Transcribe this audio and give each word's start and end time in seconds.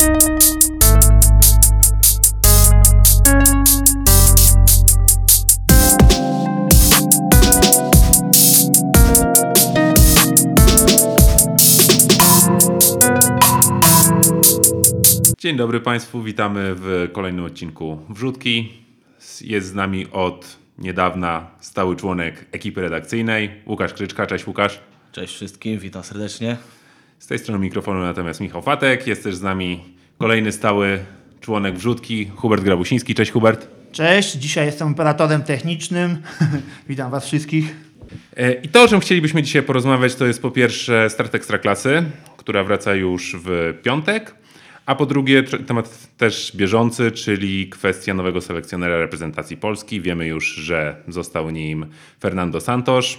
Dzień 0.00 0.08
dobry 15.56 15.80
Państwu, 15.80 16.22
witamy 16.22 16.74
w 16.74 17.08
kolejnym 17.12 17.44
odcinku 17.44 17.98
Wrzutki. 18.08 18.72
Jest 19.40 19.66
z 19.66 19.74
nami 19.74 20.06
od 20.12 20.56
niedawna 20.78 21.50
stały 21.60 21.96
członek 21.96 22.46
ekipy 22.52 22.80
redakcyjnej, 22.80 23.50
Łukasz 23.66 23.92
Kryczka. 23.92 24.26
Cześć 24.26 24.46
Łukasz. 24.46 24.80
Cześć 25.12 25.34
wszystkim, 25.34 25.78
witam 25.78 26.02
serdecznie. 26.02 26.56
Z 27.20 27.26
tej 27.26 27.38
strony 27.38 27.64
mikrofonu 27.64 28.00
natomiast 28.00 28.40
Michał 28.40 28.62
Fatek. 28.62 29.06
Jest 29.06 29.22
też 29.22 29.34
z 29.34 29.42
nami 29.42 29.80
kolejny 30.18 30.52
stały 30.52 30.98
członek 31.40 31.74
Wrzutki, 31.74 32.30
Hubert 32.36 32.64
Grabusiński. 32.64 33.14
Cześć 33.14 33.30
Hubert. 33.30 33.68
Cześć, 33.92 34.32
dzisiaj 34.32 34.66
jestem 34.66 34.88
operatorem 34.88 35.42
technicznym. 35.42 36.18
Witam 36.88 37.10
Was 37.10 37.26
wszystkich. 37.26 37.76
E, 38.36 38.52
I 38.52 38.68
to, 38.68 38.82
o 38.82 38.88
czym 38.88 39.00
chcielibyśmy 39.00 39.42
dzisiaj 39.42 39.62
porozmawiać, 39.62 40.14
to 40.14 40.26
jest 40.26 40.42
po 40.42 40.50
pierwsze 40.50 41.10
start 41.10 41.34
Ekstraklasy, 41.34 42.02
która 42.36 42.64
wraca 42.64 42.94
już 42.94 43.36
w 43.44 43.74
piątek, 43.82 44.34
a 44.86 44.94
po 44.94 45.06
drugie 45.06 45.42
temat 45.42 46.08
też 46.16 46.52
bieżący, 46.56 47.12
czyli 47.12 47.68
kwestia 47.68 48.14
nowego 48.14 48.40
selekcjonera 48.40 48.98
reprezentacji 48.98 49.56
Polski. 49.56 50.00
Wiemy 50.00 50.26
już, 50.26 50.46
że 50.46 50.96
został 51.08 51.50
nim 51.50 51.86
Fernando 52.20 52.60
Santos. 52.60 53.18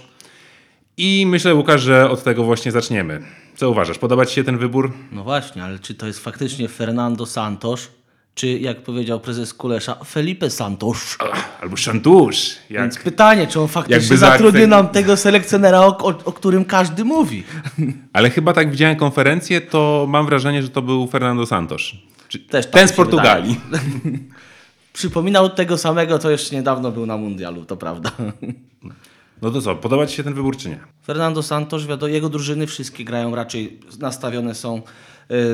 I 0.96 1.24
myślę, 1.26 1.54
Łukasz, 1.54 1.82
że 1.82 2.10
od 2.10 2.24
tego 2.24 2.44
właśnie 2.44 2.72
zaczniemy. 2.72 3.22
Co 3.56 3.70
uważasz? 3.70 3.98
Podoba 3.98 4.26
Ci 4.26 4.34
się 4.34 4.44
ten 4.44 4.58
wybór? 4.58 4.92
No 5.12 5.24
właśnie, 5.24 5.64
ale 5.64 5.78
czy 5.78 5.94
to 5.94 6.06
jest 6.06 6.18
faktycznie 6.18 6.68
Fernando 6.68 7.26
Santos, 7.26 7.88
czy 8.34 8.58
jak 8.58 8.82
powiedział 8.82 9.20
prezes 9.20 9.54
Kulesza, 9.54 9.94
Felipe 9.94 10.50
Santos? 10.50 11.16
Albo 11.60 11.76
Szantusz? 11.76 12.56
Jak... 12.70 12.82
Więc 12.82 12.98
pytanie, 12.98 13.46
czy 13.46 13.60
on 13.60 13.68
faktycznie 13.68 14.16
zatrudni 14.16 14.66
nam 14.66 14.88
tego 14.88 15.16
selekcjonera, 15.16 15.80
o, 15.80 15.98
o, 15.98 16.08
o 16.24 16.32
którym 16.32 16.64
każdy 16.64 17.04
mówi. 17.04 17.44
Ale 18.12 18.30
chyba 18.30 18.52
tak 18.52 18.70
widziałem 18.70 18.96
konferencję, 18.96 19.60
to 19.60 20.06
mam 20.08 20.26
wrażenie, 20.26 20.62
że 20.62 20.68
to 20.68 20.82
był 20.82 21.06
Fernando 21.06 21.46
Santos. 21.46 21.82
Czy... 22.28 22.38
Też 22.38 22.66
tak 22.66 22.74
Ten 22.74 22.88
z 22.88 22.92
Portugalii. 22.92 23.60
Przypominał 24.92 25.50
tego 25.50 25.78
samego, 25.78 26.18
co 26.18 26.30
jeszcze 26.30 26.56
niedawno 26.56 26.90
był 26.90 27.06
na 27.06 27.16
mundialu, 27.16 27.64
to 27.64 27.76
prawda. 27.76 28.10
No 29.42 29.50
to 29.50 29.62
co, 29.62 29.76
podoba 29.76 30.06
Ci 30.06 30.16
się 30.16 30.24
ten 30.24 30.34
wybór, 30.34 30.56
czy 30.56 30.68
nie? 30.68 30.80
Fernando 31.06 31.42
Santos, 31.42 31.86
wiadomo, 31.86 32.12
jego 32.12 32.28
drużyny 32.28 32.66
wszystkie 32.66 33.04
grają 33.04 33.34
raczej, 33.34 33.80
nastawione 33.98 34.54
są 34.54 34.82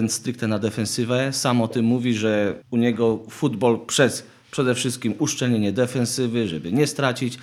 e, 0.04 0.08
stricte 0.08 0.46
na 0.46 0.58
defensywę. 0.58 1.32
Sam 1.32 1.62
o 1.62 1.68
tym 1.68 1.84
mówi, 1.84 2.14
że 2.14 2.62
u 2.70 2.76
niego 2.76 3.18
futbol 3.30 3.78
przez 3.86 4.26
przede 4.50 4.74
wszystkim 4.74 5.14
uszczelnienie 5.18 5.72
defensywy, 5.72 6.48
żeby 6.48 6.72
nie 6.72 6.86
stracić, 6.86 7.38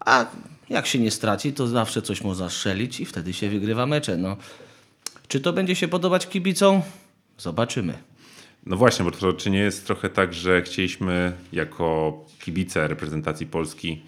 a 0.00 0.26
jak 0.68 0.86
się 0.86 0.98
nie 0.98 1.10
straci, 1.10 1.52
to 1.52 1.66
zawsze 1.66 2.02
coś 2.02 2.22
można 2.24 2.50
strzelić 2.50 3.00
i 3.00 3.04
wtedy 3.04 3.32
się 3.32 3.48
wygrywa 3.48 3.86
mecze. 3.86 4.16
No. 4.16 4.36
Czy 5.28 5.40
to 5.40 5.52
będzie 5.52 5.76
się 5.76 5.88
podobać 5.88 6.28
kibicom? 6.28 6.82
Zobaczymy. 7.38 7.94
No 8.66 8.76
właśnie, 8.76 9.04
bo 9.04 9.10
to 9.10 9.32
czy 9.32 9.50
nie 9.50 9.58
jest 9.58 9.86
trochę 9.86 10.08
tak, 10.08 10.34
że 10.34 10.62
chcieliśmy 10.62 11.32
jako 11.52 12.18
kibice 12.40 12.88
reprezentacji 12.88 13.46
Polski 13.46 14.02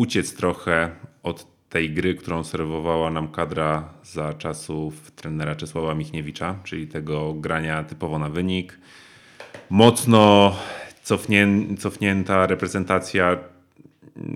uciec 0.00 0.34
trochę 0.34 0.90
od 1.22 1.46
tej 1.68 1.90
gry, 1.90 2.14
którą 2.14 2.44
serwowała 2.44 3.10
nam 3.10 3.28
kadra 3.28 3.94
za 4.02 4.34
czasów 4.34 5.10
trenera 5.10 5.56
Czesława 5.56 5.94
Michniewicza, 5.94 6.58
czyli 6.64 6.86
tego 6.86 7.34
grania 7.34 7.84
typowo 7.84 8.18
na 8.18 8.28
wynik. 8.28 8.78
Mocno 9.70 10.56
cofnię, 11.02 11.48
cofnięta 11.78 12.46
reprezentacja 12.46 13.38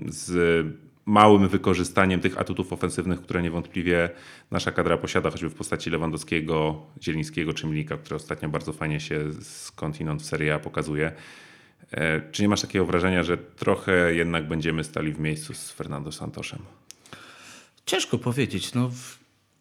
z 0.07 0.65
małym 1.05 1.47
wykorzystaniem 1.47 2.19
tych 2.19 2.39
atutów 2.39 2.73
ofensywnych, 2.73 3.21
które 3.21 3.41
niewątpliwie 3.41 4.09
nasza 4.51 4.71
kadra 4.71 4.97
posiada, 4.97 5.29
choćby 5.29 5.49
w 5.49 5.55
postaci 5.55 5.89
Lewandowskiego, 5.89 6.81
Zielińskiego 7.01 7.53
czy 7.53 7.67
Milika, 7.67 7.97
który 7.97 8.15
ostatnio 8.15 8.49
bardzo 8.49 8.73
fajnie 8.73 8.99
się 8.99 9.19
skądinąd 9.41 10.21
w 10.21 10.25
Serie 10.25 10.53
A 10.53 10.59
pokazuje. 10.59 11.11
E, 11.91 12.21
Czy 12.31 12.41
nie 12.41 12.49
masz 12.49 12.61
takiego 12.61 12.85
wrażenia, 12.85 13.23
że 13.23 13.37
trochę 13.37 14.13
jednak 14.15 14.47
będziemy 14.47 14.83
stali 14.83 15.13
w 15.13 15.19
miejscu 15.19 15.53
z 15.53 15.71
Fernando 15.71 16.11
Santosem? 16.11 16.59
Ciężko 17.85 18.17
powiedzieć. 18.17 18.73
No, 18.73 18.91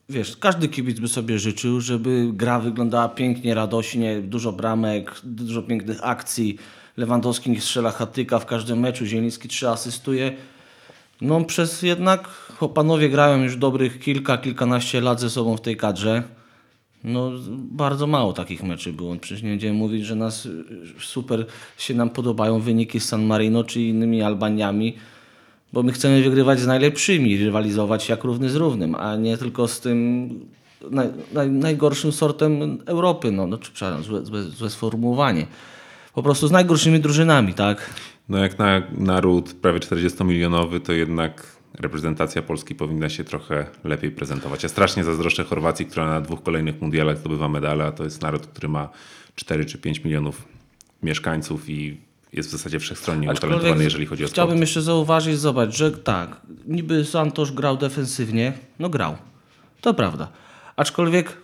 wiesz, 0.09 0.37
każdy 0.37 0.69
kibic 0.69 1.01
by 1.01 1.09
sobie 1.09 1.39
życzył, 1.39 1.81
żeby 1.81 2.31
gra 2.33 2.61
wyglądała 2.61 3.09
pięknie, 3.09 3.55
radośnie, 3.55 4.21
dużo 4.21 4.53
bramek, 4.53 5.21
dużo 5.25 5.63
pięknych 5.63 5.99
akcji. 6.03 6.59
Lewandowski 6.97 7.51
nie 7.51 7.61
strzela 7.61 7.91
hatyka 7.91 8.39
w 8.39 8.47
każdym 8.47 8.81
meczu, 8.81 9.07
Zieliński 9.07 9.49
trzy 9.49 9.69
asystuje. 9.69 10.33
No 11.21 11.45
przez 11.45 11.83
jednak 11.83 12.29
panowie 12.75 13.09
grają 13.09 13.43
już 13.43 13.57
dobrych 13.57 14.01
kilka, 14.01 14.39
kilkanaście 14.39 15.01
lat 15.01 15.21
ze 15.21 15.31
sobą 15.31 15.57
w 15.57 15.61
tej 15.61 15.77
kadrze. 15.77 16.23
No 17.04 17.31
bardzo 17.56 18.06
mało 18.06 18.32
takich 18.32 18.62
meczy 18.62 18.92
było. 18.92 19.16
Przecież 19.16 19.42
nie 19.42 19.50
będziemy 19.50 19.78
mówić, 19.78 20.06
że 20.06 20.15
nas 20.15 20.47
y, 20.47 20.65
super 21.00 21.47
się 21.78 21.94
nam 21.94 22.10
podobają 22.10 22.60
wyniki 22.60 23.00
z 23.00 23.09
San 23.09 23.25
Marino 23.25 23.65
czy 23.65 23.81
innymi 23.81 24.22
Albaniami. 24.22 24.97
Bo 25.72 25.82
my 25.82 25.92
chcemy 25.92 26.22
wygrywać 26.22 26.60
z 26.60 26.66
najlepszymi, 26.66 27.37
rywalizować 27.37 28.09
jak 28.09 28.25
równy 28.25 28.50
z 28.50 28.56
równym, 28.56 28.94
a 28.94 29.16
nie 29.16 29.38
tylko 29.38 29.69
z 29.69 29.81
tym 29.81 30.28
naj, 30.91 31.09
naj, 31.32 31.50
najgorszym 31.50 32.12
sortem 32.12 32.78
Europy. 32.87 33.32
No, 33.32 33.47
no 33.47 33.59
przepraszam, 33.59 34.03
złe, 34.03 34.25
złe, 34.25 34.42
złe 34.42 34.71
sformułowanie. 34.71 35.47
Po 36.15 36.22
prostu 36.22 36.48
z 36.48 36.50
najgorszymi 36.50 37.00
drużynami, 37.00 37.54
tak? 37.54 37.91
No 38.28 38.38
jak 38.38 38.59
na 38.59 38.82
naród 38.98 39.53
prawie 39.53 39.78
40-milionowy, 39.78 40.81
to 40.81 40.92
jednak 40.92 41.53
reprezentacja 41.75 42.43
Polski 42.43 42.75
powinna 42.75 43.09
się 43.09 43.25
trochę 43.25 43.67
lepiej 43.85 44.11
prezentować. 44.11 44.62
Ja 44.62 44.69
strasznie 44.69 45.05
zazdroszczę 45.05 45.45
Chorwacji, 45.45 45.87
która 45.87 46.07
na 46.07 46.21
dwóch 46.21 46.43
kolejnych 46.43 46.81
mundialach 46.81 47.19
zdobywa 47.19 47.49
medale, 47.49 47.85
a 47.85 47.93
to 47.93 48.05
jest 48.05 48.23
naród, 48.23 48.47
który 48.47 48.69
ma 48.69 48.89
4 49.35 49.65
czy 49.65 49.79
5 49.79 50.05
milionów 50.05 50.49
mieszkańców 51.03 51.71
i 51.71 52.01
jest 52.33 52.49
w 52.49 52.53
zasadzie 52.53 52.79
wszechstronnie 52.79 53.31
utalentowany, 53.31 53.84
jeżeli 53.84 54.07
chodzi 54.07 54.25
o 54.25 54.27
sport. 54.27 54.34
Chciałbym 54.34 54.59
jeszcze 54.61 54.83
zauważyć, 54.83 55.39
zobacz, 55.39 55.77
że 55.77 55.93
tak, 55.93 56.41
niby 56.67 57.05
Santosz 57.05 57.53
grał 57.53 57.77
defensywnie, 57.77 58.53
no 58.79 58.89
grał, 58.89 59.17
to 59.81 59.95
prawda. 59.95 60.29
Aczkolwiek 60.77 61.37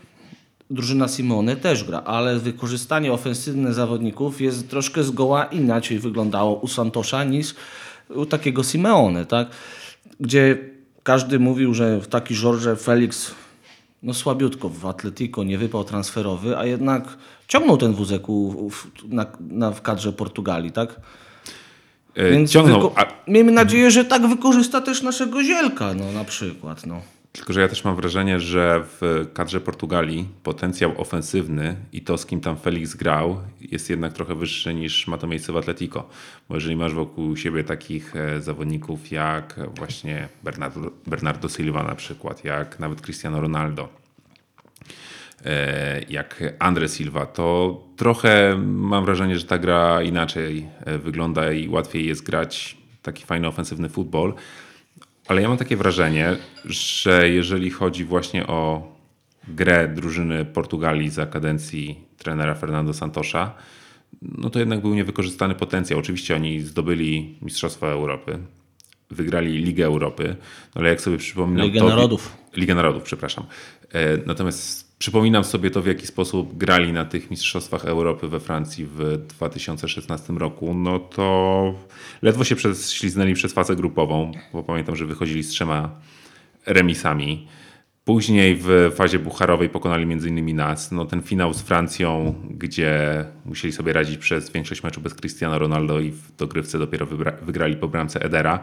drużyna 0.71 1.09
Simony 1.09 1.57
też 1.57 1.85
gra, 1.85 1.99
ale 1.99 2.39
wykorzystanie 2.39 3.13
ofensywne 3.13 3.75
zawodników 3.75 4.41
jest 4.41 4.71
troszkę 4.71 5.05
zgoła 5.05 5.45
inaczej 5.45 5.99
wyglądało 5.99 6.55
u 6.55 6.69
Santosza 6.69 7.25
niż 7.25 7.55
u 8.09 8.27
takiego 8.27 8.63
Simeone, 8.63 9.27
tak? 9.27 9.49
Gdzie 10.21 10.59
każdy 11.03 11.39
mówił, 11.39 11.75
że 11.75 12.01
taki 12.01 12.35
Jorge 12.43 12.77
Felix 12.77 13.35
no 14.03 14.15
słabiutko 14.15 14.69
w 14.69 14.87
Atletico, 14.87 15.45
nie 15.45 15.59
wypał 15.59 15.85
transferowy, 15.85 16.59
a 16.59 16.65
jednak 16.65 17.17
ciągnął 17.49 17.77
ten 17.77 17.93
wózek 17.93 18.29
u, 18.29 18.71
w, 18.71 18.91
na, 19.09 19.27
na, 19.41 19.71
w 19.71 19.83
kadrze 19.83 20.13
Portugalii, 20.13 20.73
tak? 20.73 21.01
E, 22.15 22.31
Więc 22.31 22.51
Ciągnął, 22.51 22.93
a, 22.97 23.07
miejmy 23.29 23.53
nadzieję, 23.53 23.91
że 23.91 24.05
tak 24.05 24.27
wykorzysta 24.27 24.81
też 24.81 25.03
naszego 25.03 25.43
Zielka, 25.43 25.95
no 25.95 26.13
na 26.13 26.25
przykład. 26.25 26.87
No. 26.87 27.01
Tylko, 27.33 27.53
że 27.53 27.61
ja 27.61 27.69
też 27.69 27.85
mam 27.85 27.97
wrażenie, 27.97 28.41
że 28.41 28.85
w 28.85 29.27
kadrze 29.35 29.61
Portugalii 29.61 30.29
potencjał 30.43 31.01
ofensywny 31.01 31.77
i 31.93 32.01
to, 32.01 32.19
z 32.19 32.27
kim 32.27 32.41
tam 32.41 32.57
Felix 32.57 32.95
grał, 32.95 33.41
jest 33.61 33.91
jednak 33.91 34.13
trochę 34.13 34.35
wyższy 34.35 34.75
niż 34.75 35.07
ma 35.07 35.19
to 35.19 35.27
miejsce 35.27 35.53
w 35.53 35.57
Atletico. 35.57 36.09
Bo 36.49 36.55
jeżeli 36.55 36.77
masz 36.77 36.95
wokół 36.95 37.37
siebie 37.37 37.65
takich 37.65 38.17
e, 38.17 38.41
zawodników 38.41 39.11
jak 39.11 39.61
właśnie 39.77 40.29
Bernardo, 40.43 40.91
Bernardo 41.07 41.49
Silva 41.49 41.83
na 41.83 41.95
przykład, 41.95 42.45
jak 42.45 42.81
nawet 42.81 43.01
Cristiano 43.01 43.41
Ronaldo, 43.41 43.89
e, 45.45 46.03
jak 46.09 46.43
Andre 46.59 46.89
Silva, 46.89 47.27
to 47.27 47.81
trochę 47.97 48.57
mam 48.67 49.05
wrażenie, 49.05 49.39
że 49.39 49.45
ta 49.45 49.59
gra 49.59 50.03
inaczej 50.03 50.69
e, 50.85 50.99
wygląda 50.99 51.53
i 51.53 51.69
łatwiej 51.69 52.07
jest 52.07 52.23
grać 52.23 52.77
taki 53.03 53.25
fajny 53.25 53.49
ofensywny 53.49 53.89
futbol. 53.89 54.35
Ale 55.31 55.43
ja 55.43 55.49
mam 55.49 55.59
takie 55.59 55.77
wrażenie, 55.77 56.37
że 56.65 57.29
jeżeli 57.29 57.71
chodzi 57.71 58.05
właśnie 58.05 58.47
o 58.47 58.93
grę 59.49 59.89
drużyny 59.89 60.45
Portugalii 60.45 61.11
za 61.11 61.27
kadencji 61.27 61.99
trenera 62.19 62.55
Fernando 62.55 62.95
Santosza, 62.95 63.55
no 64.23 64.51
to 64.51 64.59
jednak 64.59 64.81
był 64.81 64.95
niewykorzystany 64.95 65.55
potencjał. 65.55 65.99
Oczywiście 65.99 66.37
oni 66.37 66.61
zdobyli 66.61 67.39
Mistrzostwa 67.43 67.87
Europy, 67.87 68.39
wygrali 69.11 69.65
Ligę 69.65 69.85
Europy, 69.85 70.37
no 70.75 70.81
ale 70.81 70.89
jak 70.89 71.01
sobie 71.01 71.19
przypominam... 71.19 71.67
Ligę 71.67 71.81
to, 71.81 71.89
Narodów. 71.89 72.37
Ligę 72.57 72.75
Narodów, 72.75 73.03
przepraszam. 73.03 73.45
E, 73.93 74.17
Natomiast 74.27 74.90
przypominam 75.01 75.45
sobie 75.45 75.71
to, 75.71 75.83
w 75.83 75.87
jaki 75.87 76.07
sposób 76.07 76.57
grali 76.57 76.93
na 76.93 77.05
tych 77.05 77.31
Mistrzostwach 77.31 77.85
Europy 77.85 78.29
we 78.29 78.41
Francji 78.41 78.87
w 78.87 79.17
2016 79.29 80.33
roku, 80.33 80.75
no 80.75 80.99
to 80.99 81.75
ledwo 82.23 82.45
się 82.45 82.57
prześliznęli 82.57 83.35
przez 83.35 83.53
fazę 83.53 83.77
grupową, 83.77 84.33
bo 84.53 84.63
pamiętam, 84.63 84.97
że 84.97 85.07
wychodzili 85.07 85.43
z 85.43 85.49
trzema 85.49 86.01
remisami. 86.67 87.47
Później 88.05 88.57
w 88.61 88.93
fazie 88.95 89.19
bucharowej 89.19 89.69
pokonali 89.69 90.03
m.in. 90.03 90.57
nas. 90.57 90.93
No, 90.93 91.05
ten 91.05 91.23
finał 91.23 91.55
z 91.55 91.63
Francją, 91.63 92.35
gdzie 92.51 93.25
musieli 93.45 93.73
sobie 93.73 93.93
radzić 93.93 94.19
przez 94.19 94.51
większość 94.51 94.83
meczu 94.83 95.01
bez 95.01 95.15
Cristiano 95.15 95.59
Ronaldo 95.59 96.01
i 96.01 96.11
w 96.11 96.37
dogrywce 96.37 96.79
dopiero 96.79 97.07
wygrali 97.43 97.77
po 97.77 97.89
bramce 97.89 98.23
Edera, 98.23 98.61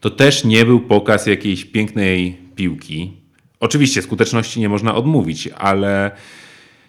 to 0.00 0.10
też 0.10 0.44
nie 0.44 0.64
był 0.64 0.80
pokaz 0.80 1.26
jakiejś 1.26 1.64
pięknej 1.64 2.38
piłki. 2.54 3.25
Oczywiście 3.60 4.02
skuteczności 4.02 4.60
nie 4.60 4.68
można 4.68 4.94
odmówić, 4.94 5.48
ale 5.48 6.10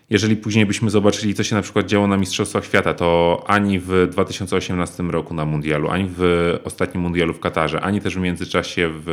jeżeli 0.09 0.35
później 0.35 0.65
byśmy 0.65 0.89
zobaczyli, 0.89 1.33
co 1.33 1.43
się 1.43 1.55
na 1.55 1.61
przykład 1.61 1.85
działo 1.85 2.07
na 2.07 2.17
Mistrzostwach 2.17 2.65
Świata, 2.65 2.93
to 2.93 3.43
ani 3.47 3.79
w 3.79 4.07
2018 4.11 5.03
roku 5.03 5.33
na 5.33 5.45
Mundialu, 5.45 5.89
ani 5.89 6.09
w 6.17 6.53
ostatnim 6.63 7.03
Mundialu 7.03 7.33
w 7.33 7.39
Katarze, 7.39 7.81
ani 7.81 8.01
też 8.01 8.15
w 8.15 8.19
międzyczasie 8.19 8.89
w, 8.91 9.09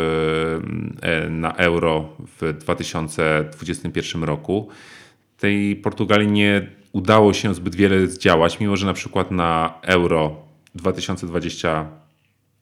e, 1.02 1.30
na 1.30 1.52
Euro 1.52 2.08
w 2.40 2.52
2021 2.58 4.24
roku, 4.24 4.68
tej 5.38 5.76
Portugalii 5.76 6.28
nie 6.28 6.68
udało 6.92 7.32
się 7.32 7.54
zbyt 7.54 7.74
wiele 7.74 8.06
zdziałać, 8.06 8.60
mimo 8.60 8.76
że 8.76 8.86
na 8.86 8.92
przykład 8.92 9.30
na 9.30 9.74
Euro 9.82 10.36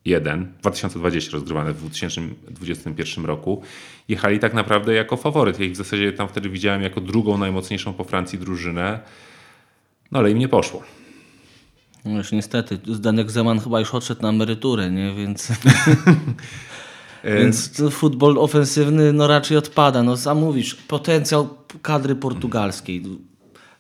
2021, 0.05 0.53
2020 0.61 1.33
rozgrywane 1.33 1.73
w 1.73 1.79
2021 1.79 3.25
roku, 3.25 3.63
jechali 4.09 4.39
tak 4.39 4.55
naprawdę 4.55 4.95
jako 4.95 5.17
faworyt. 5.17 5.61
Ja 5.61 5.67
ich 5.67 5.73
w 5.73 5.77
zasadzie 5.77 6.13
tam 6.13 6.29
wtedy 6.29 6.49
widziałem 6.49 6.83
jako 6.83 7.01
drugą 7.01 7.39
najmocniejszą 7.39 7.93
po 7.93 8.05
Francji 8.05 8.39
drużynę, 8.39 9.01
no 10.13 10.19
ale 10.19 10.31
im 10.31 10.39
nie 10.39 10.49
poszło. 10.49 10.83
No 12.05 12.19
już 12.19 12.33
niestety, 12.33 12.79
Zdenek 12.87 13.31
Zeman 13.31 13.61
chyba 13.61 13.81
już 13.81 13.95
odszedł 13.95 14.23
na 14.23 14.29
emeryturę, 14.29 14.91
nie? 14.91 15.15
Więc, 15.15 15.53
więc 17.39 17.83
futbol 17.91 18.39
ofensywny 18.39 19.13
no 19.13 19.27
raczej 19.27 19.57
odpada. 19.57 20.03
No 20.03 20.17
sam 20.17 20.39
mówisz, 20.39 20.75
potencjał 20.75 21.49
kadry 21.83 22.15
portugalskiej 22.15 23.03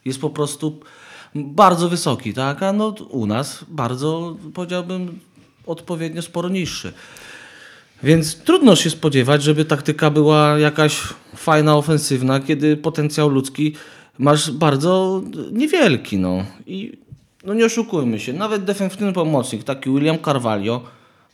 jest 0.04 0.20
po 0.20 0.30
prostu 0.30 0.80
bardzo 1.34 1.88
wysoki, 1.88 2.34
tak? 2.34 2.62
A 2.62 2.72
no 2.72 2.94
u 3.10 3.26
nas 3.26 3.64
bardzo, 3.68 4.36
powiedziałbym, 4.54 5.20
odpowiednio 5.66 6.22
sporo 6.22 6.48
niższy. 6.48 6.92
Więc 8.02 8.36
trudno 8.36 8.76
się 8.76 8.90
spodziewać, 8.90 9.42
żeby 9.42 9.64
taktyka 9.64 10.10
była 10.10 10.58
jakaś 10.58 11.00
fajna, 11.36 11.76
ofensywna, 11.76 12.40
kiedy 12.40 12.76
potencjał 12.76 13.28
ludzki 13.28 13.74
masz 14.18 14.50
bardzo 14.50 15.22
niewielki. 15.52 16.18
No. 16.18 16.44
I 16.66 16.92
no 17.44 17.54
nie 17.54 17.64
oszukujmy 17.64 18.20
się, 18.20 18.32
nawet 18.32 18.64
defensywny 18.64 19.12
pomocnik, 19.12 19.64
taki 19.64 19.90
William 19.90 20.18
Carvalho, 20.24 20.82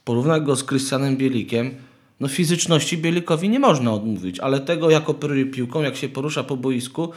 porównaj 0.04 0.42
go 0.42 0.56
z 0.56 0.66
Christianem 0.66 1.16
Bielikiem, 1.16 1.74
no 2.20 2.28
fizyczności 2.28 2.98
Bielikowi 2.98 3.48
nie 3.48 3.58
można 3.58 3.92
odmówić, 3.92 4.40
ale 4.40 4.60
tego 4.60 4.90
jak 4.90 5.08
operuje 5.08 5.46
piłką, 5.46 5.82
jak 5.82 5.96
się 5.96 6.08
porusza 6.08 6.44
po 6.44 6.56
boisku, 6.56 7.12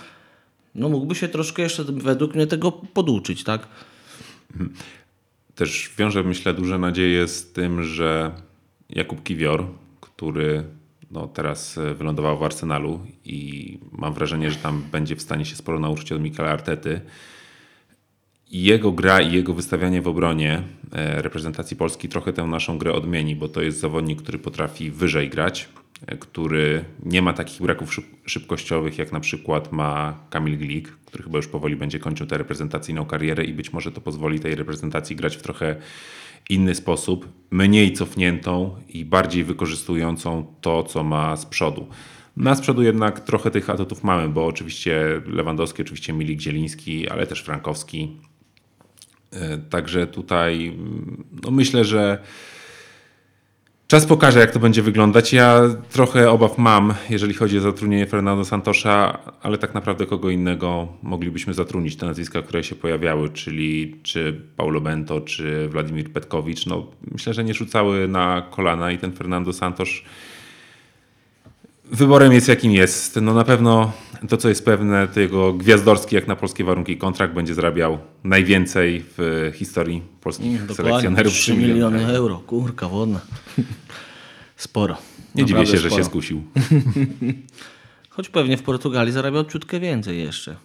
no 0.75 0.89
mógłby 0.89 1.15
się 1.15 1.27
troszkę 1.27 1.61
jeszcze 1.61 1.83
według 1.83 2.35
mnie 2.35 2.47
tego 2.47 2.71
poduczyć, 2.71 3.43
tak? 3.43 3.67
Też 5.55 5.91
wiąże, 5.97 6.23
myślę, 6.23 6.53
duże 6.53 6.79
nadzieje 6.79 7.27
z 7.27 7.51
tym, 7.51 7.83
że 7.83 8.31
Jakub 8.89 9.23
Kiwior, 9.23 9.65
który 10.01 10.63
no, 11.11 11.27
teraz 11.27 11.77
e, 11.77 11.93
wylądował 11.93 12.37
w 12.37 12.43
Arsenalu 12.43 12.99
i 13.25 13.77
mam 13.91 14.13
wrażenie, 14.13 14.51
że 14.51 14.55
tam 14.55 14.83
będzie 14.91 15.15
w 15.15 15.21
stanie 15.21 15.45
się 15.45 15.55
sporo 15.55 15.79
nauczyć 15.79 16.11
od 16.11 16.21
Mikela 16.21 16.49
Artety. 16.49 17.01
Jego 18.51 18.91
gra 18.91 19.21
i 19.21 19.33
jego 19.33 19.53
wystawianie 19.53 20.01
w 20.01 20.07
obronie 20.07 20.63
e, 20.91 21.21
reprezentacji 21.21 21.77
Polski 21.77 22.09
trochę 22.09 22.33
tę 22.33 22.43
naszą 22.43 22.77
grę 22.77 22.93
odmieni, 22.93 23.35
bo 23.35 23.47
to 23.47 23.61
jest 23.61 23.79
zawodnik, 23.79 24.21
który 24.21 24.39
potrafi 24.39 24.91
wyżej 24.91 25.29
grać, 25.29 25.69
który 26.19 26.85
nie 27.03 27.21
ma 27.21 27.33
takich 27.33 27.61
braków 27.61 27.91
szyb- 27.91 28.15
szybkościowych, 28.25 28.97
jak 28.97 29.11
na 29.11 29.19
przykład 29.19 29.71
ma 29.71 30.19
Kamil 30.29 30.57
Glik, 30.57 30.89
który 30.89 31.23
chyba 31.23 31.37
już 31.37 31.47
powoli 31.47 31.75
będzie 31.75 31.99
kończył 31.99 32.27
tę 32.27 32.37
reprezentacyjną 32.37 33.05
karierę 33.05 33.45
i 33.45 33.53
być 33.53 33.73
może 33.73 33.91
to 33.91 34.01
pozwoli 34.01 34.39
tej 34.39 34.55
reprezentacji 34.55 35.15
grać 35.15 35.37
w 35.37 35.41
trochę 35.41 35.75
inny 36.49 36.75
sposób, 36.75 37.29
mniej 37.51 37.93
cofniętą 37.93 38.75
i 38.89 39.05
bardziej 39.05 39.43
wykorzystującą 39.43 40.55
to, 40.61 40.83
co 40.83 41.03
ma 41.03 41.37
z 41.37 41.45
przodu. 41.45 41.87
Na 42.37 42.55
z 42.55 42.61
przodu 42.61 42.81
jednak 42.81 43.19
trochę 43.19 43.51
tych 43.51 43.69
atutów 43.69 44.03
mamy, 44.03 44.29
bo 44.29 44.45
oczywiście 44.45 45.21
Lewandowski, 45.25 45.81
oczywiście 45.81 46.13
Milik 46.13 46.41
Zieliński, 46.41 47.09
ale 47.09 47.27
też 47.27 47.41
Frankowski. 47.41 48.17
E, 49.31 49.57
Także 49.57 50.07
tutaj 50.07 50.67
mm, 50.67 51.23
no 51.43 51.51
myślę, 51.51 51.85
że 51.85 52.23
czas 53.91 54.05
pokaże, 54.05 54.39
jak 54.39 54.51
to 54.51 54.59
będzie 54.59 54.81
wyglądać. 54.81 55.33
Ja 55.33 55.61
trochę 55.89 56.31
obaw 56.31 56.57
mam, 56.57 56.93
jeżeli 57.09 57.33
chodzi 57.33 57.57
o 57.57 57.61
zatrudnienie 57.61 58.07
Fernando 58.07 58.45
Santosza, 58.45 59.19
ale 59.41 59.57
tak 59.57 59.73
naprawdę 59.73 60.05
kogo 60.05 60.29
innego 60.29 60.87
moglibyśmy 61.03 61.53
zatrudnić. 61.53 61.95
Te 61.95 62.05
nazwiska, 62.05 62.41
które 62.41 62.63
się 62.63 62.75
pojawiały, 62.75 63.29
czyli 63.29 63.95
czy 64.03 64.41
Paulo 64.55 64.81
Bento, 64.81 65.21
czy 65.21 65.69
Władimir 65.69 66.11
Petkowicz, 66.13 66.65
no 66.65 66.87
myślę, 67.11 67.33
że 67.33 67.43
nie 67.43 67.53
rzucały 67.53 68.07
na 68.07 68.47
kolana 68.51 68.91
i 68.91 68.97
ten 68.97 69.13
Fernando 69.13 69.53
Santos 69.53 69.89
wyborem 71.91 72.33
jest 72.33 72.47
jakim 72.47 72.71
jest. 72.71 73.19
No 73.21 73.33
na 73.33 73.43
pewno 73.43 73.91
to, 74.29 74.37
co 74.37 74.49
jest 74.49 74.65
pewne, 74.65 75.07
to 75.07 75.19
jego 75.19 75.53
gwiazdorski, 75.53 76.15
jak 76.15 76.27
na 76.27 76.35
polskie 76.35 76.63
warunki, 76.63 76.97
kontrakt 76.97 77.33
będzie 77.33 77.53
zarabiał 77.53 77.97
najwięcej 78.23 79.03
w 79.17 79.51
historii 79.55 80.01
polskich 80.21 80.65
Dokładnie, 80.65 80.75
selekcjonerów. 80.75 81.33
3 81.33 81.57
miliony 81.57 82.07
euro, 82.07 82.37
kurka 82.37 82.89
wodna. 82.89 83.21
Sporo. 84.55 84.97
Nie 85.35 85.45
dziwię 85.45 85.65
się, 85.65 85.77
że 85.77 85.89
sporo. 85.89 86.03
się 86.03 86.09
skusił. 86.09 86.43
Choć 88.09 88.29
pewnie 88.29 88.57
w 88.57 88.63
Portugalii 88.63 89.13
zarabiał 89.13 89.45
ciutkę 89.45 89.79
więcej 89.79 90.19
jeszcze. 90.19 90.55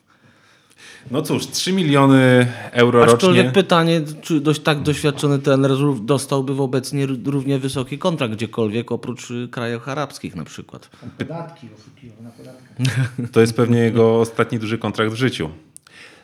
No 1.10 1.22
cóż, 1.22 1.46
3 1.46 1.72
miliony 1.72 2.46
euro 2.72 3.02
Aczkolwiek 3.04 3.44
rocznie. 3.46 3.62
pytanie, 3.62 4.00
czy 4.22 4.40
dość 4.40 4.60
tak 4.60 4.82
doświadczony 4.82 5.38
trener 5.38 5.70
dostałby 6.02 6.54
w 6.54 6.60
obecnie 6.60 7.02
r- 7.04 7.10
równie 7.26 7.58
wysoki 7.58 7.98
kontrakt 7.98 8.34
gdziekolwiek, 8.34 8.92
oprócz 8.92 9.30
y, 9.30 9.48
krajów 9.50 9.88
arabskich 9.88 10.36
na 10.36 10.44
przykład. 10.44 10.90
Podatki 11.18 11.68
oszukiwał 11.78 12.22
na 12.22 12.30
podatkach. 12.30 13.12
To 13.32 13.40
jest 13.40 13.56
pewnie 13.56 13.78
jego 13.78 14.20
ostatni 14.20 14.58
duży 14.58 14.78
kontrakt 14.78 15.12
w 15.12 15.16
życiu. 15.16 15.50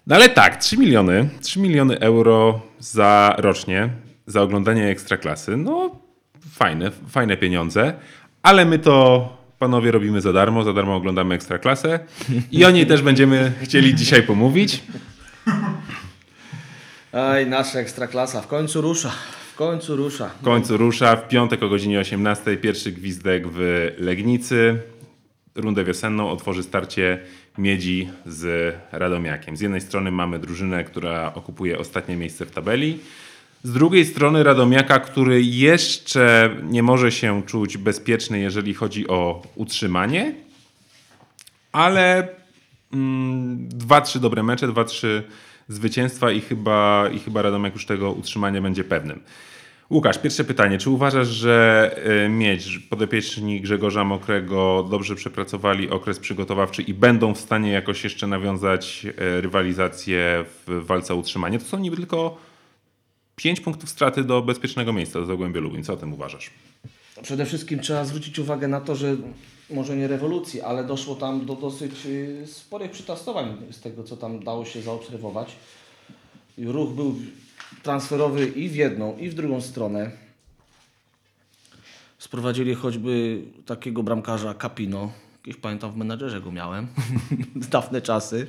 No 0.06 0.14
ale 0.14 0.28
tak, 0.28 0.56
3 0.56 0.76
miliony, 0.78 1.28
3 1.40 1.60
miliony 1.60 2.00
euro 2.00 2.60
za 2.80 3.34
rocznie 3.38 3.88
za 4.26 4.42
oglądanie 4.42 4.86
ekstraklasy. 4.88 5.56
No 5.56 5.90
fajne, 6.52 6.90
fajne 7.08 7.36
pieniądze, 7.36 7.94
ale 8.42 8.64
my 8.64 8.78
to 8.78 9.28
panowie 9.62 9.90
robimy 9.90 10.20
za 10.20 10.32
darmo, 10.32 10.64
za 10.64 10.72
darmo 10.72 10.96
oglądamy 10.96 11.34
ekstraklasę 11.34 11.98
i 12.52 12.64
o 12.64 12.70
niej 12.70 12.86
też 12.86 13.02
będziemy 13.02 13.52
chcieli 13.62 13.94
dzisiaj 13.94 14.22
pomówić. 14.22 14.82
Aj, 17.12 17.46
nasza 17.46 17.78
ekstraklasa 17.78 18.40
w 18.40 18.46
końcu 18.46 18.80
rusza. 18.80 19.12
W 19.52 19.56
końcu 19.56 19.96
rusza. 19.96 20.28
W 20.28 20.44
końcu 20.44 20.76
rusza 20.76 21.16
w 21.16 21.28
piątek 21.28 21.62
o 21.62 21.68
godzinie 21.68 22.00
18. 22.00 22.56
Pierwszy 22.56 22.92
gwizdek 22.92 23.48
w 23.48 23.88
Legnicy. 23.98 24.78
Rundę 25.54 25.84
wiosenną 25.84 26.30
otworzy 26.30 26.62
starcie 26.62 27.18
Miedzi 27.58 28.08
z 28.26 28.74
Radomiakiem. 28.92 29.56
Z 29.56 29.60
jednej 29.60 29.80
strony 29.80 30.10
mamy 30.10 30.38
drużynę, 30.38 30.84
która 30.84 31.34
okupuje 31.34 31.78
ostatnie 31.78 32.16
miejsce 32.16 32.46
w 32.46 32.50
tabeli. 32.50 32.98
Z 33.64 33.72
drugiej 33.72 34.06
strony 34.06 34.42
Radomiaka, 34.42 35.00
który 35.00 35.42
jeszcze 35.42 36.56
nie 36.62 36.82
może 36.82 37.12
się 37.12 37.42
czuć 37.46 37.76
bezpieczny, 37.76 38.38
jeżeli 38.38 38.74
chodzi 38.74 39.08
o 39.08 39.42
utrzymanie, 39.54 40.34
ale 41.72 42.28
mm, 42.92 43.68
dwa, 43.68 44.00
trzy 44.00 44.20
dobre 44.20 44.42
mecze, 44.42 44.68
dwa, 44.68 44.84
trzy 44.84 45.22
zwycięstwa 45.68 46.30
i 46.30 46.40
chyba, 46.40 47.08
i 47.14 47.18
chyba 47.18 47.42
Radomiak 47.42 47.74
już 47.74 47.86
tego 47.86 48.12
utrzymania 48.12 48.60
będzie 48.60 48.84
pewnym. 48.84 49.20
Łukasz, 49.90 50.18
pierwsze 50.18 50.44
pytanie. 50.44 50.78
Czy 50.78 50.90
uważasz, 50.90 51.28
że 51.28 51.90
y, 52.26 52.28
Miedź, 52.28 52.78
podopieczni 52.78 53.60
Grzegorza 53.60 54.04
Mokrego 54.04 54.88
dobrze 54.90 55.14
przepracowali 55.14 55.90
okres 55.90 56.18
przygotowawczy 56.18 56.82
i 56.82 56.94
będą 56.94 57.34
w 57.34 57.38
stanie 57.38 57.72
jakoś 57.72 58.04
jeszcze 58.04 58.26
nawiązać 58.26 59.06
y, 59.06 59.40
rywalizację 59.40 60.44
w 60.66 60.86
walce 60.86 61.14
o 61.14 61.16
utrzymanie? 61.16 61.58
To 61.58 61.64
są 61.64 61.78
niby 61.78 61.96
tylko 61.96 62.51
5 63.36 63.60
punktów 63.60 63.90
straty 63.90 64.24
do 64.24 64.42
bezpiecznego 64.42 64.92
miejsca, 64.92 65.20
do 65.20 65.26
Zagłębia 65.26 65.60
Lubin. 65.60 65.84
Co 65.84 65.92
o 65.92 65.96
tym 65.96 66.12
uważasz? 66.12 66.50
Przede 67.22 67.46
wszystkim 67.46 67.80
trzeba 67.80 68.04
zwrócić 68.04 68.38
uwagę 68.38 68.68
na 68.68 68.80
to, 68.80 68.96
że 68.96 69.16
może 69.70 69.96
nie 69.96 70.08
rewolucji, 70.08 70.60
ale 70.60 70.84
doszło 70.84 71.14
tam 71.14 71.46
do 71.46 71.54
dosyć 71.54 72.06
y, 72.06 72.46
sporych 72.46 72.90
przytastowań 72.90 73.56
z 73.70 73.80
tego, 73.80 74.04
co 74.04 74.16
tam 74.16 74.44
dało 74.44 74.64
się 74.64 74.82
zaobserwować. 74.82 75.56
Ruch 76.58 76.90
był 76.90 77.14
transferowy 77.82 78.46
i 78.46 78.68
w 78.68 78.74
jedną, 78.74 79.18
i 79.18 79.28
w 79.28 79.34
drugą 79.34 79.60
stronę. 79.60 80.10
Sprowadzili 82.18 82.74
choćby 82.74 83.42
takiego 83.66 84.02
bramkarza 84.02 84.54
Capino. 84.54 85.12
Kiedyś 85.42 85.60
pamiętam 85.60 85.92
w 85.92 85.96
menadżerze 85.96 86.40
go 86.40 86.52
miałem. 86.52 86.86
Dawne 87.70 88.02
czasy. 88.02 88.46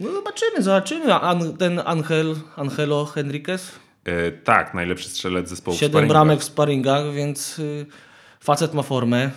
No 0.00 0.12
zobaczymy, 0.12 0.62
zobaczymy. 0.62 1.14
An, 1.14 1.56
ten 1.56 1.80
Angel, 1.84 2.34
Angelo 2.56 3.04
Henriquez 3.04 3.72
E, 4.04 4.32
tak, 4.32 4.74
najlepszy 4.74 5.08
strzelec 5.08 5.48
zespołu 5.48 5.76
Siedem 5.76 5.90
sparingowych. 5.90 6.08
bramek 6.08 6.40
w 6.40 6.44
sparingach, 6.44 7.12
więc 7.12 7.58
y, 7.58 7.86
facet 8.40 8.74
ma 8.74 8.82
formę. 8.82 9.30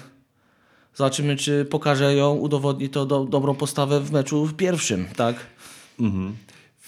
Zobaczymy, 0.95 1.35
czy 1.35 1.65
pokaże 1.65 2.15
ją, 2.15 2.33
udowodni 2.35 2.89
to 2.89 3.05
do, 3.05 3.25
dobrą 3.25 3.55
postawę 3.55 3.99
w 3.99 4.11
meczu 4.11 4.45
w 4.45 4.53
pierwszym, 4.55 5.05
tak? 5.15 5.35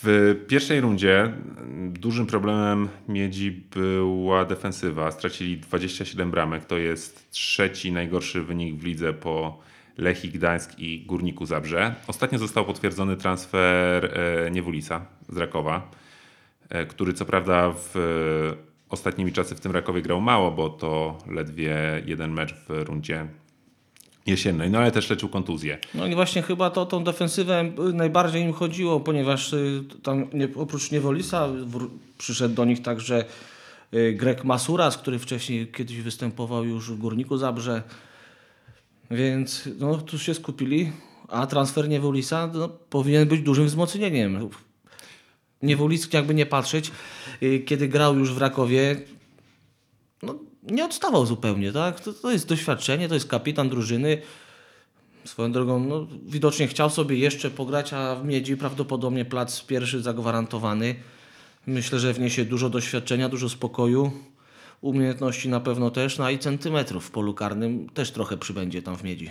W 0.04 0.36
pierwszej 0.48 0.82
rundzie 0.82 1.22
mm, 1.22 1.94
dużym 1.94 2.28
problemem 2.28 2.90
Miedzi 3.08 3.52
była 3.52 4.46
defensywa. 4.46 5.12
Stracili 5.12 5.58
27 5.58 6.32
bramek. 6.32 6.66
To 6.66 6.78
jest 6.78 7.32
trzeci 7.32 7.92
najgorszy 7.92 8.42
wynik 8.42 8.76
w 8.76 8.84
lidze 8.84 9.14
po 9.14 9.60
Lechii 10.02 10.30
Gdańsk 10.30 10.80
i 10.80 11.06
Górniku 11.06 11.46
Zabrze. 11.46 11.96
Ostatnio 12.08 12.40
został 12.40 12.66
potwierdzony 12.66 13.18
transfer 13.18 14.06
e, 14.06 14.52
Niewulisa 14.52 15.06
z 15.30 15.38
Rakowa, 15.38 15.92
e, 16.70 16.86
który 16.86 17.14
co 17.14 17.26
prawda 17.26 17.72
w 17.72 17.96
e, 17.96 18.72
ostatnimi 18.90 19.34
czasy 19.34 19.56
w 19.56 19.60
tym 19.60 19.72
Rakowie 19.72 20.02
grał 20.02 20.22
mało, 20.22 20.52
bo 20.52 20.70
to 20.70 21.18
ledwie 21.28 22.04
jeden 22.06 22.32
mecz 22.32 22.54
w 22.54 22.70
rundzie 22.70 23.28
jesiennej, 24.26 24.70
no 24.70 24.80
ale 24.80 24.92
też 24.92 25.10
leczył 25.10 25.30
kontuzję. 25.30 25.78
No 25.94 26.08
i 26.08 26.16
właśnie 26.16 26.42
chyba 26.42 26.70
to 26.70 26.86
tą 26.86 27.04
defensywę 27.04 27.72
najbardziej 27.94 28.42
im 28.42 28.54
chodziło, 28.54 29.00
ponieważ 29.00 29.54
y, 29.54 29.84
tam 30.04 30.28
oprócz 30.56 30.92
Niewolisa 30.92 31.48
przyszedł 32.18 32.56
do 32.56 32.66
nich 32.66 32.82
także 32.82 33.26
y, 33.94 34.14
Grek 34.14 34.44
Masuras, 34.44 34.98
który 34.98 35.20
wcześniej 35.20 35.68
kiedyś 35.68 36.02
występował 36.02 36.66
już 36.66 36.92
w 36.92 36.98
Górniku 36.98 37.38
Zabrze. 37.38 37.84
Więc 39.12 39.70
no, 39.80 39.98
tu 39.98 40.20
się 40.20 40.34
skupili, 40.34 40.92
a 41.28 41.48
transfer 41.48 41.90
Niewolisa 41.90 42.50
no, 42.54 42.70
powinien 42.70 43.28
być 43.28 43.42
dużym 43.42 43.66
wzmocnieniem. 43.66 44.50
Niewolis, 45.62 46.14
jakby 46.14 46.34
nie 46.34 46.46
patrzeć, 46.46 46.92
y, 47.44 47.60
kiedy 47.60 47.88
grał 47.88 48.18
już 48.18 48.34
w 48.34 48.38
Rakowie, 48.38 49.02
no, 50.24 50.36
nie 50.64 50.86
odstawał 50.86 51.26
zupełnie, 51.26 51.72
tak? 51.72 52.00
To, 52.00 52.14
to 52.14 52.32
jest 52.32 52.48
doświadczenie, 52.48 53.08
to 53.08 53.14
jest 53.14 53.28
kapitan 53.28 53.70
drużyny. 53.70 54.22
Swoją 55.26 55.52
drogą, 55.52 55.80
no, 55.80 56.08
widocznie 56.26 56.68
chciał 56.68 56.90
sobie 56.90 57.18
jeszcze 57.18 57.52
pograć, 57.52 57.94
a 57.94 58.16
w 58.16 58.26
Miedzi 58.26 58.58
prawdopodobnie 58.58 59.26
plac 59.26 59.62
pierwszy 59.62 60.02
zagwarantowany. 60.02 60.96
Myślę, 61.68 62.00
że 62.00 62.14
wniesie 62.14 62.46
dużo 62.46 62.70
doświadczenia, 62.70 63.30
dużo 63.30 63.50
spokoju, 63.50 64.12
umiejętności 64.82 65.50
na 65.50 65.60
pewno 65.60 65.92
też, 65.92 66.18
no 66.18 66.30
i 66.30 66.40
centymetrów 66.40 67.06
w 67.06 67.12
polu 67.12 67.34
karnym 67.34 67.90
też 67.90 68.12
trochę 68.12 68.38
przybędzie 68.38 68.82
tam 68.82 68.98
w 68.98 69.04
Miedzi. 69.04 69.30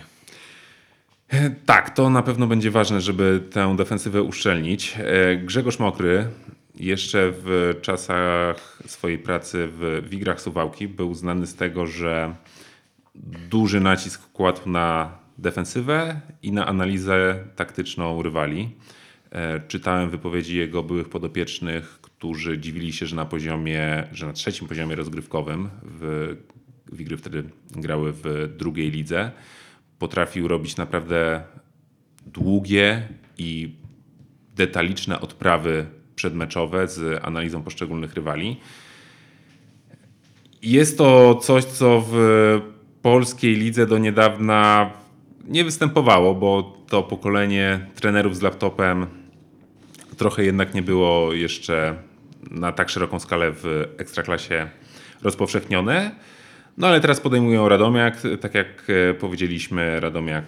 Tak, 1.65 1.95
to 1.95 2.09
na 2.09 2.23
pewno 2.23 2.47
będzie 2.47 2.71
ważne, 2.71 3.01
żeby 3.01 3.43
tę 3.51 3.75
defensywę 3.77 4.21
uszczelnić. 4.21 4.97
E, 4.97 5.35
Grzegorz 5.35 5.79
Mokry 5.79 6.27
jeszcze 6.75 7.31
w 7.31 7.75
czasach 7.81 8.79
swojej 8.87 9.17
pracy 9.17 9.67
w 9.71 10.03
Wigrach 10.09 10.41
Suwałki 10.41 10.87
był 10.87 11.13
znany 11.13 11.47
z 11.47 11.55
tego, 11.55 11.87
że 11.87 12.35
duży 13.49 13.79
nacisk 13.79 14.31
kładł 14.31 14.69
na 14.69 15.11
defensywę 15.37 16.21
i 16.43 16.51
na 16.51 16.65
analizę 16.67 17.43
taktyczną 17.55 18.21
rywali. 18.21 18.69
E, 19.31 19.61
Czytałem 19.67 20.09
wypowiedzi 20.09 20.57
jego 20.57 20.83
byłych 20.83 21.09
podopiecznych, 21.09 22.00
którzy 22.21 22.57
dziwili 22.57 22.93
się, 22.93 23.05
że 23.05 23.15
na 23.15 23.25
poziomie, 23.25 24.07
że 24.11 24.25
na 24.27 24.33
trzecim 24.33 24.67
poziomie 24.67 24.95
rozgrywkowym 24.95 25.69
w 25.83 26.35
Wigry 26.91 27.17
wtedy 27.17 27.43
grały 27.71 28.13
w 28.13 28.53
drugiej 28.57 28.91
lidze 28.91 29.31
potrafił 29.99 30.47
robić 30.47 30.77
naprawdę 30.77 31.43
długie 32.25 33.07
i 33.37 33.75
detaliczne 34.55 35.21
odprawy 35.21 35.85
przedmeczowe 36.15 36.87
z 36.87 37.25
analizą 37.25 37.63
poszczególnych 37.63 38.13
rywali. 38.13 38.57
Jest 40.61 40.97
to 40.97 41.35
coś, 41.35 41.65
co 41.65 42.05
w 42.07 42.13
polskiej 43.01 43.55
lidze 43.55 43.87
do 43.87 43.97
niedawna 43.97 44.91
nie 45.47 45.63
występowało, 45.63 46.35
bo 46.35 46.77
to 46.87 47.03
pokolenie 47.03 47.87
trenerów 47.95 48.37
z 48.37 48.41
laptopem 48.41 49.07
trochę 50.17 50.43
jednak 50.43 50.73
nie 50.73 50.81
było 50.81 51.33
jeszcze 51.33 52.10
na 52.51 52.71
tak 52.71 52.89
szeroką 52.89 53.19
skalę 53.19 53.51
w 53.51 53.65
ekstraklasie 53.97 54.69
rozpowszechnione. 55.23 56.11
No 56.77 56.87
ale 56.87 57.01
teraz 57.01 57.19
podejmują 57.19 57.69
Radomiak. 57.69 58.17
Tak 58.41 58.55
jak 58.55 58.67
e, 59.09 59.13
powiedzieliśmy, 59.13 59.99
Radomiak 59.99 60.45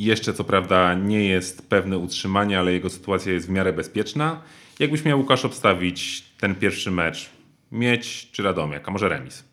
jeszcze 0.00 0.34
co 0.34 0.44
prawda 0.44 0.94
nie 0.94 1.24
jest 1.24 1.68
pewne 1.68 1.98
utrzymanie, 1.98 2.58
ale 2.58 2.72
jego 2.72 2.90
sytuacja 2.90 3.32
jest 3.32 3.46
w 3.46 3.50
miarę 3.50 3.72
bezpieczna. 3.72 4.42
Jakbyś 4.78 5.04
miał 5.04 5.18
Łukasz 5.18 5.44
obstawić 5.44 6.24
ten 6.38 6.54
pierwszy 6.54 6.90
mecz? 6.90 7.30
Mieć 7.72 8.30
czy 8.32 8.42
Radomiak, 8.42 8.88
a 8.88 8.90
może 8.90 9.08
remis? 9.08 9.44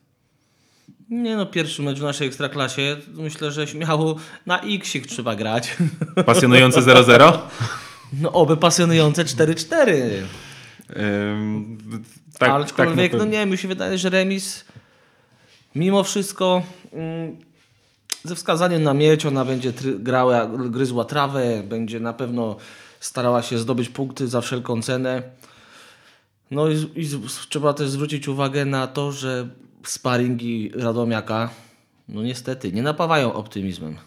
Nie 1.10 1.36
no, 1.36 1.46
pierwszy 1.46 1.82
mecz 1.82 2.00
w 2.00 2.04
naszej 2.04 2.28
ekstraklasie, 2.28 2.98
myślę, 3.14 3.52
że 3.52 3.68
śmiało 3.68 4.16
na 4.46 4.62
X 4.62 4.94
trzeba 5.08 5.36
grać. 5.36 5.78
Pasjonujące 6.26 6.82
0-0? 6.82 7.38
No 8.22 8.32
oby 8.32 8.58
pasjonujące 8.58 9.24
4-4. 9.26 9.94
Tak, 12.40 12.50
Ale 12.50 12.66
aczkolwiek, 12.66 13.12
tak 13.12 13.20
no 13.20 13.26
nie, 13.26 13.46
mi 13.46 13.58
się 13.58 13.68
wydaje, 13.68 13.98
że 13.98 14.10
remis 14.10 14.66
mimo 15.76 16.04
wszystko 16.04 16.64
mm, 16.94 17.38
ze 18.24 18.36
wskazaniem 18.36 18.84
na 18.84 18.94
mieć, 18.94 19.26
ona 19.26 19.46
będzie 19.46 19.72
try- 19.74 20.00
grała, 20.00 20.46
gryzła 20.48 21.06
trawę, 21.06 21.64
będzie 21.64 22.00
na 22.00 22.14
pewno 22.14 22.56
starała 23.00 23.42
się 23.42 23.58
zdobyć 23.58 23.90
punkty 23.90 24.28
za 24.28 24.42
wszelką 24.42 24.82
cenę. 24.82 25.24
No 26.52 26.70
i, 26.70 26.92
i 26.96 27.06
z, 27.06 27.18
trzeba 27.50 27.74
też 27.74 27.90
zwrócić 27.90 28.28
uwagę 28.28 28.66
na 28.66 28.88
to, 28.88 29.12
że 29.12 29.48
sparingi 29.86 30.72
Radomiaka, 30.76 31.50
no 32.10 32.24
niestety, 32.24 32.72
nie 32.72 32.84
napawają 32.84 33.34
optymizmem. 33.34 33.98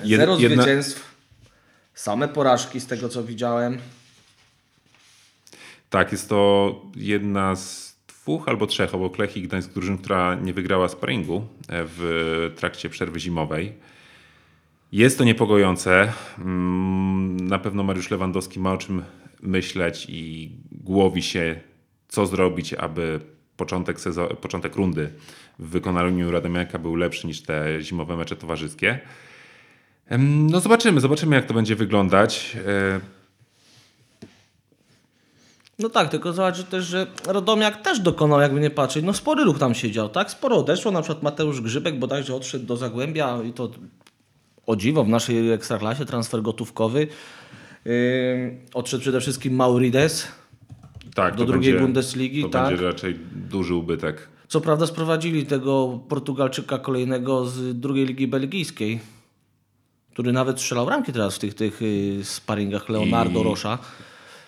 Jed- 0.00 0.16
Zero 0.16 0.36
jedna- 0.38 0.62
zwycięstw, 0.62 1.14
same 1.94 2.28
porażki 2.28 2.80
z 2.80 2.86
tego 2.86 3.08
co 3.08 3.24
widziałem. 3.24 3.78
Tak, 5.92 6.12
jest 6.12 6.28
to 6.28 6.80
jedna 6.96 7.56
z 7.56 7.96
dwóch 8.08 8.48
albo 8.48 8.66
trzech 8.66 8.94
obok 8.94 9.18
Lechii 9.18 9.42
i 9.42 9.48
Gdańsk 9.48 9.72
drużyn, 9.72 9.98
która 9.98 10.34
nie 10.34 10.52
wygrała 10.52 10.88
sparingu 10.88 11.36
e, 11.36 11.42
w 11.68 12.52
trakcie 12.56 12.88
przerwy 12.88 13.20
zimowej. 13.20 13.72
Jest 14.92 15.18
to 15.18 15.24
niepokojące. 15.24 16.12
Mm, 16.38 17.36
Na 17.36 17.58
pewno 17.58 17.82
Mariusz 17.82 18.10
Lewandowski 18.10 18.60
ma 18.60 18.72
o 18.72 18.76
czym 18.76 19.02
myśleć 19.42 20.06
i 20.08 20.50
głowi 20.72 21.22
się, 21.22 21.60
co 22.08 22.26
zrobić, 22.26 22.74
aby 22.74 23.20
początek, 23.56 23.98
sezo- 24.00 24.36
początek 24.36 24.76
rundy 24.76 25.12
w 25.58 25.68
wykonaniu 25.68 26.30
Radomiaka 26.30 26.78
był 26.78 26.94
lepszy 26.96 27.26
niż 27.26 27.42
te 27.42 27.82
zimowe 27.82 28.16
mecze 28.16 28.36
towarzyskie. 28.36 28.98
No 30.18 30.60
zobaczymy, 30.60 31.00
zobaczymy 31.00 31.36
jak 31.36 31.46
to 31.46 31.54
będzie 31.54 31.76
wyglądać. 31.76 32.56
No 35.82 35.88
tak, 35.88 36.08
tylko 36.08 36.32
zobacz 36.32 36.62
też, 36.62 36.84
że 36.84 37.06
Radomiak 37.26 37.82
też 37.82 38.00
dokonał, 38.00 38.40
jakby 38.40 38.60
nie 38.60 38.70
patrzeć, 38.70 39.04
no 39.04 39.12
spory 39.12 39.44
ruch 39.44 39.58
tam 39.58 39.74
się 39.74 39.90
dział, 39.90 40.08
tak? 40.08 40.30
Sporo 40.30 40.56
odeszło, 40.56 40.90
na 40.92 41.02
przykład 41.02 41.22
Mateusz 41.22 41.60
Grzybek 41.60 41.98
bodajże 41.98 42.34
odszedł 42.34 42.66
do 42.66 42.76
Zagłębia 42.76 43.38
i 43.42 43.52
to 43.52 43.70
o 44.66 44.76
dziwo 44.76 45.04
w 45.04 45.08
naszej 45.08 45.52
ekstraklasie, 45.52 46.04
transfer 46.04 46.42
gotówkowy. 46.42 47.06
Yy, 47.84 47.92
odszedł 48.74 49.00
przede 49.02 49.20
wszystkim 49.20 49.54
Maurides. 49.54 50.28
Tak, 51.14 51.36
Do 51.36 51.44
drugiej 51.44 51.72
będzie, 51.72 51.86
Bundesligi, 51.86 52.42
to 52.42 52.48
tak. 52.48 52.68
będzie 52.68 52.84
raczej 52.84 53.18
duży 53.50 53.74
ubytek. 53.74 54.28
Co 54.48 54.60
prawda 54.60 54.86
sprowadzili 54.86 55.46
tego 55.46 56.00
Portugalczyka 56.08 56.78
kolejnego 56.78 57.46
z 57.46 57.80
drugiej 57.80 58.06
ligi 58.06 58.28
belgijskiej, 58.28 59.00
który 60.12 60.32
nawet 60.32 60.60
strzelał 60.60 60.88
ramki 60.88 61.12
teraz 61.12 61.36
w 61.36 61.38
tych, 61.38 61.54
tych 61.54 61.80
yy, 61.80 62.24
sparingach 62.24 62.88
Leonardo 62.88 63.40
I- 63.40 63.44
Rosza. 63.44 63.78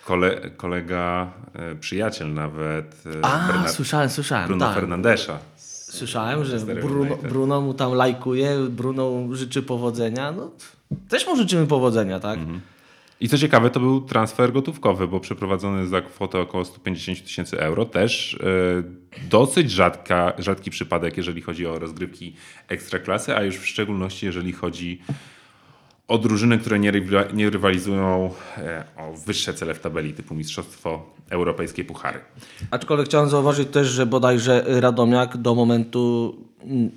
Kole, 0.05 0.51
kolega, 0.57 1.33
e, 1.55 1.75
przyjaciel 1.75 2.35
nawet 2.35 3.03
e, 3.07 3.25
A, 3.25 3.49
Berna- 3.49 3.69
słyszałem, 3.69 4.11
słyszałem. 4.11 4.47
Bruno 4.47 4.67
tak. 4.67 4.75
Fernandesza. 4.75 5.39
Słyszałem, 5.57 6.45
że 6.45 6.59
Bruno. 6.59 7.17
Bruno 7.17 7.61
mu 7.61 7.75
tam 7.75 7.93
lajkuje, 7.93 8.57
Bruno 8.71 9.29
życzy 9.33 9.63
powodzenia. 9.63 10.33
No, 10.33 10.51
też 11.09 11.27
mu 11.27 11.37
życzymy 11.37 11.67
powodzenia, 11.67 12.21
tak? 12.21 12.39
I 13.21 13.29
co 13.29 13.39
ciekawe, 13.39 13.71
to 13.71 13.81
był 13.81 14.01
transfer 14.01 14.53
gotówkowy, 14.53 15.09
bo 15.09 15.21
przeprowadzony 15.21 15.87
za 15.87 16.01
kwotę 16.01 16.41
około 16.41 16.65
150 16.65 17.25
tysięcy 17.25 17.61
euro. 17.61 17.85
Też 17.85 18.35
e, 18.35 19.29
dosyć 19.31 19.71
rzadka, 19.71 20.33
rzadki 20.39 20.71
przypadek, 20.71 21.17
jeżeli 21.17 21.43
chodzi 21.43 21.67
o 21.67 21.79
rozgrywki 21.79 22.37
ekstraklasy, 22.69 23.37
a 23.37 23.43
już 23.43 23.57
w 23.57 23.67
szczególności 23.67 24.27
jeżeli 24.27 24.53
chodzi 24.53 25.03
o 26.09 26.19
drużyny, 26.19 26.59
które 26.59 26.79
nie, 26.79 26.93
rywa- 26.93 27.35
nie 27.35 27.51
rywalizują 27.51 28.31
e, 28.59 28.85
o 28.97 29.13
wyższe 29.13 29.55
cele 29.55 29.75
w 29.75 29.81
tabeli, 29.81 30.13
typu 30.13 30.35
Mistrzostwo 30.35 31.15
Europejskie 31.31 31.85
Puchary. 31.85 32.21
Aczkolwiek 32.71 33.07
chciałem 33.07 33.29
zauważyć 33.29 33.69
też, 33.69 33.89
że 33.89 34.07
bodajże 34.07 34.65
Radomiak 34.67 35.37
do 35.37 35.55
momentu 35.55 36.35
mm, 36.63 36.91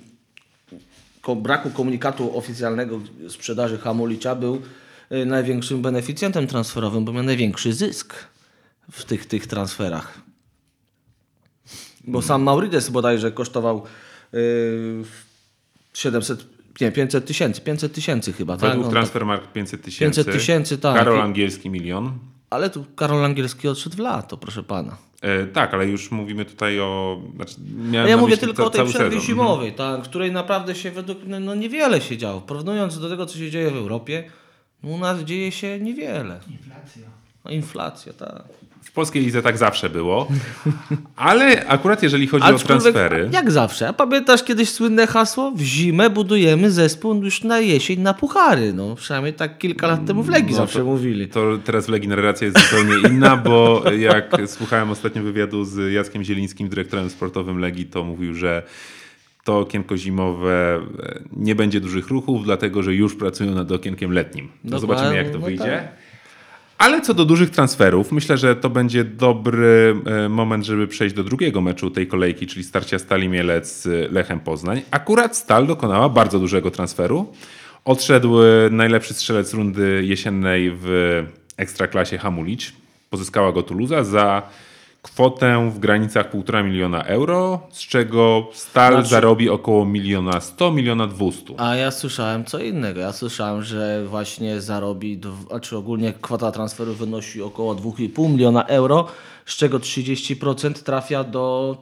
braku 1.36 1.70
komunikatu 1.70 2.38
oficjalnego 2.38 3.00
sprzedaży 3.28 3.78
Hamulicza 3.78 4.34
był 4.34 4.62
y, 5.12 5.26
największym 5.26 5.82
beneficjentem 5.82 6.46
transferowym, 6.46 7.04
bo 7.04 7.12
miał 7.12 7.22
największy 7.22 7.72
zysk 7.72 8.14
w 8.90 9.04
tych, 9.04 9.26
tych 9.26 9.46
transferach. 9.46 10.20
Bo 12.04 12.22
sam 12.22 12.42
Maurides 12.42 12.90
bodajże 12.90 13.32
kosztował 13.32 13.82
y, 14.34 15.04
700, 15.94 16.57
nie, 16.80 16.92
500 16.92 17.26
tysięcy, 17.26 17.60
500 17.60 17.92
tysięcy 17.92 18.32
chyba, 18.32 18.56
tak? 18.56 18.70
Według 18.70 18.86
On 18.86 18.92
Transfermarkt 18.92 19.52
500 19.52 19.82
tysięcy. 19.82 20.24
500 20.24 20.34
tysięcy, 20.34 20.78
tak. 20.78 20.96
Karol 20.96 21.20
Angielski 21.20 21.70
milion. 21.70 22.18
Ale 22.50 22.70
tu 22.70 22.84
Karol 22.96 23.24
Angielski 23.24 23.68
odszedł 23.68 23.96
w 23.96 23.98
lato, 23.98 24.36
proszę 24.36 24.62
pana. 24.62 24.96
E, 25.22 25.46
tak, 25.46 25.74
ale 25.74 25.86
już 25.86 26.10
mówimy 26.10 26.44
tutaj 26.44 26.80
o... 26.80 27.22
Znaczy, 27.36 27.54
ja 27.92 28.16
mówię 28.16 28.30
myśli 28.30 28.46
tylko 28.46 28.62
ca- 28.62 28.66
o 28.66 28.70
tej 28.70 28.86
przerwie 28.86 29.10
sezon. 29.10 29.26
zimowej, 29.26 29.72
tak, 29.72 30.00
w 30.00 30.08
której 30.08 30.32
naprawdę 30.32 30.74
się 30.74 30.90
według 30.90 31.24
mnie 31.24 31.40
no, 31.40 31.54
niewiele 31.54 32.00
się 32.00 32.16
działo. 32.16 32.40
Porównując 32.40 33.00
do 33.00 33.08
tego, 33.08 33.26
co 33.26 33.38
się 33.38 33.50
dzieje 33.50 33.70
w 33.70 33.76
Europie, 33.76 34.30
no, 34.82 34.90
u 34.90 34.98
nas 34.98 35.20
dzieje 35.20 35.52
się 35.52 35.80
niewiele. 35.80 36.40
Inflacja. 36.50 37.02
No, 37.44 37.50
inflacja, 37.50 38.12
tak. 38.12 38.42
W 38.82 38.92
polskiej 38.92 39.22
lidze 39.22 39.42
tak 39.42 39.58
zawsze 39.58 39.90
było. 39.90 40.28
Ale 41.16 41.66
akurat 41.66 42.02
jeżeli 42.02 42.26
chodzi 42.26 42.44
o 42.44 42.46
Aczkolwiek, 42.46 42.66
transfery... 42.66 43.28
Jak 43.32 43.50
zawsze. 43.50 43.88
A 43.88 43.92
pamiętasz 43.92 44.44
kiedyś 44.44 44.68
słynne 44.68 45.06
hasło? 45.06 45.52
W 45.56 45.60
zimę 45.60 46.10
budujemy 46.10 46.70
zespół 46.70 47.24
już 47.24 47.44
na 47.44 47.60
jesień 47.60 48.00
na 48.00 48.14
puchary. 48.14 48.72
No, 48.72 48.94
przynajmniej 48.94 49.34
tak 49.34 49.58
kilka 49.58 49.86
lat 49.86 50.06
temu 50.06 50.22
w 50.22 50.28
Legii 50.28 50.50
No 50.50 50.56
zawsze 50.56 50.78
to- 50.78 50.84
mówili. 50.84 51.28
To 51.28 51.58
teraz 51.64 51.86
w 51.86 51.88
Legii 51.88 52.08
narracja 52.08 52.46
jest 52.46 52.58
zupełnie 52.70 53.08
inna, 53.08 53.36
bo 53.36 53.82
jak 53.98 54.36
słuchałem 54.46 54.90
ostatnio 54.90 55.22
wywiadu 55.22 55.64
z 55.64 55.92
Jackiem 55.92 56.24
Zielińskim, 56.24 56.68
dyrektorem 56.68 57.10
sportowym 57.10 57.58
Legii, 57.58 57.86
to 57.86 58.04
mówił, 58.04 58.34
że 58.34 58.62
to 59.44 59.58
okienko 59.58 59.96
zimowe 59.96 60.80
nie 61.36 61.54
będzie 61.54 61.80
dużych 61.80 62.08
ruchów, 62.08 62.44
dlatego 62.44 62.82
że 62.82 62.94
już 62.94 63.16
pracują 63.16 63.54
nad 63.54 63.72
okienkiem 63.72 64.12
letnim. 64.12 64.48
No 64.64 64.78
zobaczymy, 64.78 65.16
jak 65.16 65.30
to 65.30 65.38
no 65.38 65.46
wyjdzie. 65.46 65.88
Ale 66.78 67.00
co 67.00 67.14
do 67.14 67.24
dużych 67.24 67.50
transferów, 67.50 68.12
myślę, 68.12 68.38
że 68.38 68.56
to 68.56 68.70
będzie 68.70 69.04
dobry 69.04 69.96
e, 70.06 70.28
moment, 70.28 70.64
żeby 70.64 70.86
przejść 70.88 71.14
do 71.14 71.24
drugiego 71.24 71.60
meczu 71.60 71.90
tej 71.90 72.06
kolejki, 72.06 72.46
czyli 72.46 72.64
starcia 72.64 72.98
Stali 72.98 73.28
Mielec 73.28 73.82
z 73.82 74.12
Lechem 74.12 74.40
Poznań. 74.40 74.82
Akurat 74.90 75.36
Stal 75.36 75.66
dokonała 75.66 76.08
bardzo 76.08 76.38
dużego 76.38 76.70
transferu. 76.70 77.32
Odszedł 77.84 78.42
e, 78.42 78.46
najlepszy 78.70 79.14
strzelec 79.14 79.54
rundy 79.54 80.02
jesiennej 80.04 80.72
w 80.74 80.88
Ekstraklasie 81.56 82.18
Hamulicz. 82.18 82.72
Pozyskała 83.10 83.52
go 83.52 83.62
Toulouse 83.62 84.04
za 84.04 84.42
kwotę 85.02 85.70
w 85.70 85.78
granicach 85.78 86.32
1,5 86.34 86.64
miliona 86.64 87.02
euro, 87.02 87.60
z 87.70 87.80
czego 87.80 88.48
Stal 88.52 88.92
Znaczy- 88.92 89.08
zarobi 89.08 89.48
około 89.48 89.84
miliona 89.84 90.40
100, 90.40 90.70
miliona 90.70 91.06
200. 91.06 91.54
A 91.60 91.76
ja 91.76 91.90
słyszałem 91.90 92.44
co 92.44 92.58
innego. 92.58 93.00
Ja 93.00 93.12
słyszałem, 93.12 93.62
że 93.62 94.04
właśnie 94.06 94.60
zarobi, 94.60 95.20
znaczy 95.48 95.76
ogólnie 95.76 96.12
kwota 96.12 96.52
transferu 96.52 96.94
wynosi 96.94 97.42
około 97.42 97.74
2,5 97.74 98.28
miliona 98.28 98.64
euro, 98.66 99.06
z 99.46 99.56
czego 99.56 99.78
30% 99.78 100.82
trafia 100.82 101.24
do 101.24 101.76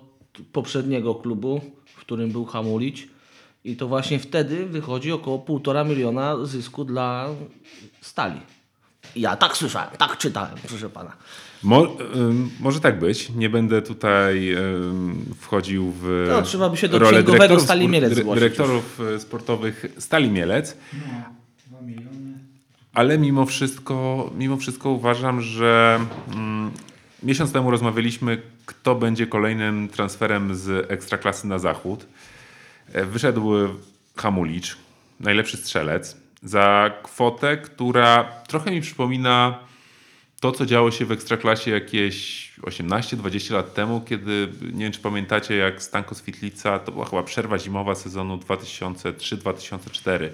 poprzedniego 0.52 1.14
klubu, 1.14 1.60
w 1.86 2.00
którym 2.00 2.30
był 2.30 2.44
Hamulicz. 2.44 3.08
I 3.64 3.76
to 3.76 3.88
właśnie 3.88 4.18
wtedy 4.18 4.66
wychodzi 4.66 5.12
około 5.12 5.38
1,5 5.38 5.88
miliona 5.88 6.44
zysku 6.44 6.84
dla 6.84 7.28
Stali. 8.00 8.40
Ja 9.16 9.36
tak 9.36 9.56
słyszałem, 9.56 9.90
tak 9.98 10.18
czytałem, 10.18 10.54
proszę 10.68 10.90
pana. 10.90 11.12
Mo, 11.66 11.86
ym, 12.16 12.50
może 12.60 12.80
tak 12.80 12.98
być. 12.98 13.30
Nie 13.30 13.50
będę 13.50 13.82
tutaj 13.82 14.54
ym, 14.54 15.24
wchodził 15.40 15.92
w 16.02 16.26
No, 16.28 16.42
trzeba 16.42 16.68
by 16.68 16.76
się 16.76 16.88
do 16.88 16.98
rolę 16.98 17.22
dyrektorów 17.22 17.62
Stali 17.62 17.88
Mielec 17.88 18.12
dyre- 18.12 18.34
dyrektorów 18.34 19.00
e, 19.16 19.20
sportowych 19.20 19.86
Stali 19.98 20.30
Mielec, 20.30 20.76
No, 20.92 20.98
2 21.66 21.80
miliony. 21.86 22.38
ale 22.94 23.18
mimo 23.18 23.46
wszystko, 23.46 24.30
mimo 24.38 24.56
wszystko 24.56 24.90
uważam, 24.90 25.40
że 25.40 26.00
mm, 26.34 26.70
miesiąc 27.22 27.52
temu 27.52 27.70
rozmawialiśmy, 27.70 28.42
kto 28.66 28.94
będzie 28.94 29.26
kolejnym 29.26 29.88
transferem 29.88 30.54
z 30.54 30.90
ekstraklasy 30.90 31.46
na 31.46 31.58
zachód. 31.58 32.06
E, 32.92 33.04
Wyszedł 33.04 33.50
Hamulicz, 34.16 34.76
najlepszy 35.20 35.56
strzelec, 35.56 36.16
za 36.42 36.90
kwotę, 37.02 37.56
która 37.56 38.24
trochę 38.48 38.70
mi 38.70 38.80
przypomina 38.80 39.58
to, 40.40 40.52
co 40.52 40.66
działo 40.66 40.90
się 40.90 41.04
w 41.04 41.12
Ekstraklasie 41.12 41.70
jakieś 41.70 42.50
18-20 42.62 43.52
lat 43.52 43.74
temu, 43.74 44.00
kiedy, 44.00 44.48
nie 44.72 44.84
wiem 44.84 44.92
czy 44.92 45.00
pamiętacie, 45.00 45.56
jak 45.56 45.82
Stanko 45.82 46.14
Switlica, 46.14 46.78
to 46.78 46.92
była 46.92 47.04
chyba 47.04 47.22
przerwa 47.22 47.58
zimowa 47.58 47.94
sezonu 47.94 48.36
2003-2004, 48.36 50.28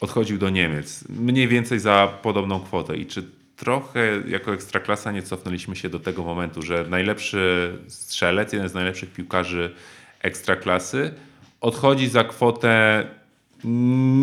odchodził 0.00 0.38
do 0.38 0.50
Niemiec. 0.50 1.04
Mniej 1.08 1.48
więcej 1.48 1.78
za 1.80 2.18
podobną 2.22 2.60
kwotę. 2.60 2.96
I 2.96 3.06
czy 3.06 3.24
trochę 3.56 4.22
jako 4.28 4.54
Ekstraklasa 4.54 5.12
nie 5.12 5.22
cofnęliśmy 5.22 5.76
się 5.76 5.88
do 5.88 6.00
tego 6.00 6.22
momentu, 6.22 6.62
że 6.62 6.86
najlepszy 6.88 7.72
strzelec, 7.88 8.52
jeden 8.52 8.68
z 8.68 8.74
najlepszych 8.74 9.12
piłkarzy 9.12 9.74
Ekstraklasy 10.22 11.14
odchodzi 11.60 12.08
za 12.08 12.24
kwotę 12.24 13.04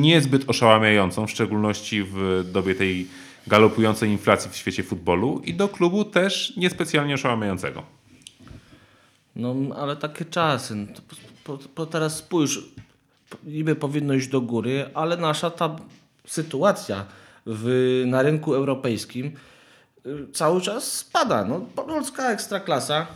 niezbyt 0.02 0.50
oszałamiającą, 0.50 1.28
w 1.28 1.32
szczególności 1.32 2.04
w 2.04 2.44
dobie 2.52 2.76
tej 2.76 3.08
galopującej 3.48 4.10
inflacji 4.10 4.52
w 4.52 4.56
świecie 4.56 4.84
futbolu 4.84 5.42
i 5.44 5.54
do 5.54 5.70
klubu 5.70 6.06
też 6.06 6.54
niespecjalnie 6.58 7.14
oszałamiającego. 7.14 7.84
No, 9.36 9.56
ale 9.76 9.96
takie 9.96 10.26
czasy. 10.26 10.76
No, 10.76 10.86
po, 11.44 11.58
po, 11.58 11.64
po 11.76 11.86
teraz 11.86 12.18
spójrz, 12.18 12.60
niby 13.44 13.76
powinno 13.76 14.14
iść 14.14 14.28
do 14.28 14.42
góry, 14.42 14.90
ale 14.94 15.18
nasza 15.18 15.50
ta 15.50 15.76
sytuacja 16.28 17.06
w, 17.46 18.04
na 18.08 18.22
rynku 18.22 18.54
europejskim 18.54 19.32
y, 20.06 20.28
cały 20.34 20.62
czas 20.62 20.92
spada. 20.92 21.46
No, 21.46 21.60
polska 21.60 22.32
ekstraklasa 22.32 23.08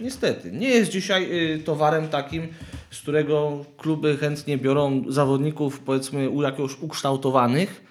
niestety 0.00 0.52
nie 0.52 0.68
jest 0.68 0.90
dzisiaj 0.90 1.52
y, 1.54 1.58
towarem 1.58 2.08
takim, 2.08 2.48
z 2.90 3.00
którego 3.00 3.64
kluby 3.76 4.16
chętnie 4.16 4.58
biorą 4.58 5.04
zawodników 5.08 5.80
powiedzmy 5.80 6.30
jakiegoś 6.42 6.78
ukształtowanych, 6.80 7.87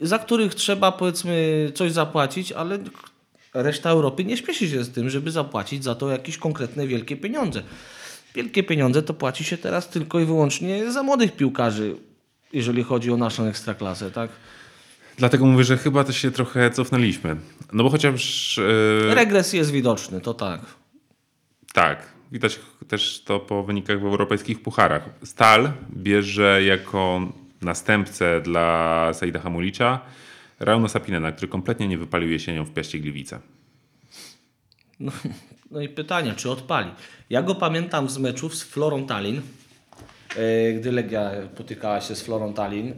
za 0.00 0.18
których 0.18 0.54
trzeba 0.54 0.92
powiedzmy 0.92 1.66
coś 1.74 1.92
zapłacić, 1.92 2.52
ale 2.52 2.78
reszta 3.54 3.90
Europy 3.90 4.24
nie 4.24 4.36
śpieszy 4.36 4.68
się 4.68 4.84
z 4.84 4.90
tym, 4.90 5.10
żeby 5.10 5.30
zapłacić 5.30 5.84
za 5.84 5.94
to 5.94 6.10
jakieś 6.10 6.38
konkretne 6.38 6.86
wielkie 6.86 7.16
pieniądze. 7.16 7.62
Wielkie 8.34 8.62
pieniądze 8.62 9.02
to 9.02 9.14
płaci 9.14 9.44
się 9.44 9.58
teraz 9.58 9.88
tylko 9.88 10.20
i 10.20 10.24
wyłącznie 10.24 10.92
za 10.92 11.02
młodych 11.02 11.36
piłkarzy, 11.36 11.96
jeżeli 12.52 12.82
chodzi 12.82 13.10
o 13.10 13.16
naszą 13.16 13.44
ekstraklasę, 13.44 14.10
tak? 14.10 14.30
Dlatego 15.18 15.46
mówię, 15.46 15.64
że 15.64 15.78
chyba 15.78 16.04
też 16.04 16.16
się 16.16 16.30
trochę 16.30 16.70
cofnęliśmy. 16.70 17.36
No 17.72 17.84
bo 17.84 17.90
chociaż 17.90 18.58
e, 18.58 19.14
Regres 19.14 19.52
jest 19.52 19.70
widoczny, 19.70 20.20
to 20.20 20.34
tak. 20.34 20.60
tak, 21.72 22.06
widać 22.32 22.60
też 22.88 23.22
to 23.24 23.40
po 23.40 23.62
wynikach 23.62 24.00
w 24.00 24.04
europejskich 24.04 24.62
pucharach. 24.62 25.08
Stal 25.24 25.72
bierze 25.96 26.62
jako 26.64 27.20
następcę 27.62 28.40
dla 28.40 29.10
Saida 29.14 29.40
Hamulicza 29.40 30.00
Rauna 30.60 30.88
Sapinena, 30.88 31.32
który 31.32 31.48
kompletnie 31.48 31.88
nie 31.88 31.98
wypalił 31.98 32.30
jesienią 32.30 32.64
w 32.64 32.70
Piaście 32.70 32.98
Gliwice. 32.98 33.40
No, 35.00 35.12
no 35.70 35.80
i 35.80 35.88
pytanie, 35.88 36.34
czy 36.36 36.50
odpali? 36.50 36.90
Ja 37.30 37.42
go 37.42 37.54
pamiętam 37.54 38.10
z 38.10 38.18
meczów 38.18 38.54
z 38.54 38.62
Florą 38.62 39.06
Tallinn, 39.06 39.40
e, 40.36 40.72
gdy 40.72 40.92
Legia 40.92 41.30
potykała 41.56 42.00
się 42.00 42.14
z 42.14 42.22
Florą 42.22 42.52
Tallinn. 42.52 42.94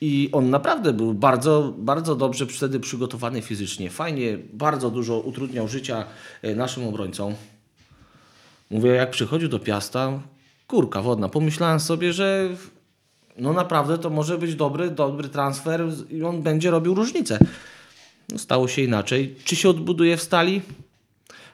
I 0.00 0.28
on 0.32 0.50
naprawdę 0.50 0.92
był 0.92 1.14
bardzo, 1.14 1.74
bardzo 1.78 2.16
dobrze 2.16 2.46
wtedy 2.46 2.80
przygotowany 2.80 3.42
fizycznie. 3.42 3.90
Fajnie, 3.90 4.38
bardzo 4.52 4.90
dużo 4.90 5.20
utrudniał 5.20 5.68
życia 5.68 6.04
e, 6.42 6.54
naszym 6.54 6.88
obrońcom. 6.88 7.34
Mówię, 8.70 8.90
jak 8.90 9.10
przychodził 9.10 9.48
do 9.48 9.58
Piasta, 9.58 10.20
kurka 10.66 11.02
wodna. 11.02 11.28
Pomyślałem 11.28 11.80
sobie, 11.80 12.12
że 12.12 12.48
no 13.38 13.52
naprawdę 13.52 13.98
to 13.98 14.10
może 14.10 14.38
być 14.38 14.54
dobry, 14.54 14.90
dobry 14.90 15.28
transfer 15.28 15.88
i 16.10 16.22
on 16.22 16.42
będzie 16.42 16.70
robił 16.70 16.94
różnicę. 16.94 17.38
No, 18.28 18.38
stało 18.38 18.68
się 18.68 18.82
inaczej. 18.82 19.34
Czy 19.44 19.56
się 19.56 19.68
odbuduje 19.68 20.16
w 20.16 20.22
stali? 20.22 20.62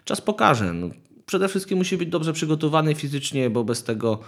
Czas 0.05 0.21
pokaże. 0.21 0.73
No, 0.73 0.91
przede 1.27 1.49
wszystkim 1.49 1.79
musi 1.79 1.97
być 1.97 2.09
dobrze 2.09 2.33
przygotowany 2.33 2.95
fizycznie, 2.95 3.51
bo 3.51 3.65
bez 3.65 3.85
tego 3.85 4.19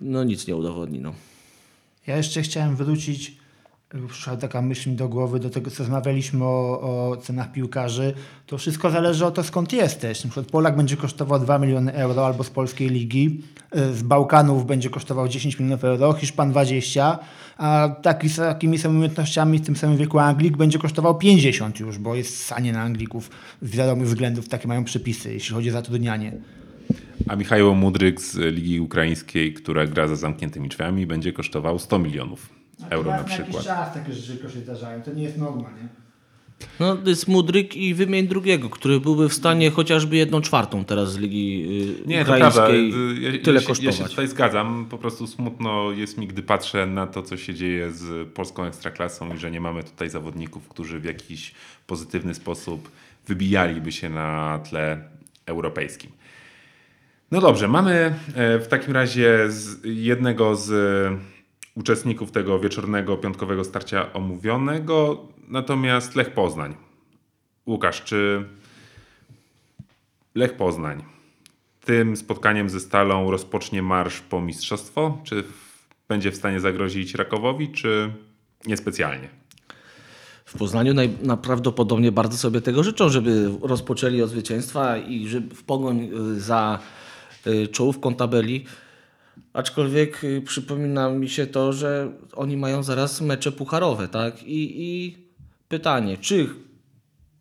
no, 0.00 0.24
nic 0.24 0.46
nie 0.46 0.56
udowodni. 0.56 1.00
No. 1.00 1.14
Ja 2.06 2.16
jeszcze 2.16 2.42
chciałem 2.42 2.76
wrócić, 2.76 3.36
przyszła 4.08 4.36
taka 4.36 4.62
myśl 4.62 4.90
mi 4.90 4.96
do 4.96 5.08
głowy, 5.08 5.40
do 5.40 5.50
tego, 5.50 5.70
co 5.70 5.78
rozmawialiśmy 5.78 6.44
o, 6.44 6.80
o 6.80 7.16
cenach 7.16 7.52
piłkarzy. 7.52 8.14
To 8.46 8.58
wszystko 8.58 8.90
zależy 8.90 9.26
od 9.26 9.34
to, 9.34 9.42
skąd 9.42 9.72
jesteś. 9.72 10.24
Na 10.24 10.30
przykład 10.30 10.46
Polak 10.46 10.76
będzie 10.76 10.96
kosztował 10.96 11.40
2 11.40 11.58
miliony 11.58 11.92
euro 11.92 12.26
albo 12.26 12.44
z 12.44 12.50
polskiej 12.50 12.88
ligi, 12.88 13.42
y, 13.76 13.94
z 13.94 14.02
Bałkanów 14.02 14.66
będzie 14.66 14.90
kosztował 14.90 15.28
10 15.28 15.58
milionów 15.58 15.84
euro, 15.84 16.12
Hiszpan 16.12 16.50
20, 16.50 17.18
a 17.58 17.88
taki, 18.02 18.28
z 18.28 18.36
takimi 18.36 18.78
samymi 18.78 18.98
umiejętnościami 18.98 19.58
w 19.58 19.66
tym 19.66 19.76
samym 19.76 19.96
wieku 19.96 20.18
Anglik 20.18 20.56
będzie 20.56 20.78
kosztował 20.78 21.18
50 21.18 21.80
już, 21.80 21.98
bo 21.98 22.14
jest 22.14 22.44
sanie 22.44 22.72
na 22.72 22.82
Anglików 22.82 23.30
z 23.62 23.70
wiadomych 23.70 24.06
względów, 24.06 24.48
takie 24.48 24.68
mają 24.68 24.84
przepisy, 24.84 25.32
jeśli 25.32 25.54
chodzi 25.54 25.68
o 25.68 25.72
zatrudnianie. 25.72 26.32
A 27.28 27.36
Michał 27.36 27.74
Mudryk 27.74 28.20
z 28.20 28.36
Ligi 28.54 28.80
Ukraińskiej, 28.80 29.54
która 29.54 29.86
gra 29.86 30.08
za 30.08 30.16
zamkniętymi 30.16 30.68
drzwiami, 30.68 31.06
będzie 31.06 31.32
kosztował 31.32 31.78
100 31.78 31.98
milionów 31.98 32.57
euro 32.90 33.10
na 33.10 33.24
przykład. 33.24 33.64
czas 33.64 33.94
takie 33.94 34.12
rzeczy 34.12 34.50
się 34.54 34.60
zdarzają, 34.60 35.02
to 35.02 35.12
nie 35.12 35.22
jest 35.22 35.38
norma, 35.38 35.70
nie? 35.70 35.88
No, 36.80 36.96
to 36.96 37.08
jest 37.10 37.28
Mudryk 37.28 37.76
i 37.76 37.94
wymień 37.94 38.28
drugiego, 38.28 38.70
który 38.70 39.00
byłby 39.00 39.28
w 39.28 39.34
stanie 39.34 39.70
chociażby 39.70 40.16
jedną 40.16 40.40
czwartą 40.40 40.84
teraz 40.84 41.12
z 41.12 41.16
Ligi 41.16 41.66
y, 42.04 42.08
Nie, 42.08 42.24
to 42.24 42.32
prawda. 42.32 42.48
Ukraińskiej 42.48 43.22
Ja, 43.22 43.30
ja, 43.30 43.38
tyle 43.44 43.60
się, 43.60 43.68
ja 43.68 43.76
się 43.76 43.86
kosztować. 43.86 44.10
tutaj 44.10 44.28
zgadzam. 44.28 44.86
Po 44.90 44.98
prostu 44.98 45.26
smutno 45.26 45.92
jest 45.92 46.18
mi, 46.18 46.26
gdy 46.26 46.42
patrzę 46.42 46.86
na 46.86 47.06
to, 47.06 47.22
co 47.22 47.36
się 47.36 47.54
dzieje 47.54 47.92
z 47.92 48.28
polską 48.32 48.64
ekstraklasą 48.64 49.34
i 49.34 49.38
że 49.38 49.50
nie 49.50 49.60
mamy 49.60 49.82
tutaj 49.82 50.10
zawodników, 50.10 50.68
którzy 50.68 51.00
w 51.00 51.04
jakiś 51.04 51.54
pozytywny 51.86 52.34
sposób 52.34 52.90
wybijaliby 53.26 53.92
się 53.92 54.10
na 54.10 54.58
tle 54.70 55.02
europejskim. 55.46 56.10
No 57.30 57.40
dobrze, 57.40 57.68
mamy 57.68 58.14
e, 58.34 58.58
w 58.58 58.68
takim 58.68 58.92
razie 58.94 59.38
z 59.48 59.80
jednego 59.84 60.56
z 60.56 60.70
uczestników 61.78 62.30
tego 62.30 62.58
wieczornego, 62.58 63.16
piątkowego 63.16 63.64
starcia 63.64 64.12
omówionego, 64.12 65.26
natomiast 65.48 66.16
Lech 66.16 66.30
Poznań. 66.30 66.74
Łukasz, 67.66 68.04
czy 68.04 68.44
Lech 70.34 70.56
Poznań 70.56 71.18
tym 71.88 72.16
spotkaniem 72.16 72.70
ze 72.70 72.80
Stalą 72.80 73.30
rozpocznie 73.30 73.82
marsz 73.82 74.20
po 74.20 74.40
mistrzostwo? 74.40 75.18
Czy 75.24 75.44
będzie 76.08 76.30
w 76.30 76.36
stanie 76.36 76.60
zagrozić 76.60 77.14
Rakowowi, 77.14 77.68
czy 77.68 78.10
niespecjalnie? 78.66 79.28
W 80.44 80.58
Poznaniu 80.58 80.94
naj, 80.94 81.10
najprawdopodobniej 81.22 82.12
bardzo 82.12 82.36
sobie 82.36 82.60
tego 82.60 82.82
życzą, 82.82 83.08
żeby 83.08 83.50
rozpoczęli 83.62 84.22
od 84.22 84.30
zwycięstwa 84.30 84.96
i 84.96 85.28
żeby 85.28 85.54
w 85.54 85.62
pogoń 85.62 86.10
y, 86.36 86.40
za 86.40 86.78
y, 87.46 87.68
czołówką 87.68 88.14
tabeli. 88.14 88.64
Aczkolwiek 89.52 90.24
y, 90.24 90.42
przypomina 90.42 91.10
mi 91.10 91.28
się 91.28 91.46
to, 91.46 91.72
że 91.72 92.12
oni 92.36 92.56
mają 92.56 92.82
zaraz 92.82 93.20
mecze 93.20 93.52
pucharowe, 93.52 94.08
tak? 94.08 94.42
I, 94.42 94.82
i 94.82 95.18
pytanie, 95.68 96.18
czy 96.18 96.48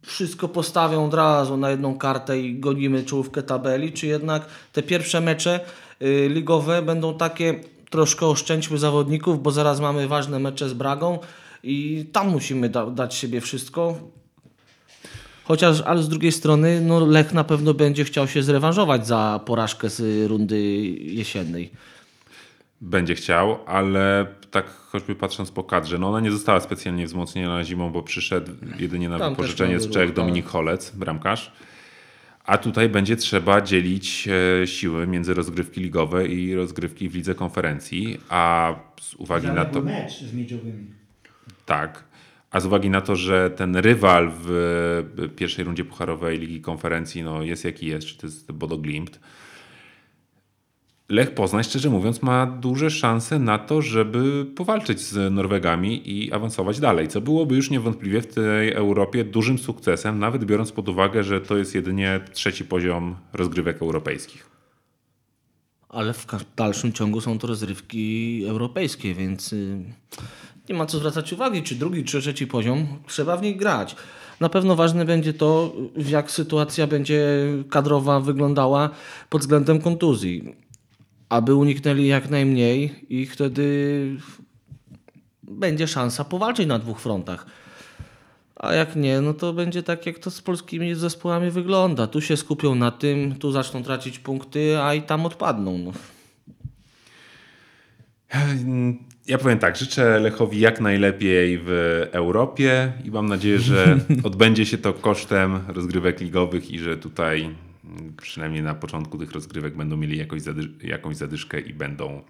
wszystko 0.01 0.47
postawią 0.47 1.05
od 1.05 1.13
razu 1.13 1.57
na 1.57 1.69
jedną 1.69 1.97
kartę 1.97 2.39
i 2.39 2.59
gonimy 2.59 3.03
czołówkę 3.03 3.43
tabeli, 3.43 3.91
czy 3.91 4.07
jednak 4.07 4.45
te 4.73 4.83
pierwsze 4.83 5.21
mecze 5.21 5.59
y, 6.01 6.29
ligowe 6.29 6.81
będą 6.81 7.17
takie, 7.17 7.59
troszkę 7.89 8.25
oszczędźmy 8.25 8.77
zawodników, 8.77 9.43
bo 9.43 9.51
zaraz 9.51 9.79
mamy 9.79 10.07
ważne 10.07 10.39
mecze 10.39 10.69
z 10.69 10.73
Bragą 10.73 11.19
i 11.63 12.05
tam 12.11 12.29
musimy 12.29 12.69
da, 12.69 12.85
dać 12.85 13.15
siebie 13.15 13.41
wszystko. 13.41 13.99
Chociaż, 15.47 15.81
ale 15.81 16.03
z 16.03 16.09
drugiej 16.09 16.31
strony, 16.31 16.81
no 16.81 17.05
Lech 17.05 17.33
na 17.33 17.43
pewno 17.43 17.73
będzie 17.73 18.03
chciał 18.03 18.27
się 18.27 18.43
zrewanżować 18.43 19.07
za 19.07 19.39
porażkę 19.45 19.89
z 19.89 20.27
rundy 20.29 20.61
jesiennej. 20.99 21.71
Będzie 22.81 23.15
chciał, 23.15 23.57
ale 23.65 24.25
tak 24.51 24.65
choćby 24.69 25.15
patrząc 25.15 25.51
po 25.51 25.63
kadrze, 25.63 25.97
no 25.97 26.09
ona 26.09 26.19
nie 26.19 26.31
została 26.31 26.59
specjalnie 26.59 27.05
wzmocniona 27.05 27.63
zimą, 27.63 27.91
bo 27.91 28.03
przyszedł 28.03 28.51
jedynie 28.79 29.09
na 29.09 29.19
Tam 29.19 29.29
wypożyczenie 29.29 29.79
z 29.79 29.89
Czech 29.89 30.07
ruch, 30.07 30.15
Dominik 30.15 30.45
Holec, 30.45 30.91
bramkarz. 30.91 31.51
A 32.45 32.57
tutaj 32.57 32.89
będzie 32.89 33.15
trzeba 33.15 33.61
dzielić 33.61 34.27
e, 34.61 34.67
siły 34.67 35.07
między 35.07 35.33
rozgrywki 35.33 35.81
ligowe 35.81 36.27
i 36.27 36.55
rozgrywki 36.55 37.09
w 37.09 37.15
lidze 37.15 37.35
konferencji, 37.35 38.19
a 38.29 38.73
z 39.01 39.15
uwagi 39.15 39.47
na 39.47 39.65
to... 39.65 39.81
mecz 39.81 40.19
z 40.19 40.33
miedziowymi. 40.33 40.85
Tak. 41.65 42.06
A 42.51 42.59
z 42.59 42.65
uwagi 42.65 42.89
na 42.89 43.01
to, 43.01 43.15
że 43.15 43.49
ten 43.49 43.75
rywal 43.75 44.31
w 44.33 45.29
pierwszej 45.35 45.65
rundzie 45.65 45.85
pucharowej 45.85 46.39
Ligi 46.39 46.61
Konferencji 46.61 47.23
no, 47.23 47.43
jest 47.43 47.65
jaki 47.65 47.87
jest, 47.87 48.07
czy 48.07 48.17
to 48.17 48.27
jest 48.27 48.51
Bodo 48.51 48.77
Glimt, 48.77 49.19
Lech 51.09 51.33
Poznań, 51.33 51.63
szczerze 51.63 51.89
mówiąc, 51.89 52.21
ma 52.21 52.45
duże 52.45 52.91
szanse 52.91 53.39
na 53.39 53.57
to, 53.57 53.81
żeby 53.81 54.45
powalczyć 54.55 54.99
z 54.99 55.33
Norwegami 55.33 56.09
i 56.09 56.33
awansować 56.33 56.79
dalej, 56.79 57.07
co 57.07 57.21
byłoby 57.21 57.55
już 57.55 57.69
niewątpliwie 57.69 58.21
w 58.21 58.27
tej 58.27 58.73
Europie 58.73 59.23
dużym 59.23 59.57
sukcesem, 59.57 60.19
nawet 60.19 60.45
biorąc 60.45 60.71
pod 60.71 60.89
uwagę, 60.89 61.23
że 61.23 61.41
to 61.41 61.57
jest 61.57 61.75
jedynie 61.75 62.19
trzeci 62.33 62.65
poziom 62.65 63.15
rozgrywek 63.33 63.81
europejskich. 63.81 64.49
Ale 65.89 66.13
w 66.13 66.25
dalszym 66.55 66.93
ciągu 66.93 67.21
są 67.21 67.39
to 67.39 67.47
rozrywki 67.47 68.43
europejskie, 68.47 69.13
więc 69.13 69.53
y, 69.53 69.83
nie 70.69 70.75
ma 70.75 70.85
co 70.85 70.97
zwracać 70.97 71.33
uwagi, 71.33 71.63
czy 71.63 71.75
drugi, 71.75 72.03
czy 72.03 72.21
trzeci 72.21 72.47
poziom, 72.47 72.87
trzeba 73.07 73.37
w 73.37 73.41
nich 73.41 73.57
grać. 73.57 73.95
Na 74.39 74.49
pewno 74.49 74.75
ważne 74.75 75.05
będzie 75.05 75.33
to, 75.33 75.73
jak 75.95 76.31
sytuacja 76.31 76.87
będzie 76.87 77.25
kadrowa 77.69 78.19
wyglądała 78.19 78.89
pod 79.29 79.41
względem 79.41 79.81
kontuzji, 79.81 80.55
aby 81.29 81.55
uniknęli 81.55 82.07
jak 82.07 82.29
najmniej 82.29 83.05
i 83.09 83.25
wtedy 83.25 84.17
będzie 85.43 85.87
szansa 85.87 86.23
powalczyć 86.23 86.67
na 86.67 86.79
dwóch 86.79 86.99
frontach. 86.99 87.45
A 88.55 88.73
jak 88.73 88.95
nie, 88.95 89.21
no 89.21 89.33
to 89.33 89.53
będzie 89.53 89.83
tak, 89.83 90.05
jak 90.05 90.19
to 90.19 90.31
z 90.31 90.41
polskimi 90.41 90.95
zespołami 90.95 91.51
wygląda. 91.51 92.07
Tu 92.07 92.21
się 92.21 92.37
skupią 92.37 92.75
na 92.75 92.91
tym, 92.91 93.35
tu 93.35 93.51
zaczną 93.51 93.83
tracić 93.83 94.19
punkty, 94.19 94.81
a 94.81 94.93
i 94.93 95.01
tam 95.01 95.25
odpadną. 95.25 95.77
No. 95.77 95.91
Ja 99.27 99.37
powiem 99.37 99.59
tak, 99.59 99.77
życzę 99.77 100.19
Lechowi 100.19 100.59
jak 100.59 100.81
najlepiej 100.81 101.59
w 101.63 101.69
Europie 102.11 102.93
i 103.05 103.11
mam 103.11 103.25
nadzieję, 103.25 103.59
że 103.59 103.99
odbędzie 104.23 104.65
się 104.65 104.77
to 104.77 104.93
kosztem 104.93 105.59
rozgrywek 105.67 106.21
ligowych 106.21 106.71
i 106.71 106.79
że 106.79 106.97
tutaj 106.97 107.43
mm, 107.43 108.13
przynajmniej 108.21 108.63
na 108.63 108.75
początku 108.75 109.17
tych 109.17 109.31
rozgrywek 109.31 109.77
będą 109.77 109.97
mieli 109.97 110.17
jakąś, 110.17 110.41
jakąś 110.83 111.15
zadyszkę 111.15 111.59
i 111.59 111.73
będą 111.73 112.21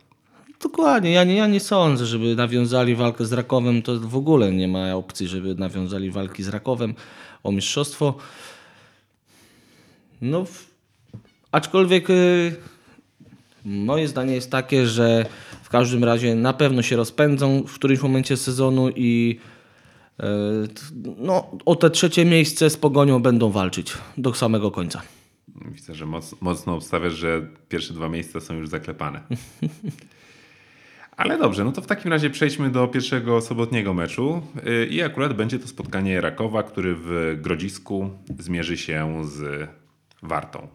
Dokładnie, 0.61 1.11
ja 1.11 1.23
nie, 1.23 1.35
ja 1.35 1.47
nie 1.47 1.59
sądzę, 1.59 2.05
żeby 2.05 2.35
nawiązali 2.35 2.95
walkę 2.95 3.25
z 3.25 3.33
Rakowem, 3.33 3.81
to 3.81 3.99
w 3.99 4.15
ogóle 4.15 4.51
nie 4.51 4.67
ma 4.67 4.95
opcji, 4.95 5.27
żeby 5.27 5.55
nawiązali 5.55 6.11
walki 6.11 6.43
z 6.43 6.47
Rakowem 6.47 6.93
o 7.43 7.51
mistrzostwo. 7.51 8.17
No, 10.21 10.45
aczkolwiek 11.51 12.09
y, 12.09 12.55
moje 13.65 14.07
zdanie 14.07 14.35
jest 14.35 14.51
takie, 14.51 14.87
że 14.87 15.25
w 15.67 15.69
każdym 15.69 16.03
razie 16.03 16.35
na 16.35 16.53
pewno 16.53 16.81
się 16.81 16.95
rozpędzą 16.95 17.63
w 17.67 17.73
którymś 17.73 18.01
momencie 18.01 18.37
sezonu 18.37 18.89
i 18.95 19.39
y, 20.19 20.23
t- 20.67 20.81
no, 21.17 21.51
o 21.65 21.75
te 21.75 21.89
trzecie 21.89 22.25
miejsce 22.25 22.69
z 22.69 22.77
Pogonią 22.77 23.19
będą 23.19 23.49
walczyć 23.51 23.93
do 24.17 24.33
samego 24.33 24.71
końca. 24.71 25.01
Widzę, 25.65 25.95
że 25.95 26.05
moc, 26.05 26.35
mocno 26.41 26.75
obstawiasz, 26.75 27.13
że 27.13 27.47
pierwsze 27.69 27.93
dwa 27.93 28.09
miejsca 28.09 28.39
są 28.39 28.53
już 28.53 28.69
zaklepane. 28.69 29.21
Ale 31.17 31.37
dobrze, 31.37 31.63
no 31.63 31.71
to 31.71 31.81
w 31.81 31.87
takim 31.87 32.11
razie 32.11 32.29
przejdźmy 32.29 32.69
do 32.69 32.87
pierwszego 32.87 33.41
sobotniego 33.41 33.93
meczu. 33.93 34.41
Yy, 34.65 34.85
I 34.85 35.01
akurat 35.01 35.33
będzie 35.33 35.59
to 35.59 35.67
spotkanie 35.67 36.21
Rakowa, 36.21 36.63
który 36.63 36.95
w 36.95 37.37
Grodzisku 37.41 38.09
zmierzy 38.39 38.77
się 38.77 39.25
z 39.25 39.69
Wartą. 40.23 40.67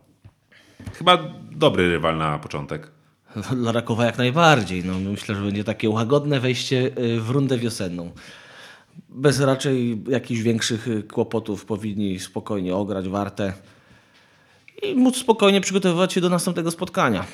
Chyba 0.94 1.18
dobry 1.50 1.88
rywal 1.88 2.18
na 2.18 2.38
początek. 2.38 3.01
Dla 3.56 3.72
Rakowa 3.72 4.04
jak 4.04 4.18
najbardziej. 4.18 4.84
No, 4.84 5.10
myślę, 5.10 5.34
że 5.34 5.42
będzie 5.42 5.64
takie 5.64 5.90
łagodne 5.90 6.40
wejście 6.40 6.90
y, 6.98 7.20
w 7.20 7.30
rundę 7.30 7.58
wiosenną. 7.58 8.10
Bez 9.08 9.40
raczej 9.40 10.02
jakichś 10.08 10.40
większych 10.40 10.88
y, 10.88 11.02
kłopotów 11.02 11.64
powinni 11.64 12.20
spokojnie 12.20 12.74
ograć 12.74 13.08
wartę 13.08 13.52
i 14.82 14.94
móc 14.94 15.16
spokojnie 15.16 15.60
przygotowywać 15.60 16.12
się 16.12 16.20
do 16.20 16.28
następnego 16.28 16.70
spotkania. 16.70 17.24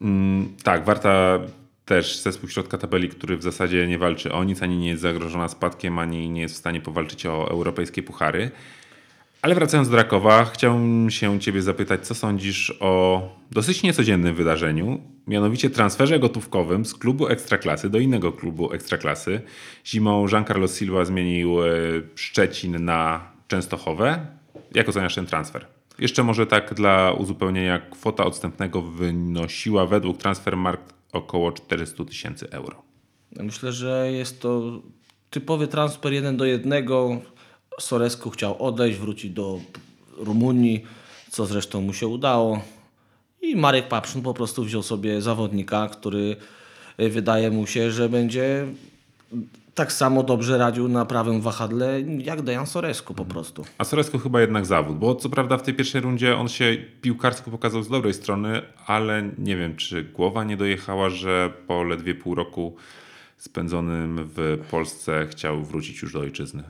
Mm, 0.00 0.56
tak, 0.62 0.84
Warta 0.84 1.40
też 1.84 2.18
zespół 2.18 2.48
środka 2.48 2.78
tabeli, 2.78 3.08
który 3.08 3.36
w 3.36 3.42
zasadzie 3.42 3.86
nie 3.86 3.98
walczy 3.98 4.32
o 4.32 4.44
nic, 4.44 4.62
ani 4.62 4.76
nie 4.76 4.88
jest 4.88 5.02
zagrożona 5.02 5.48
spadkiem, 5.48 5.98
ani 5.98 6.30
nie 6.30 6.40
jest 6.40 6.54
w 6.54 6.58
stanie 6.58 6.80
powalczyć 6.80 7.26
o 7.26 7.50
europejskie 7.50 8.02
puchary. 8.02 8.50
Ale 9.42 9.54
wracając 9.54 9.88
do 9.88 9.96
Rakowa, 9.96 10.44
chciałbym 10.44 11.10
się 11.10 11.40
Ciebie 11.40 11.62
zapytać, 11.62 12.06
co 12.06 12.14
sądzisz 12.14 12.76
o 12.80 13.22
dosyć 13.50 13.82
niecodziennym 13.82 14.34
wydarzeniu, 14.34 15.00
mianowicie 15.26 15.70
transferze 15.70 16.18
gotówkowym 16.18 16.84
z 16.84 16.94
klubu 16.94 17.28
Ekstraklasy 17.28 17.90
do 17.90 17.98
innego 17.98 18.32
klubu 18.32 18.72
Ekstraklasy. 18.72 19.40
Zimą 19.86 20.26
Jean 20.32 20.44
Carlos 20.44 20.76
Silva 20.76 21.04
zmienił 21.04 21.62
e, 21.62 21.68
Szczecin 22.14 22.84
na 22.84 23.20
Częstochowę. 23.48 24.26
Jak 24.74 24.88
oceniasz 24.88 25.14
ten 25.14 25.26
transfer? 25.26 25.66
Jeszcze 25.98 26.22
może 26.22 26.46
tak 26.46 26.74
dla 26.74 27.12
uzupełnienia, 27.12 27.78
kwota 27.78 28.24
odstępnego 28.24 28.82
wynosiła 28.82 29.86
według 29.86 30.18
Transfermarkt 30.18 30.94
około 31.12 31.52
400 31.52 32.04
tysięcy 32.04 32.50
euro. 32.50 32.82
Myślę, 33.36 33.72
że 33.72 34.12
jest 34.12 34.42
to 34.42 34.80
typowy 35.30 35.68
transfer 35.68 36.12
jeden 36.12 36.36
do 36.36 36.44
jednego. 36.44 37.20
Sorescu 37.80 38.30
chciał 38.30 38.62
odejść, 38.62 38.98
wrócić 38.98 39.32
do 39.32 39.60
Rumunii, 40.16 40.84
co 41.30 41.46
zresztą 41.46 41.80
mu 41.80 41.92
się 41.92 42.06
udało. 42.06 42.60
I 43.42 43.56
Marek 43.56 43.88
Papszyn 43.88 44.22
po 44.22 44.34
prostu 44.34 44.64
wziął 44.64 44.82
sobie 44.82 45.22
zawodnika, 45.22 45.88
który 45.88 46.36
y, 47.00 47.08
wydaje 47.08 47.50
mu 47.50 47.66
się, 47.66 47.90
że 47.90 48.08
będzie 48.08 48.66
tak 49.74 49.92
samo 49.92 50.22
dobrze 50.22 50.58
radził 50.58 50.88
na 50.88 51.04
prawym 51.04 51.40
wahadle 51.40 52.00
jak 52.00 52.42
Dejan 52.42 52.66
Sorescu 52.66 53.14
po 53.14 53.24
prostu. 53.24 53.64
A 53.78 53.84
Soresko 53.84 54.18
chyba 54.18 54.40
jednak 54.40 54.66
zawód, 54.66 54.98
bo 54.98 55.14
co 55.14 55.28
prawda 55.28 55.56
w 55.56 55.62
tej 55.62 55.74
pierwszej 55.74 56.00
rundzie 56.00 56.36
on 56.36 56.48
się 56.48 56.76
piłkarsko 57.02 57.50
pokazał 57.50 57.82
z 57.82 57.88
dobrej 57.88 58.14
strony, 58.14 58.62
ale 58.86 59.30
nie 59.38 59.56
wiem, 59.56 59.76
czy 59.76 60.04
głowa 60.04 60.44
nie 60.44 60.56
dojechała, 60.56 61.10
że 61.10 61.52
po 61.66 61.82
ledwie 61.82 62.14
pół 62.14 62.34
roku 62.34 62.76
spędzonym 63.36 64.30
w 64.36 64.58
Polsce 64.70 65.26
chciał 65.30 65.64
wrócić 65.64 66.02
już 66.02 66.12
do 66.12 66.20
ojczyzny. 66.20 66.62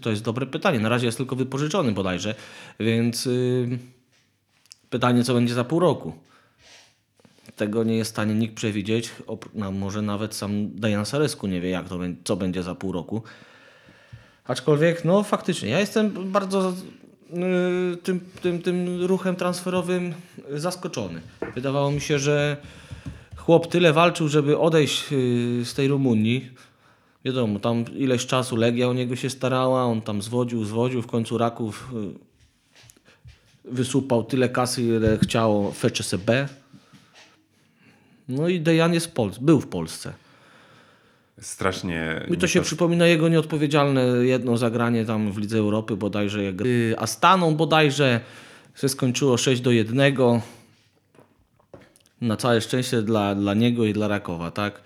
To 0.00 0.10
jest 0.10 0.22
dobre 0.22 0.46
pytanie. 0.46 0.80
Na 0.80 0.88
razie 0.88 1.06
jest 1.06 1.18
tylko 1.18 1.36
wypożyczony 1.36 1.92
bodajże, 1.92 2.34
więc 2.80 3.26
yy, 3.26 3.78
pytanie, 4.90 5.24
co 5.24 5.34
będzie 5.34 5.54
za 5.54 5.64
pół 5.64 5.80
roku. 5.80 6.12
Tego 7.56 7.84
nie 7.84 7.96
jest 7.96 8.10
w 8.10 8.14
stanie 8.14 8.34
nikt 8.34 8.54
przewidzieć. 8.54 9.10
No, 9.54 9.72
może 9.72 10.02
nawet 10.02 10.34
sam 10.34 10.70
Dajan 10.74 11.06
Saresku 11.06 11.46
nie 11.46 11.60
wie, 11.60 11.70
jak 11.70 11.88
to, 11.88 11.98
co 12.24 12.36
będzie 12.36 12.62
za 12.62 12.74
pół 12.74 12.92
roku. 12.92 13.22
Aczkolwiek, 14.44 15.04
no 15.04 15.22
faktycznie, 15.22 15.68
ja 15.68 15.80
jestem 15.80 16.32
bardzo 16.32 16.74
yy, 17.32 17.96
tym, 18.02 18.20
tym, 18.42 18.62
tym 18.62 19.04
ruchem 19.04 19.36
transferowym 19.36 20.14
zaskoczony. 20.50 21.20
Wydawało 21.54 21.90
mi 21.90 22.00
się, 22.00 22.18
że 22.18 22.56
chłop 23.36 23.66
tyle 23.66 23.92
walczył, 23.92 24.28
żeby 24.28 24.58
odejść 24.58 25.12
yy, 25.12 25.64
z 25.64 25.74
tej 25.74 25.88
Rumunii. 25.88 26.50
Wiadomo, 27.24 27.58
tam 27.58 27.84
ileś 27.96 28.26
czasu 28.26 28.56
Legia 28.56 28.88
o 28.88 28.92
niego 28.92 29.16
się 29.16 29.30
starała, 29.30 29.84
on 29.84 30.02
tam 30.02 30.22
zwodził, 30.22 30.64
zwodził, 30.64 31.02
w 31.02 31.06
końcu 31.06 31.38
Raków 31.38 31.88
yy, 31.94 33.72
wysupał 33.72 34.24
tyle 34.24 34.48
kasy, 34.48 34.82
ile 34.82 35.18
chciało 35.18 35.72
FCSB. 35.72 36.48
No 38.28 38.48
i 38.48 38.60
Dejan 38.60 38.94
jest 38.94 39.06
w 39.06 39.12
Pol- 39.12 39.40
był 39.40 39.60
w 39.60 39.66
Polsce. 39.66 40.12
Strasznie. 41.40 42.26
Mi 42.30 42.38
to 42.38 42.46
się 42.46 42.62
przypomina 42.62 43.06
jego 43.06 43.28
nieodpowiedzialne 43.28 44.02
jedno 44.06 44.56
zagranie 44.56 45.04
tam 45.04 45.32
w 45.32 45.38
Lidze 45.38 45.58
Europy 45.58 45.96
bodajże 45.96 46.42
jak 46.44 46.60
y, 46.60 46.94
Astaną 46.98 47.54
bodajże 47.54 48.20
się 48.74 48.88
skończyło 48.88 49.36
6 49.36 49.62
do 49.62 49.70
1. 49.70 50.14
Na 52.20 52.36
całe 52.36 52.60
szczęście 52.60 53.02
dla, 53.02 53.34
dla 53.34 53.54
niego 53.54 53.84
i 53.84 53.92
dla 53.92 54.08
Rakowa, 54.08 54.50
tak? 54.50 54.80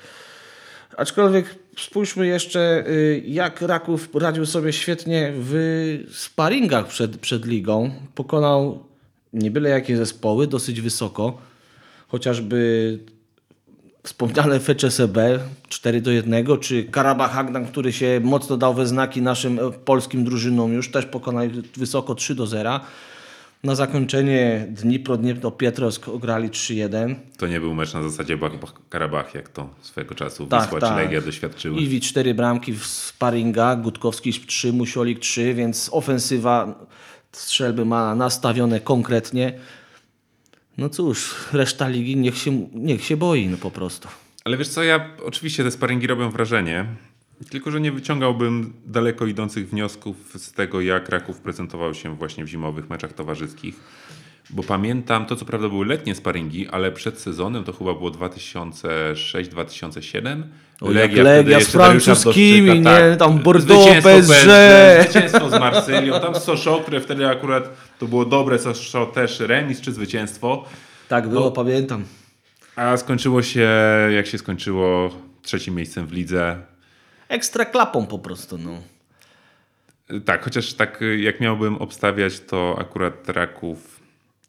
Aczkolwiek 0.96 1.63
spójrzmy 1.78 2.26
jeszcze, 2.26 2.84
y, 2.88 3.22
jak 3.26 3.62
Raków 3.62 4.08
radził 4.14 4.46
sobie 4.46 4.72
świetnie 4.72 5.32
w 5.36 5.54
sparingach 6.12 6.86
przed, 6.86 7.18
przed 7.18 7.46
ligą. 7.46 7.90
Pokonał 8.14 8.84
nie 9.32 9.50
byle 9.50 9.70
jakie 9.70 9.96
zespoły, 9.96 10.46
dosyć 10.46 10.80
wysoko. 10.80 11.38
Chociażby 12.08 12.98
wspomniane 14.02 14.60
FCSB 14.60 15.38
4 15.68 16.00
do 16.00 16.10
1, 16.10 16.44
czy 16.60 16.84
Karabach 16.84 17.32
Hagdan, 17.32 17.66
który 17.66 17.92
się 17.92 18.20
mocno 18.24 18.56
dał 18.56 18.74
we 18.74 18.86
znaki 18.86 19.22
naszym 19.22 19.58
e, 19.58 19.70
polskim 19.70 20.24
drużynom 20.24 20.72
już, 20.72 20.90
też 20.90 21.06
pokonali 21.06 21.62
wysoko 21.76 22.14
3 22.14 22.34
do 22.34 22.46
0. 22.46 22.80
Na 23.64 23.74
zakończenie 23.74 24.66
Dnipro, 24.70 25.16
Dnipro 25.16 25.50
Pietrosk 25.50 26.08
ograli 26.08 26.48
3-1. 26.48 27.14
To 27.38 27.46
nie 27.46 27.60
był 27.60 27.74
mecz 27.74 27.94
na 27.94 28.02
zasadzie 28.02 28.36
Bach- 28.36 28.58
Bach- 28.60 28.88
Karabach, 28.88 29.34
jak 29.34 29.48
to 29.48 29.68
swego 29.82 30.14
czasu 30.14 30.46
Tak, 30.46 30.62
Wisła 30.64 30.80
tak. 30.80 30.96
Legia 30.96 31.20
doświadczyły. 31.20 31.80
Iwi 31.80 32.00
4 32.00 32.34
bramki 32.34 32.72
w 32.72 32.86
sparingach, 32.86 33.80
Gutkowski 33.82 34.32
3, 34.32 34.72
Musiolik 34.72 35.18
3, 35.18 35.54
więc 35.54 35.90
ofensywa 35.92 36.86
strzelby 37.32 37.84
ma 37.84 38.14
nastawione 38.14 38.80
konkretnie. 38.80 39.52
No 40.78 40.88
cóż, 40.88 41.34
reszta 41.52 41.88
ligi 41.88 42.16
niech 42.16 42.38
się, 42.38 42.68
niech 42.74 43.04
się 43.04 43.16
boi 43.16 43.46
no 43.46 43.56
po 43.56 43.70
prostu. 43.70 44.08
Ale 44.44 44.56
wiesz 44.56 44.68
co, 44.68 44.82
ja 44.82 45.10
oczywiście 45.24 45.64
te 45.64 45.70
sparingi 45.70 46.06
robią 46.06 46.30
wrażenie, 46.30 46.86
tylko 47.44 47.70
że 47.70 47.80
nie 47.80 47.92
wyciągałbym 47.92 48.72
daleko 48.86 49.26
idących 49.26 49.68
wniosków 49.68 50.16
z 50.36 50.52
tego, 50.52 50.80
jak 50.80 51.08
Raków 51.08 51.40
prezentował 51.40 51.94
się 51.94 52.16
właśnie 52.16 52.44
w 52.44 52.48
zimowych 52.48 52.90
meczach 52.90 53.12
towarzyskich. 53.12 53.74
Bo 54.50 54.62
pamiętam, 54.62 55.26
to 55.26 55.36
co 55.36 55.44
prawda 55.44 55.68
były 55.68 55.86
letnie 55.86 56.14
sparingi, 56.14 56.68
ale 56.68 56.92
przed 56.92 57.20
sezonem 57.20 57.64
to 57.64 57.72
chyba 57.72 57.94
było 57.94 58.10
2006-2007. 58.10 60.42
O, 60.80 60.92
jak 60.92 61.12
Legia 61.12 61.42
wtedy 61.58 61.64
z 61.64 61.68
francuskimi, 61.68 62.80
nie? 62.80 63.16
Tam 63.18 63.38
Bordeaux, 63.38 63.84
Zwycięstwo 63.84 64.34
PSG. 64.34 64.48
Zwycięstwo 65.10 65.48
z 65.50 65.52
Marsylią, 65.52 66.20
tam 66.20 66.34
Sochaux, 66.34 66.82
które 66.82 67.00
wtedy 67.00 67.28
akurat 67.28 67.70
to 67.98 68.06
było 68.06 68.24
dobre, 68.24 68.58
Sochaux 68.58 69.14
też 69.14 69.40
remis 69.40 69.80
czy 69.80 69.92
zwycięstwo. 69.92 70.64
Tak 71.08 71.28
było, 71.28 71.44
No. 71.44 71.50
pamiętam. 71.50 72.04
A 72.76 72.96
skończyło 72.96 73.42
się, 73.42 73.68
jak 74.16 74.26
się 74.26 74.38
skończyło, 74.38 75.10
trzecim 75.42 75.74
miejscem 75.74 76.06
w 76.06 76.12
lidze. 76.12 76.58
Ekstra 77.28 77.64
klapą 77.64 78.06
po 78.06 78.18
prostu, 78.18 78.58
no. 78.58 78.82
Tak, 80.24 80.44
chociaż 80.44 80.74
tak 80.74 81.02
y, 81.02 81.18
jak 81.18 81.40
miałbym 81.40 81.76
obstawiać, 81.76 82.40
to 82.40 82.76
akurat 82.78 83.28
Raków 83.28 84.00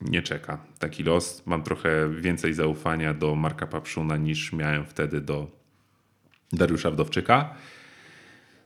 nie 0.01 0.21
czeka 0.21 0.57
taki 0.79 1.03
los. 1.03 1.45
Mam 1.45 1.63
trochę 1.63 2.09
więcej 2.09 2.53
zaufania 2.53 3.13
do 3.13 3.35
Marka 3.35 3.67
Papszuna 3.67 4.17
niż 4.17 4.53
miałem 4.53 4.85
wtedy 4.85 5.21
do 5.21 5.47
Dariusza 6.53 6.91
Wdowczyka. 6.91 7.55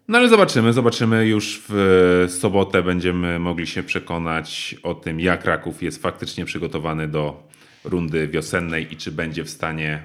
No 0.08 0.17
ale 0.17 0.30
zobaczymy, 0.30 0.74
zobaczymy 0.74 1.28
już 1.28 1.62
w 1.69 2.26
sobotę 2.39 2.84
będziemy 2.84 3.39
mogli 3.39 3.67
się 3.67 3.84
przekonać 3.84 4.76
o 4.84 4.95
tym, 4.95 5.19
jak 5.19 5.45
Raków 5.45 5.84
jest 5.84 6.02
faktycznie 6.02 6.45
przygotowany 6.45 7.08
do 7.08 7.48
rundy 7.84 8.28
wiosennej 8.28 8.93
i 8.93 8.98
czy 8.98 9.12
będzie 9.12 9.43
w 9.43 9.50
stanie 9.50 10.04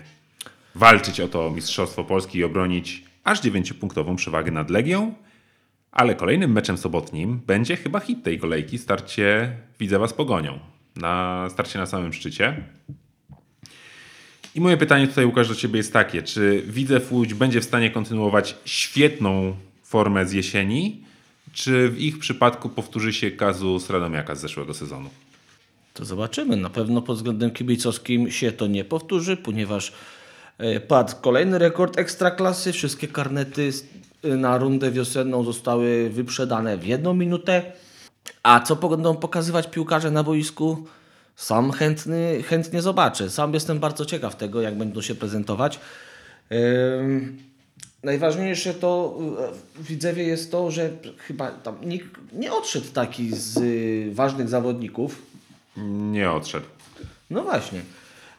walczyć 0.74 1.20
o 1.20 1.28
to 1.28 1.50
Mistrzostwo 1.50 2.04
Polski 2.04 2.38
i 2.38 2.44
obronić 2.44 3.04
aż 3.24 3.40
9-punktową 3.42 4.16
przewagę 4.16 4.52
nad 4.52 4.70
Legią. 4.70 5.14
Ale 5.92 6.14
kolejnym 6.14 6.52
meczem 6.52 6.78
sobotnim 6.78 7.40
będzie 7.46 7.76
chyba 7.76 8.00
hit 8.00 8.22
tej 8.22 8.38
kolejki, 8.38 8.78
starcie 8.78 9.56
Widzewa 9.80 10.08
z 10.08 10.12
Pogonią. 10.12 10.58
Na 10.96 11.46
starcie 11.50 11.78
na 11.78 11.86
samym 11.86 12.12
szczycie. 12.12 12.64
I 14.54 14.60
moje 14.60 14.76
pytanie 14.76 15.08
tutaj, 15.08 15.26
Łukasz, 15.26 15.48
do 15.48 15.54
Ciebie 15.54 15.76
jest 15.76 15.92
takie. 15.92 16.22
Czy 16.22 16.62
Widzew 16.66 17.12
Łódź 17.12 17.34
będzie 17.34 17.60
w 17.60 17.64
stanie 17.64 17.90
kontynuować 17.90 18.56
świetną 18.64 19.56
formę 19.82 20.26
z 20.26 20.32
jesieni, 20.32 21.04
czy 21.52 21.88
w 21.88 22.00
ich 22.00 22.18
przypadku 22.18 22.68
powtórzy 22.68 23.12
się 23.12 23.30
kazus 23.30 23.90
Radomiaka 23.90 24.34
z 24.34 24.40
zeszłego 24.40 24.74
sezonu? 24.74 25.10
To 25.94 26.04
zobaczymy. 26.04 26.56
Na 26.56 26.70
pewno 26.70 27.02
pod 27.02 27.16
względem 27.16 27.50
kibicowskim 27.50 28.30
się 28.30 28.52
to 28.52 28.66
nie 28.66 28.84
powtórzy, 28.84 29.36
ponieważ 29.36 29.92
padł 30.88 31.12
kolejny 31.22 31.58
rekord 31.58 31.98
ekstraklasy. 31.98 32.72
Wszystkie 32.72 33.08
karnety 33.08 33.62
s- 33.62 33.84
na 34.22 34.58
rundę 34.58 34.90
wiosenną 34.90 35.44
zostały 35.44 36.10
wyprzedane 36.10 36.76
w 36.78 36.86
jedną 36.86 37.14
minutę. 37.14 37.62
A 38.42 38.60
co 38.60 38.76
będą 38.76 39.16
pokazywać 39.16 39.66
piłkarze 39.70 40.10
na 40.10 40.22
boisku? 40.22 40.84
Sam 41.36 41.70
chętny, 41.72 42.42
chętnie 42.42 42.82
zobaczę. 42.82 43.30
Sam 43.30 43.54
jestem 43.54 43.78
bardzo 43.78 44.04
ciekaw 44.06 44.36
tego, 44.36 44.60
jak 44.60 44.74
będą 44.78 45.00
się 45.02 45.14
prezentować. 45.14 45.80
Najważniejsze 48.02 48.74
to 48.74 49.18
e, 49.76 49.80
w 49.82 49.86
Widzewie 49.86 50.22
jest 50.24 50.50
to, 50.50 50.70
że 50.70 50.90
chyba 51.18 51.50
tam 51.50 51.76
nikt 51.84 52.10
nie 52.32 52.52
odszedł 52.52 52.86
taki 52.94 53.30
z 53.36 53.58
ważnych 54.14 54.48
zawodników. 54.48 55.22
Nie 56.12 56.30
odszedł. 56.30 56.66
No 57.30 57.42
właśnie. 57.42 57.80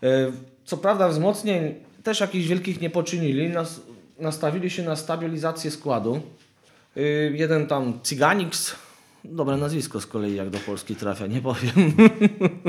E, 0.04 0.32
Co 0.66 0.78
prawda 0.78 1.10
wzmocnień 1.10 1.76
też 2.06 2.20
jakichś 2.20 2.48
wielkich 2.48 2.82
nie 2.82 2.90
poczynili. 2.90 3.50
Nas, 3.50 3.82
nastawili 4.20 4.70
się 4.70 4.84
na 4.84 4.96
stabilizację 4.96 5.72
składu. 5.72 6.22
E, 6.98 7.02
Jeden 7.32 7.68
tam 7.68 8.00
Cyganix, 8.04 8.76
dobre 9.24 9.58
nazwisko 9.58 10.02
z 10.02 10.06
kolei 10.06 10.36
jak 10.36 10.50
do 10.50 10.58
Polski 10.60 10.96
trafia, 10.96 11.28
nie 11.28 11.42
powiem. 11.42 11.94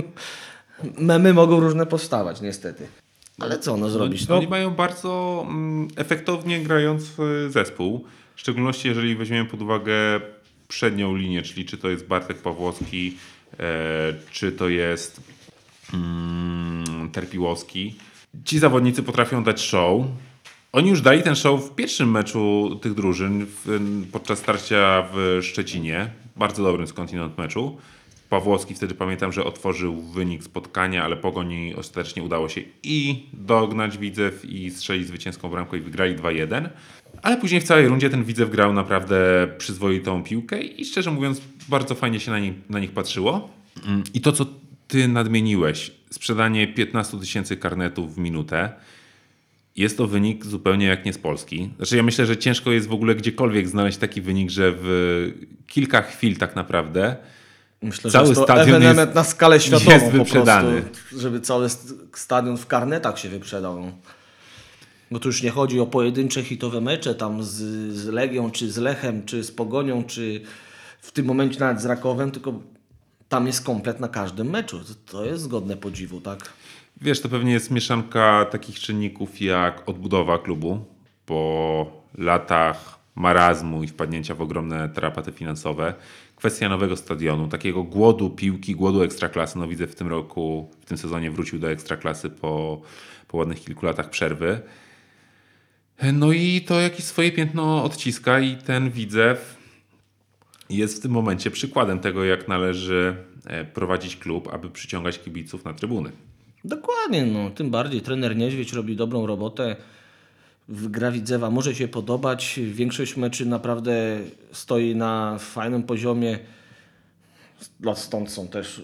Memy 1.12 1.34
mogą 1.34 1.60
różne 1.60 1.86
powstawać 1.86 2.40
niestety. 2.40 2.86
Ale 3.38 3.58
co 3.58 3.76
no 3.76 3.90
zrobić? 3.90 4.28
No, 4.28 4.36
Oni 4.36 4.48
mają 4.48 4.70
bardzo 4.70 5.44
mm, 5.48 5.88
efektownie 5.96 6.60
grający 6.60 7.50
zespół. 7.50 8.04
W 8.34 8.40
szczególności 8.40 8.88
jeżeli 8.88 9.16
weźmiemy 9.16 9.48
pod 9.48 9.62
uwagę 9.62 9.94
przednią 10.68 11.16
linię, 11.16 11.42
czyli 11.42 11.64
czy 11.64 11.78
to 11.78 11.88
jest 11.90 12.06
Bartek 12.06 12.38
Pawłowski, 12.38 13.16
e, 13.60 14.14
czy 14.30 14.52
to 14.52 14.68
jest 14.68 15.20
mm, 15.94 17.10
Terpiłowski. 17.12 17.94
Ci 18.44 18.58
zawodnicy 18.58 19.02
potrafią 19.02 19.44
dać 19.44 19.60
show. 19.60 20.06
Oni 20.72 20.90
już 20.90 21.00
dali 21.00 21.22
ten 21.22 21.34
show 21.34 21.64
w 21.64 21.74
pierwszym 21.74 22.10
meczu 22.10 22.78
tych 22.82 22.94
drużyn 22.94 23.46
w, 23.46 23.80
podczas 24.12 24.38
starcia 24.38 25.08
w 25.12 25.38
Szczecinie. 25.42 26.10
Bardzo 26.36 26.62
dobrym 26.62 26.86
skądinąd 26.86 27.38
meczu. 27.38 27.76
Pawłowski 28.30 28.74
wtedy 28.74 28.94
pamiętam, 28.94 29.32
że 29.32 29.44
otworzył 29.44 30.02
wynik 30.02 30.44
spotkania, 30.44 31.04
ale 31.04 31.16
Pogoni 31.16 31.74
ostatecznie 31.74 32.22
udało 32.22 32.48
się 32.48 32.60
i 32.82 33.26
dognać 33.32 33.98
Widzew 33.98 34.44
i 34.44 34.70
strzelić 34.70 35.06
zwycięską 35.06 35.48
bramkę 35.48 35.76
i 35.76 35.80
wygrali 35.80 36.16
2-1. 36.16 36.68
Ale 37.22 37.36
później 37.36 37.60
w 37.60 37.64
całej 37.64 37.88
rundzie 37.88 38.10
ten 38.10 38.24
Widzew 38.24 38.50
grał 38.50 38.72
naprawdę 38.72 39.16
przyzwoitą 39.58 40.22
piłkę 40.22 40.62
i 40.62 40.84
szczerze 40.84 41.10
mówiąc 41.10 41.40
bardzo 41.68 41.94
fajnie 41.94 42.20
się 42.20 42.30
na, 42.30 42.38
nich, 42.38 42.54
na 42.70 42.78
nich 42.78 42.90
patrzyło. 42.90 43.50
I 44.14 44.20
to, 44.20 44.32
co 44.32 44.46
ty 44.88 45.08
nadmieniłeś, 45.08 45.90
sprzedanie 46.10 46.66
15 46.68 47.20
tysięcy 47.20 47.56
karnetów 47.56 48.14
w 48.14 48.18
minutę, 48.18 48.72
jest 49.76 49.96
to 49.98 50.06
wynik 50.06 50.46
zupełnie 50.46 50.86
jak 50.86 51.04
nie 51.04 51.12
z 51.12 51.18
Polski. 51.18 51.70
Znaczy 51.76 51.96
ja 51.96 52.02
myślę, 52.02 52.26
że 52.26 52.36
ciężko 52.36 52.72
jest 52.72 52.86
w 52.88 52.92
ogóle 52.92 53.14
gdziekolwiek 53.14 53.68
znaleźć 53.68 53.98
taki 53.98 54.20
wynik, 54.20 54.50
że 54.50 54.72
w 54.76 55.32
kilka 55.66 56.02
chwil 56.02 56.36
tak 56.36 56.56
naprawdę 56.56 57.16
Myślę, 57.82 58.10
cały 58.10 58.26
że 58.26 58.30
jest 58.30 58.40
to 58.40 58.44
stadion 58.46 58.82
jest- 58.82 59.14
na 59.14 59.24
skalę 59.24 59.60
światową 59.60 59.90
jest 59.90 60.06
wyprzedany. 60.10 60.82
prostu, 60.82 61.20
żeby 61.20 61.40
cały 61.40 61.68
st- 61.68 61.94
stadion 62.14 62.56
w 62.56 62.66
karnetach 62.66 63.18
się 63.18 63.28
wyprzedał. 63.28 63.92
Bo 65.10 65.18
tu 65.18 65.28
już 65.28 65.42
nie 65.42 65.50
chodzi 65.50 65.80
o 65.80 65.86
pojedyncze 65.86 66.42
hitowe 66.42 66.80
mecze 66.80 67.14
tam 67.14 67.42
z, 67.42 67.48
z 67.94 68.06
Legią, 68.06 68.50
czy 68.50 68.70
z 68.72 68.76
Lechem, 68.78 69.24
czy 69.24 69.44
z 69.44 69.50
Pogonią, 69.52 70.04
czy 70.04 70.40
w 71.00 71.12
tym 71.12 71.26
momencie 71.26 71.60
nawet 71.60 71.80
z 71.82 71.84
Rakowem, 71.84 72.30
tylko 72.30 72.60
tam 73.28 73.46
jest 73.46 73.64
komplet 73.64 74.00
na 74.00 74.08
każdym 74.08 74.50
meczu. 74.50 74.80
To, 75.06 75.24
jest 75.24 75.48
godne 75.48 75.76
podziwu, 75.76 76.20
tak? 76.20 76.52
Wiesz, 77.00 77.20
to 77.20 77.28
pewnie 77.28 77.52
jest 77.52 77.70
mieszanka 77.70 78.46
takich 78.50 78.78
czynników 78.78 79.40
jak 79.40 79.88
odbudowa 79.88 80.38
klubu 80.38 80.84
po 81.26 81.86
latach 82.18 82.98
marazmu 83.14 83.82
i 83.82 83.88
wpadnięcia 83.88 84.34
w 84.34 84.40
ogromne 84.40 84.88
tarapaty 84.88 85.32
finansowe. 85.32 85.94
Kwestia 86.36 86.68
nowego 86.68 86.96
stadionu, 86.96 87.48
takiego 87.48 87.82
głodu 87.82 88.30
piłki, 88.30 88.74
głodu 88.74 89.02
ekstraklasy. 89.02 89.58
No 89.58 89.68
widzę 89.68 89.86
w 89.86 89.94
tym 89.94 90.08
roku, 90.08 90.70
w 90.80 90.84
tym 90.84 90.98
sezonie 90.98 91.30
wrócił 91.30 91.58
do 91.58 91.70
ekstraklasy 91.70 92.30
po, 92.30 92.80
po 93.28 93.36
ładnych 93.36 93.64
kilku 93.64 93.86
latach 93.86 94.10
przerwy. 94.10 94.60
No 96.12 96.32
i 96.32 96.60
to 96.60 96.80
jakieś 96.80 97.04
swoje 97.04 97.32
piętno 97.32 97.84
odciska 97.84 98.40
i 98.40 98.56
ten 98.56 98.90
widzew 98.90 99.55
jest 100.70 100.98
w 100.98 101.00
tym 101.00 101.10
momencie 101.10 101.50
przykładem 101.50 102.00
tego, 102.00 102.24
jak 102.24 102.48
należy 102.48 103.16
e, 103.46 103.64
prowadzić 103.64 104.16
klub, 104.16 104.48
aby 104.52 104.70
przyciągać 104.70 105.18
kibiców 105.18 105.64
na 105.64 105.74
trybuny. 105.74 106.12
Dokładnie, 106.64 107.26
no. 107.26 107.50
Tym 107.50 107.70
bardziej 107.70 108.00
trener 108.00 108.36
Niedźwiedź 108.36 108.72
robi 108.72 108.96
dobrą 108.96 109.26
robotę. 109.26 109.76
Gra 110.68 111.10
Widzewa 111.10 111.50
może 111.50 111.74
się 111.74 111.88
podobać. 111.88 112.60
Większość 112.62 113.16
meczy 113.16 113.46
naprawdę 113.46 114.18
stoi 114.52 114.96
na 114.96 115.38
fajnym 115.38 115.82
poziomie. 115.82 116.38
Stąd 117.94 118.30
są 118.30 118.48
też 118.48 118.82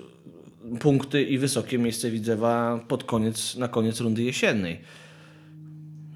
punkty 0.80 1.22
i 1.22 1.38
wysokie 1.38 1.78
miejsce 1.78 2.10
Widzewa 2.10 2.80
pod 2.88 3.04
koniec, 3.04 3.56
na 3.56 3.68
koniec 3.68 4.00
rundy 4.00 4.22
jesiennej. 4.22 4.80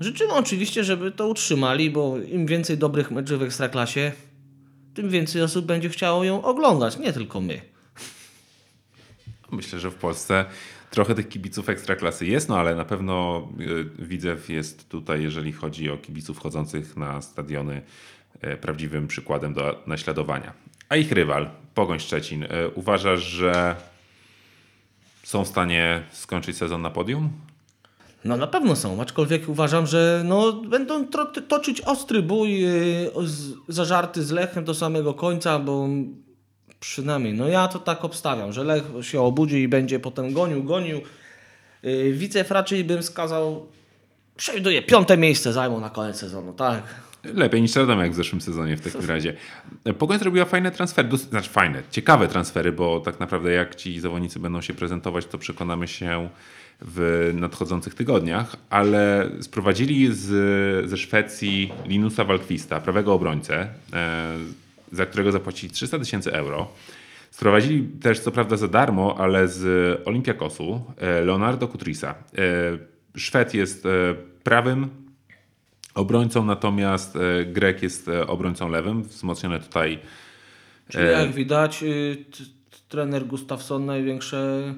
Życzymy 0.01 0.33
oczywiście, 0.33 0.85
żeby 0.85 1.13
to 1.13 1.29
utrzymali, 1.29 1.91
bo 1.91 2.19
im 2.19 2.47
więcej 2.47 2.79
dobrych 2.79 3.11
meczów 3.11 3.39
w 3.39 3.43
Ekstraklasie, 3.43 4.13
tym 4.97 5.11
więcej 5.11 5.43
osób 5.43 5.67
będzie 5.67 5.89
chciało 5.89 6.25
ją 6.25 6.43
oglądać, 6.43 6.99
nie 6.99 7.13
tylko 7.13 7.41
my. 7.41 7.61
Myślę, 9.51 9.81
że 9.81 9.91
w 9.91 9.95
Polsce 9.95 10.45
trochę 10.91 11.15
tych 11.15 11.29
kibiców 11.29 11.69
ekstraklasy 11.69 12.27
jest, 12.27 12.49
no 12.49 12.59
ale 12.59 12.75
na 12.75 12.85
pewno 12.85 13.49
y, 13.99 14.05
Widzew 14.07 14.49
jest 14.49 14.89
tutaj, 14.89 15.23
jeżeli 15.23 15.53
chodzi 15.53 15.91
o 15.91 15.97
kibiców 15.97 16.39
chodzących 16.39 16.97
na 16.97 17.23
stadiony, 17.23 17.83
y, 18.45 18.57
prawdziwym 18.57 19.07
przykładem 19.07 19.55
do 19.55 19.83
naśladowania. 19.87 20.53
A 20.89 20.97
ich 20.97 21.13
rywal, 21.13 21.51
Pogoń 21.75 22.01
Szczecin, 22.01 22.43
y, 22.43 22.49
uważasz, 22.75 23.23
że 23.23 23.77
są 25.23 25.45
w 25.45 25.49
stanie 25.49 26.03
skończyć 26.11 26.57
sezon 26.57 26.83
na 26.83 26.91
podium? 26.91 27.31
No 28.25 28.37
na 28.37 28.47
pewno 28.47 28.77
są, 28.77 29.03
aczkolwiek 29.03 29.49
uważam, 29.49 29.87
że 29.87 30.23
no, 30.25 30.53
będą 30.53 31.07
toczyć 31.49 31.81
ostry 31.81 32.23
bój, 32.23 32.61
yy, 32.61 33.11
zażarty 33.69 34.25
z 34.25 34.31
Lechem 34.31 34.65
do 34.65 34.75
samego 34.75 35.15
końca, 35.15 35.59
bo 35.59 35.89
przynajmniej, 36.81 37.35
no 37.35 37.49
ja 37.49 37.69
to 37.69 37.79
tak 37.79 38.05
obstawiam, 38.05 38.53
że 38.53 38.65
Lech 38.65 38.85
się 39.01 39.21
obudzi 39.21 39.57
i 39.57 39.69
będzie 39.69 40.01
potem 40.01 40.33
gonił, 40.33 40.65
gonił. 40.65 41.01
Yy, 41.83 42.13
Wicew 42.13 42.51
raczej 42.51 42.85
bym 42.85 43.03
skazał, 43.03 43.67
przewiduje, 44.37 44.83
piąte 44.83 45.17
miejsce 45.17 45.53
zajmą 45.53 45.81
na 45.81 45.91
koniec 45.91 46.17
sezonu, 46.17 46.53
tak. 46.53 47.06
Lepiej 47.35 47.63
niż 47.63 47.77
Radom 47.77 48.01
jak 48.01 48.13
w 48.13 48.15
zeszłym 48.15 48.41
sezonie 48.41 48.77
w 48.77 48.81
takim 48.81 49.09
razie. 49.09 49.35
Pogoń 49.99 50.19
zrobiła 50.19 50.45
fajne 50.45 50.71
transfery, 50.71 51.17
znaczy 51.17 51.51
fajne, 51.51 51.83
ciekawe 51.91 52.29
transfery, 52.29 52.73
bo 52.73 53.01
tak 53.01 53.21
naprawdę 53.21 53.53
jak 53.53 53.75
ci 53.75 54.01
zawodnicy 54.01 54.41
będą 54.41 54.61
się 54.61 54.75
prezentować, 54.75 55.27
to 55.27 55.39
przekonamy 55.39 55.89
się 55.89 56.29
w 56.81 57.31
nadchodzących 57.35 57.95
tygodniach, 57.95 58.57
ale 58.71 59.31
sprowadzili 59.41 60.15
z, 60.15 60.91
ze 60.91 60.97
Szwecji 60.97 61.73
Linusa 61.87 62.25
Walkwista, 62.25 62.81
prawego 62.81 63.15
obrońcę, 63.15 63.69
e, 63.93 64.37
za 64.93 65.07
którego 65.07 65.33
zapłacili 65.33 65.73
300 65.73 65.99
tysięcy 65.99 66.33
euro. 66.33 66.69
Sprowadzili 67.31 67.89
też 68.03 68.21
co 68.21 68.31
prawda 68.31 68.57
za 68.57 68.69
darmo, 68.69 69.17
ale 69.19 69.49
z 69.49 70.01
Olympiakosu 70.09 70.85
e, 70.97 71.25
Leonardo 71.25 71.69
Kutrisa. 71.69 72.11
E, 72.11 72.43
Szwed 73.17 73.55
jest 73.55 73.85
prawym 74.45 74.89
obrońcą, 75.97 76.45
natomiast 76.45 77.17
e, 77.17 77.45
Grek 77.45 77.83
jest 77.83 78.09
e, 78.09 78.27
obrońcą 78.27 78.69
lewym, 78.69 79.03
wzmocnione 79.03 79.61
tutaj 79.61 79.99
Czyli 80.89 81.11
jak 81.11 81.33
widać, 81.33 81.83
y, 81.83 82.25
trener 82.89 83.27
Gustafsson 83.27 83.87
największe 83.87 84.75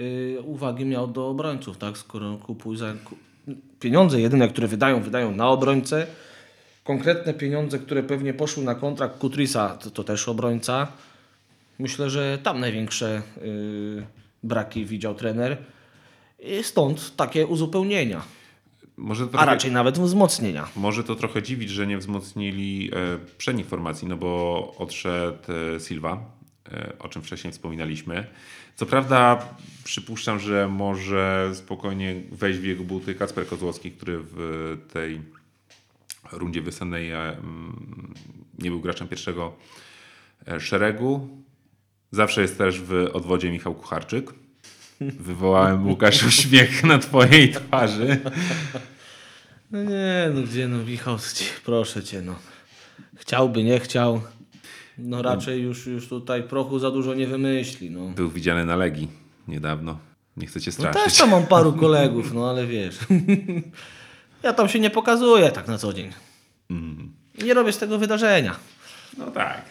y, 0.00 0.38
uwagi 0.44 0.84
miał 0.84 1.08
do 1.08 1.28
obrońców, 1.28 1.78
tak? 1.78 1.98
Skoro 1.98 2.36
kupuj 2.36 2.76
za 2.76 2.94
pieniądze 3.80 4.20
jedyne, 4.20 4.48
które 4.48 4.68
wydają, 4.68 5.02
wydają 5.02 5.36
na 5.36 5.48
obrońcę. 5.48 6.06
Konkretne 6.84 7.34
pieniądze, 7.34 7.78
które 7.78 8.02
pewnie 8.02 8.34
poszły 8.34 8.64
na 8.64 8.74
kontrakt 8.74 9.18
Kutrisa, 9.18 9.68
to, 9.68 9.90
to 9.90 10.04
też 10.04 10.28
obrońca. 10.28 10.86
Myślę, 11.78 12.10
że 12.10 12.38
tam 12.42 12.60
największe 12.60 13.22
y, 13.42 14.06
braki 14.42 14.86
widział 14.86 15.14
trener. 15.14 15.56
I 16.40 16.64
stąd 16.64 17.16
takie 17.16 17.46
uzupełnienia, 17.46 18.22
może 19.00 19.24
a 19.24 19.26
trochę, 19.26 19.46
raczej 19.46 19.72
nawet 19.72 19.98
wzmocnienia. 19.98 20.68
może 20.76 21.04
to 21.04 21.14
trochę 21.14 21.42
dziwić, 21.42 21.70
że 21.70 21.86
nie 21.86 21.98
wzmocnili 21.98 22.90
e, 22.92 23.18
przednich 23.38 23.66
formacji, 23.66 24.08
no 24.08 24.16
bo 24.16 24.74
odszedł 24.78 25.38
e, 25.76 25.80
Silva, 25.80 26.24
e, 26.72 26.92
o 26.98 27.08
czym 27.08 27.22
wcześniej 27.22 27.52
wspominaliśmy. 27.52 28.26
Co 28.76 28.86
prawda 28.86 29.48
przypuszczam, 29.84 30.38
że 30.38 30.68
może 30.68 31.50
spokojnie 31.54 32.14
wejść 32.32 32.58
w 32.58 32.64
jego 32.64 32.84
buty 32.84 33.14
Kacper 33.14 33.46
Kozłowski, 33.46 33.90
który 33.92 34.18
w 34.22 34.76
tej 34.92 35.20
rundzie 36.32 36.62
wiosennej 36.62 37.10
e, 37.10 37.18
mm, 37.18 38.14
nie 38.58 38.70
był 38.70 38.80
graczem 38.80 39.08
pierwszego 39.08 39.56
e, 40.48 40.60
szeregu. 40.60 41.28
Zawsze 42.10 42.42
jest 42.42 42.58
też 42.58 42.80
w 42.80 43.08
odwodzie 43.12 43.50
Michał 43.50 43.74
Kucharczyk. 43.74 44.39
Wywołałem 45.00 45.88
Łukasz 45.88 46.22
uśmiech 46.24 46.84
na 46.84 46.98
twojej 46.98 47.52
twarzy. 47.52 48.18
No 49.70 49.82
nie, 49.82 50.30
no 50.34 50.42
gdzie 50.42 50.68
no 50.68 50.84
Michał, 50.84 51.18
proszę 51.64 52.02
cię 52.04 52.22
no. 52.22 52.34
Chciałby, 53.16 53.64
nie 53.64 53.80
chciał. 53.80 54.20
No 54.98 55.22
raczej 55.22 55.62
już, 55.62 55.86
już 55.86 56.08
tutaj 56.08 56.42
prochu 56.42 56.78
za 56.78 56.90
dużo 56.90 57.14
nie 57.14 57.26
wymyśli. 57.26 57.90
No. 57.90 58.00
Był 58.08 58.30
widziany 58.30 58.64
na 58.64 58.76
Legii 58.76 59.08
niedawno. 59.48 59.98
Nie 60.36 60.46
chcę 60.46 60.60
cię 60.60 60.70
No 60.70 60.72
straszyć. 60.72 61.02
też 61.04 61.18
tam 61.18 61.30
mam 61.30 61.46
paru 61.46 61.72
kolegów, 61.86 62.32
no 62.34 62.50
ale 62.50 62.66
wiesz. 62.66 62.98
Ja 64.42 64.52
tam 64.52 64.68
się 64.68 64.80
nie 64.80 64.90
pokazuję 64.90 65.50
tak 65.50 65.68
na 65.68 65.78
co 65.78 65.92
dzień. 65.92 66.12
Nie 67.42 67.54
robię 67.54 67.72
z 67.72 67.78
tego 67.78 67.98
wydarzenia. 67.98 68.54
No 69.18 69.30
tak. 69.30 69.62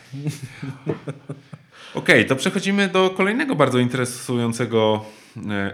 Okej, 1.93 2.25
to 2.25 2.35
przechodzimy 2.35 2.87
do 2.87 3.09
kolejnego 3.09 3.55
bardzo 3.55 3.79
interesującego, 3.79 5.05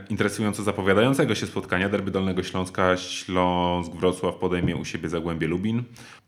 interesująco 0.09 0.63
zapowiadającego 0.63 1.35
się 1.35 1.45
spotkania 1.47 1.89
Derby 1.89 2.11
Dolnego 2.11 2.43
Śląska. 2.43 2.97
Śląsk 2.97 3.91
Wrocław 3.91 4.35
podejmie 4.35 4.75
u 4.75 4.85
siebie 4.85 5.09
Zagłębie 5.09 5.47
Lubin. 5.47 5.83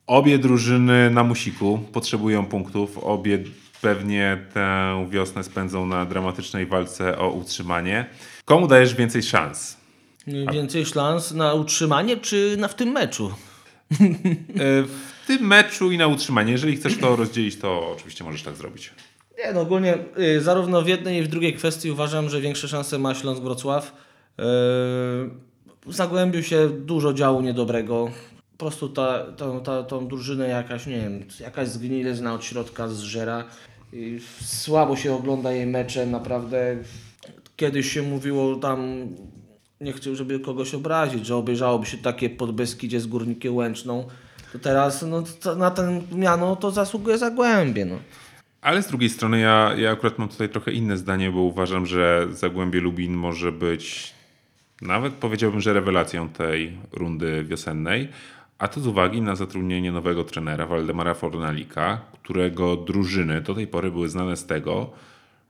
Obie 0.07 0.39
drużyny 0.39 1.09
na 1.09 1.23
musiku 1.23 1.79
potrzebują 1.93 2.45
punktów. 2.45 2.97
Obie 2.97 3.39
pewnie 3.81 4.37
tę 4.53 5.07
wiosnę 5.09 5.43
spędzą 5.43 5.85
na 5.85 6.05
dramatycznej 6.05 6.65
walce 6.65 7.17
o 7.17 7.29
utrzymanie. 7.29 8.05
Komu 8.45 8.67
dajesz 8.67 8.95
więcej 8.95 9.23
szans? 9.23 9.77
Więcej 10.53 10.85
szans 10.85 11.31
na 11.31 11.53
utrzymanie, 11.53 12.17
czy 12.17 12.55
na 12.59 12.67
w 12.67 12.75
tym 12.75 12.89
meczu? 12.89 13.31
E, 13.91 14.83
W 14.83 15.27
tym 15.27 15.47
meczu 15.47 15.91
i 15.91 15.97
na 15.97 16.07
utrzymanie. 16.07 16.51
Jeżeli 16.51 16.75
chcesz 16.75 16.97
to 16.97 17.15
rozdzielić, 17.15 17.55
to 17.59 17.91
oczywiście 17.97 18.23
możesz 18.23 18.43
tak 18.43 18.55
zrobić. 18.55 18.91
Nie, 19.37 19.53
no 19.53 19.61
ogólnie 19.61 19.97
y, 20.19 20.41
zarówno 20.41 20.81
w 20.81 20.87
jednej 20.87 21.19
i 21.19 21.23
w 21.23 21.27
drugiej 21.27 21.53
kwestii 21.53 21.91
uważam, 21.91 22.29
że 22.29 22.41
większe 22.41 22.67
szanse 22.67 22.99
ma 22.99 23.15
Śląsk 23.15 23.41
Wrocław. 23.41 23.93
W 25.85 25.93
Zagłębiu 25.93 26.43
się 26.43 26.69
dużo 26.69 27.13
działo 27.13 27.41
niedobrego. 27.41 28.11
Po 28.51 28.57
prostu 28.57 28.89
ta, 28.89 29.23
ta, 29.37 29.59
ta, 29.59 29.83
tą 29.83 30.07
drużynę 30.07 30.47
jakaś, 30.47 30.85
nie 30.85 30.97
wiem, 30.97 31.23
jakaś 31.39 31.67
zgnilizna 31.67 32.33
od 32.33 32.43
środka 32.43 32.87
zżera. 32.87 33.43
I 33.93 34.19
słabo 34.41 34.95
się 34.95 35.13
ogląda 35.13 35.51
jej 35.51 35.65
mecze, 35.65 36.05
naprawdę. 36.05 36.77
Kiedyś 37.55 37.91
się 37.91 38.01
mówiło 38.01 38.55
tam, 38.55 39.07
nie 39.81 39.93
chcę, 39.93 40.15
żeby 40.15 40.39
kogoś 40.39 40.73
obrazić, 40.73 41.25
że 41.25 41.35
obejrzałoby 41.35 41.85
się 41.85 41.97
takie 41.97 42.29
podbeskidzie 42.29 42.99
z 42.99 43.07
Górnikiem 43.07 43.55
Łęczną. 43.55 44.07
To 44.53 44.59
teraz 44.59 45.01
no, 45.01 45.23
to, 45.41 45.55
na 45.55 45.71
ten 45.71 46.01
miano 46.11 46.55
to 46.55 46.71
zasługuje 46.71 47.17
Zagłębie. 47.17 47.85
No. 47.85 47.95
Ale 48.61 48.83
z 48.83 48.87
drugiej 48.87 49.09
strony 49.09 49.39
ja, 49.39 49.73
ja 49.77 49.91
akurat 49.91 50.19
mam 50.19 50.29
tutaj 50.29 50.49
trochę 50.49 50.71
inne 50.71 50.97
zdanie, 50.97 51.31
bo 51.31 51.41
uważam, 51.41 51.85
że 51.85 52.27
Zagłębie 52.31 52.81
Lubin 52.81 53.13
może 53.13 53.51
być 53.51 54.13
nawet 54.81 55.13
powiedziałbym, 55.13 55.61
że 55.61 55.73
rewelacją 55.73 56.29
tej 56.29 56.77
rundy 56.93 57.43
wiosennej, 57.43 58.09
a 58.57 58.67
to 58.67 58.79
z 58.79 58.87
uwagi 58.87 59.21
na 59.21 59.35
zatrudnienie 59.35 59.91
nowego 59.91 60.23
trenera 60.23 60.65
Waldemara 60.65 61.13
Fornalika, 61.13 62.01
którego 62.23 62.75
drużyny 62.75 63.41
do 63.41 63.55
tej 63.55 63.67
pory 63.67 63.91
były 63.91 64.09
znane 64.09 64.37
z 64.37 64.45
tego, 64.45 64.91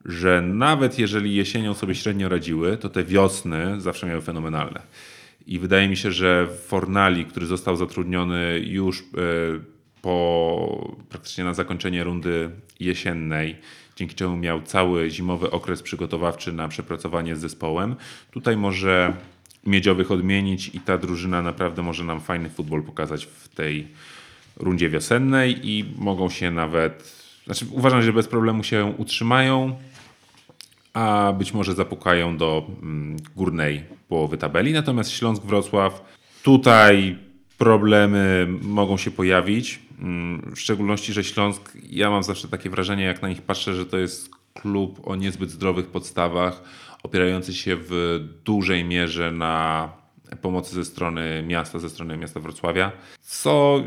że 0.05 0.41
nawet 0.41 0.99
jeżeli 0.99 1.35
jesienią 1.35 1.73
sobie 1.73 1.95
średnio 1.95 2.29
radziły, 2.29 2.77
to 2.77 2.89
te 2.89 3.03
wiosny 3.03 3.81
zawsze 3.81 4.07
miały 4.07 4.21
fenomenalne. 4.21 4.81
I 5.47 5.59
wydaje 5.59 5.89
mi 5.89 5.97
się, 5.97 6.11
że 6.11 6.47
Fornali, 6.65 7.25
który 7.25 7.45
został 7.45 7.75
zatrudniony 7.75 8.59
już 8.59 8.99
e, 8.99 9.03
po 10.07 10.93
praktycznie 11.09 11.43
na 11.43 11.53
zakończenie 11.53 12.03
rundy 12.03 12.49
jesiennej, 12.79 13.55
dzięki 13.95 14.15
czemu 14.15 14.37
miał 14.37 14.61
cały 14.61 15.09
zimowy 15.09 15.51
okres 15.51 15.81
przygotowawczy 15.81 16.53
na 16.53 16.67
przepracowanie 16.67 17.35
z 17.35 17.39
zespołem, 17.39 17.95
tutaj 18.31 18.57
może 18.57 19.13
miedziowych 19.65 20.11
odmienić 20.11 20.75
i 20.75 20.79
ta 20.79 20.97
drużyna 20.97 21.41
naprawdę 21.41 21.81
może 21.81 22.03
nam 22.03 22.19
fajny 22.19 22.49
futbol 22.49 22.83
pokazać 22.83 23.25
w 23.25 23.47
tej 23.47 23.87
rundzie 24.57 24.89
wiosennej 24.89 25.69
i 25.69 25.85
mogą 25.97 26.29
się 26.29 26.51
nawet, 26.51 27.23
znaczy 27.45 27.65
uważam, 27.71 28.01
że 28.01 28.13
bez 28.13 28.27
problemu 28.27 28.63
się 28.63 28.93
utrzymają, 28.97 29.77
a 30.93 31.33
być 31.37 31.53
może 31.53 31.73
zapukają 31.73 32.37
do 32.37 32.67
mm, 32.81 33.17
górnej 33.35 33.83
połowy 34.09 34.37
tabeli. 34.37 34.73
Natomiast 34.73 35.11
Śląsk 35.11 35.43
Wrocław, 35.43 36.01
tutaj 36.43 37.26
problemy 37.57 38.47
mogą 38.61 38.97
się 38.97 39.11
pojawić. 39.11 39.79
Mm, 39.99 40.51
W 40.55 40.59
szczególności, 40.59 41.13
że 41.13 41.23
Śląsk, 41.23 41.77
ja 41.89 42.09
mam 42.09 42.23
zawsze 42.23 42.47
takie 42.47 42.69
wrażenie, 42.69 43.03
jak 43.03 43.21
na 43.21 43.29
nich 43.29 43.41
patrzę, 43.41 43.73
że 43.73 43.85
to 43.85 43.97
jest 43.97 44.29
klub 44.53 45.07
o 45.07 45.15
niezbyt 45.15 45.51
zdrowych 45.51 45.87
podstawach, 45.87 46.63
opierający 47.03 47.53
się 47.53 47.77
w 47.79 48.19
dużej 48.43 48.83
mierze 48.83 49.31
na 49.31 49.89
pomocy 50.41 50.75
ze 50.75 50.85
strony 50.85 51.43
miasta, 51.47 51.79
ze 51.79 51.89
strony 51.89 52.17
miasta 52.17 52.39
Wrocławia, 52.39 52.91
co 53.21 53.83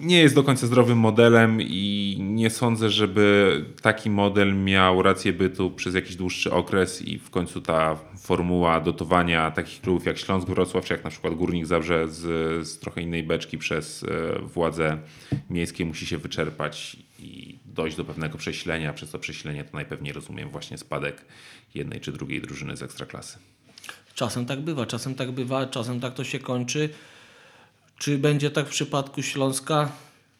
nie 0.00 0.18
jest 0.18 0.34
do 0.34 0.42
końca 0.42 0.66
zdrowym 0.66 0.98
modelem 0.98 1.58
i 1.60 2.16
nie 2.20 2.50
sądzę, 2.50 2.90
żeby 2.90 3.64
taki 3.82 4.10
model 4.10 4.54
miał 4.64 5.02
rację 5.02 5.32
bytu 5.32 5.70
przez 5.70 5.94
jakiś 5.94 6.16
dłuższy 6.16 6.52
okres 6.52 7.02
i 7.02 7.18
w 7.18 7.30
końcu 7.30 7.60
ta 7.60 7.96
formuła 8.18 8.80
dotowania 8.80 9.50
takich 9.50 9.80
klubów 9.80 10.06
jak 10.06 10.18
Śląsk 10.18 10.48
Wrocław, 10.48 10.84
czy 10.84 10.92
jak 10.92 11.04
na 11.04 11.10
przykład 11.10 11.34
Górnik 11.34 11.66
Zabrze 11.66 12.08
z, 12.08 12.22
z 12.68 12.78
trochę 12.78 13.02
innej 13.02 13.22
beczki 13.22 13.58
przez 13.58 14.02
e, 14.02 14.38
władze 14.42 14.98
miejskie 15.50 15.84
musi 15.84 16.06
się 16.06 16.18
wyczerpać 16.18 16.96
i 17.18 17.58
dojść 17.64 17.96
do 17.96 18.04
pewnego 18.04 18.38
prześlenia. 18.38 18.92
Przez 18.92 19.10
to 19.10 19.18
prześlenie 19.18 19.64
to 19.64 19.70
najpewniej 19.72 20.12
rozumiem 20.12 20.48
właśnie 20.50 20.78
spadek 20.78 21.24
jednej 21.74 22.00
czy 22.00 22.12
drugiej 22.12 22.40
drużyny 22.42 22.76
z 22.76 22.82
Ekstraklasy. 22.82 23.38
Czasem 24.14 24.46
tak 24.46 24.60
bywa, 24.60 24.86
czasem 24.86 25.14
tak 25.14 25.30
bywa, 25.32 25.66
czasem 25.66 26.00
tak 26.00 26.14
to 26.14 26.24
się 26.24 26.38
kończy. 26.38 26.88
Czy 27.98 28.18
będzie 28.18 28.50
tak 28.50 28.66
w 28.66 28.70
przypadku 28.70 29.22
Śląska? 29.22 29.92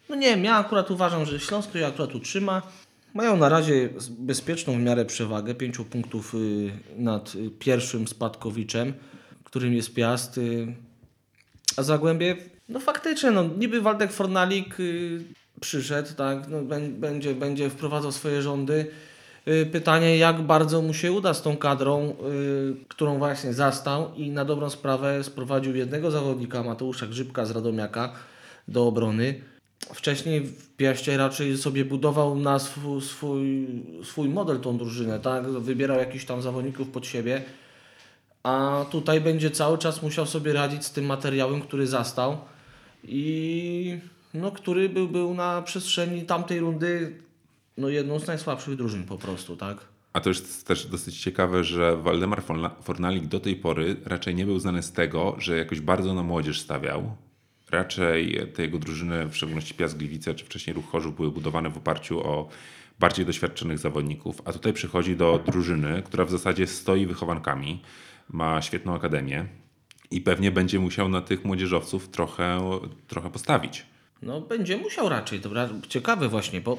No 0.09 0.15
nie 0.15 0.27
ja 0.37 0.55
akurat 0.55 0.91
uważam, 0.91 1.25
że 1.25 1.39
Śląsk 1.39 1.71
to 1.71 1.77
się 1.79 1.87
akurat 1.87 2.15
utrzyma. 2.15 2.61
Mają 3.13 3.37
na 3.37 3.49
razie 3.49 3.89
bezpieczną 4.09 4.73
w 4.73 4.79
miarę 4.79 5.05
przewagę, 5.05 5.55
pięciu 5.55 5.85
punktów 5.85 6.35
y, 6.35 6.71
nad 6.97 7.35
y, 7.35 7.49
pierwszym 7.59 8.07
spadkowiczem, 8.07 8.93
którym 9.43 9.73
jest 9.73 9.93
Piast. 9.93 10.37
y. 10.37 10.75
A 11.77 11.83
Zagłębie, 11.83 12.35
no 12.69 12.79
faktycznie, 12.79 13.31
no 13.31 13.43
niby 13.43 13.81
Waldek 13.81 14.11
Fornalik 14.11 14.77
przyszedł, 15.61 16.09
tak, 16.17 16.47
no, 16.47 16.57
bę- 16.57 16.91
będzie, 16.93 17.35
będzie 17.35 17.69
wprowadzał 17.69 18.11
swoje 18.11 18.41
rządy. 18.41 18.91
Y, 19.47 19.65
Pytanie, 19.65 20.17
jak 20.17 20.41
bardzo 20.41 20.81
mu 20.81 20.93
się 20.93 21.11
uda 21.11 21.33
z 21.33 21.41
tą 21.41 21.57
kadrą, 21.57 22.09
y, 22.09 22.85
którą 22.87 23.17
właśnie 23.17 23.53
zastał 23.53 24.13
i 24.15 24.31
na 24.31 24.45
dobrą 24.45 24.69
sprawę 24.69 25.23
sprowadził 25.23 25.75
jednego 25.75 26.11
zawodnika, 26.11 26.63
Mateusza 26.63 27.07
Grzybka 27.07 27.45
z 27.45 27.51
Radomiaka, 27.51 28.13
do 28.67 28.87
obrony. 28.87 29.41
Wcześniej 29.93 30.41
w 30.41 30.75
Piaście 30.75 31.17
raczej 31.17 31.57
sobie 31.57 31.85
budował 31.85 32.35
na 32.35 32.59
swój, 32.59 33.01
swój, 33.01 33.67
swój 34.03 34.29
model 34.29 34.59
tą 34.59 34.77
drużynę, 34.77 35.19
tak? 35.19 35.47
Wybierał 35.47 35.97
jakichś 35.97 36.25
tam 36.25 36.41
zawodników 36.41 36.89
pod 36.89 37.05
siebie, 37.05 37.43
a 38.43 38.85
tutaj 38.91 39.21
będzie 39.21 39.51
cały 39.51 39.77
czas 39.77 40.01
musiał 40.01 40.25
sobie 40.25 40.53
radzić 40.53 40.85
z 40.85 40.91
tym 40.91 41.05
materiałem, 41.05 41.61
który 41.61 41.87
zastał 41.87 42.37
i 43.03 43.99
no, 44.33 44.51
który 44.51 44.89
był, 44.89 45.07
był 45.07 45.33
na 45.33 45.61
przestrzeni 45.61 46.23
tamtej 46.23 46.59
rundy 46.59 47.24
no, 47.77 47.89
jedną 47.89 48.19
z 48.19 48.27
najsłabszych 48.27 48.75
drużyn 48.75 49.03
po 49.03 49.17
prostu, 49.17 49.55
tak? 49.57 49.77
A 50.13 50.19
to 50.19 50.29
jest 50.29 50.67
też 50.67 50.85
dosyć 50.85 51.21
ciekawe, 51.21 51.63
że 51.63 51.97
Waldemar 51.97 52.43
Forna- 52.43 52.83
Fornalik 52.83 53.25
do 53.25 53.39
tej 53.39 53.55
pory 53.55 53.95
raczej 54.05 54.35
nie 54.35 54.45
był 54.45 54.59
znany 54.59 54.83
z 54.83 54.91
tego, 54.91 55.35
że 55.37 55.57
jakoś 55.57 55.79
bardzo 55.79 56.13
na 56.13 56.23
młodzież 56.23 56.61
stawiał. 56.61 57.15
Raczej 57.71 58.47
te 58.53 58.61
jego 58.61 58.79
drużyny, 58.79 59.25
w 59.25 59.35
szczególności 59.35 59.73
Piast 59.73 59.97
Gliwice 59.97 60.35
czy 60.35 60.45
wcześniej 60.45 60.73
Ruch 60.73 60.89
Chorzów, 60.89 61.15
były 61.15 61.31
budowane 61.31 61.69
w 61.69 61.77
oparciu 61.77 62.19
o 62.19 62.49
bardziej 62.99 63.25
doświadczonych 63.25 63.79
zawodników. 63.79 64.41
A 64.45 64.53
tutaj 64.53 64.73
przychodzi 64.73 65.15
do 65.15 65.43
drużyny, 65.45 66.03
która 66.05 66.25
w 66.25 66.31
zasadzie 66.31 66.67
stoi 66.67 67.05
wychowankami, 67.05 67.81
ma 68.29 68.61
świetną 68.61 68.95
akademię 68.95 69.45
i 70.11 70.21
pewnie 70.21 70.51
będzie 70.51 70.79
musiał 70.79 71.09
na 71.09 71.21
tych 71.21 71.45
młodzieżowców 71.45 72.09
trochę, 72.09 72.79
trochę 73.07 73.29
postawić. 73.29 73.85
No 74.21 74.41
będzie 74.41 74.77
musiał 74.77 75.09
raczej, 75.09 75.39
dobra, 75.39 75.69
ciekawe 75.89 76.29
właśnie, 76.29 76.61
bo 76.61 76.77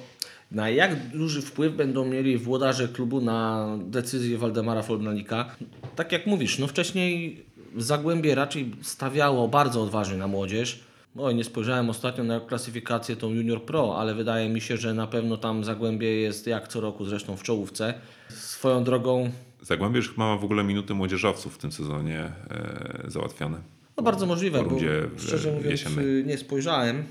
na 0.50 0.70
jak 0.70 1.08
duży 1.08 1.42
wpływ 1.42 1.76
będą 1.76 2.04
mieli 2.04 2.38
włodarze 2.38 2.88
klubu 2.88 3.20
na 3.20 3.68
decyzję 3.80 4.38
Waldemara 4.38 4.82
Fornalika. 4.82 5.56
Tak 5.96 6.12
jak 6.12 6.26
mówisz, 6.26 6.58
no 6.58 6.66
wcześniej 6.66 7.42
Zagłębie 7.76 8.34
raczej 8.34 8.70
stawiało 8.82 9.48
bardzo 9.48 9.82
odważnie 9.82 10.16
na 10.16 10.26
młodzież. 10.26 10.80
Oj, 11.18 11.34
nie 11.34 11.44
spojrzałem 11.44 11.90
ostatnio 11.90 12.24
na 12.24 12.40
klasyfikację 12.40 13.16
tą 13.16 13.30
Junior 13.30 13.62
Pro, 13.62 13.98
ale 13.98 14.14
wydaje 14.14 14.48
mi 14.48 14.60
się, 14.60 14.76
że 14.76 14.94
na 14.94 15.06
pewno 15.06 15.36
tam 15.36 15.64
Zagłębie 15.64 16.20
jest 16.20 16.46
jak 16.46 16.68
co 16.68 16.80
roku 16.80 17.04
zresztą 17.04 17.36
w 17.36 17.42
czołówce. 17.42 17.94
Swoją 18.28 18.84
drogą 18.84 19.30
Zagłębie 19.62 19.96
już 19.96 20.16
ma 20.16 20.36
w 20.36 20.44
ogóle 20.44 20.64
minuty 20.64 20.94
młodzieżowców 20.94 21.54
w 21.54 21.58
tym 21.58 21.72
sezonie 21.72 22.32
e, 22.50 23.04
załatwione. 23.06 23.58
No 23.96 24.02
bardzo 24.02 24.26
możliwe, 24.26 24.64
bo 24.64 24.76
szczerze 25.16 25.52
mówiąc 25.52 25.70
jesiennej. 25.70 26.24
nie 26.24 26.38
spojrzałem. 26.38 27.04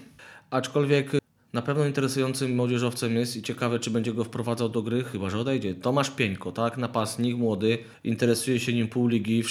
Aczkolwiek 0.50 1.12
na 1.54 1.62
pewno 1.62 1.86
interesującym 1.86 2.56
młodzieżowcem 2.56 3.16
jest 3.16 3.38
i 3.38 3.42
ciekawe, 3.42 3.80
czy 3.80 3.92
będzie 3.92 4.14
go 4.14 4.24
wprowadzał 4.24 4.70
do 4.70 4.82
gry, 4.82 5.04
chyba 5.04 5.30
że 5.30 5.40
odejdzie. 5.40 5.76
Tomasz 5.76 6.10
Pieńko, 6.10 6.52
tak? 6.52 6.78
Napastnik, 6.78 7.38
młody, 7.38 7.78
interesuje 8.04 8.60
się 8.60 8.74
nim 8.74 8.88
pół 8.88 9.08
ligi, 9.08 9.44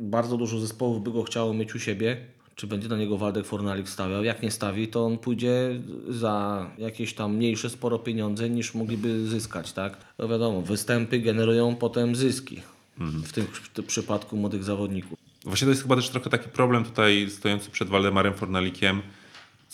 bardzo 0.00 0.36
dużo 0.36 0.58
zespołów 0.58 1.04
by 1.04 1.12
go 1.12 1.22
chciało 1.22 1.54
mieć 1.54 1.74
u 1.74 1.78
siebie. 1.78 2.16
Czy 2.54 2.66
będzie 2.66 2.88
na 2.88 2.96
niego 2.96 3.18
Waldek 3.18 3.46
Fornalik 3.46 3.88
stawiał? 3.88 4.24
Jak 4.24 4.42
nie 4.42 4.50
stawi, 4.50 4.88
to 4.88 5.06
on 5.06 5.18
pójdzie 5.18 5.80
za 6.08 6.66
jakieś 6.78 7.14
tam 7.14 7.36
mniejsze 7.36 7.70
sporo 7.70 7.98
pieniądze 7.98 8.50
niż 8.50 8.74
mogliby 8.74 9.26
zyskać, 9.26 9.72
tak? 9.72 9.96
No 10.18 10.28
wiadomo, 10.28 10.62
występy 10.62 11.18
generują 11.18 11.76
potem 11.76 12.16
zyski. 12.16 12.60
W 12.98 13.32
tym 13.32 13.46
w 13.46 13.68
tym 13.68 13.84
przypadku 13.84 14.36
młodych 14.36 14.64
zawodników. 14.64 15.18
Właśnie 15.44 15.64
to 15.64 15.70
jest 15.70 15.82
chyba 15.82 15.96
też 15.96 16.08
trochę 16.08 16.30
taki 16.30 16.48
problem 16.48 16.84
tutaj 16.84 17.30
stojący 17.30 17.70
przed 17.70 17.88
Waldemarem 17.88 18.34
Fornalikiem, 18.34 19.02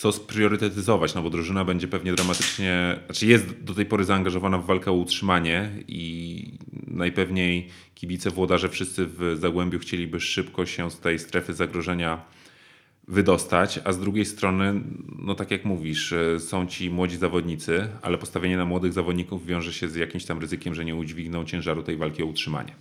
co 0.03 0.11
spriorytetyzować, 0.11 1.15
no 1.15 1.21
bo 1.21 1.29
drużyna 1.29 1.65
będzie 1.65 1.87
pewnie 1.87 2.13
dramatycznie, 2.13 2.99
znaczy 3.05 3.25
jest 3.25 3.63
do 3.63 3.73
tej 3.73 3.85
pory 3.85 4.03
zaangażowana 4.03 4.57
w 4.57 4.65
walkę 4.65 4.91
o 4.91 4.93
utrzymanie 4.93 5.69
i 5.87 6.57
najpewniej 6.87 7.67
kibice, 7.95 8.29
włodarze 8.29 8.69
wszyscy 8.69 9.05
w 9.05 9.37
Zagłębiu 9.39 9.79
chcieliby 9.79 10.19
szybko 10.19 10.65
się 10.65 10.91
z 10.91 10.99
tej 10.99 11.19
strefy 11.19 11.53
zagrożenia 11.53 12.21
wydostać, 13.07 13.79
a 13.83 13.91
z 13.91 13.99
drugiej 13.99 14.25
strony, 14.25 14.81
no 15.19 15.35
tak 15.35 15.51
jak 15.51 15.65
mówisz, 15.65 16.13
e, 16.13 16.39
są 16.39 16.67
ci 16.67 16.89
młodzi 16.89 17.17
zawodnicy, 17.17 17.87
ale 18.01 18.17
postawienie 18.17 18.57
na 18.57 18.65
młodych 18.65 18.93
zawodników 18.93 19.45
wiąże 19.45 19.73
się 19.73 19.87
z 19.87 19.95
jakimś 19.95 20.25
tam 20.25 20.39
ryzykiem, 20.39 20.75
że 20.75 20.85
nie 20.85 20.95
udźwigną 20.95 21.45
ciężaru 21.45 21.83
tej 21.83 21.97
walki 21.97 22.23
o 22.23 22.25
utrzymanie. 22.25 22.75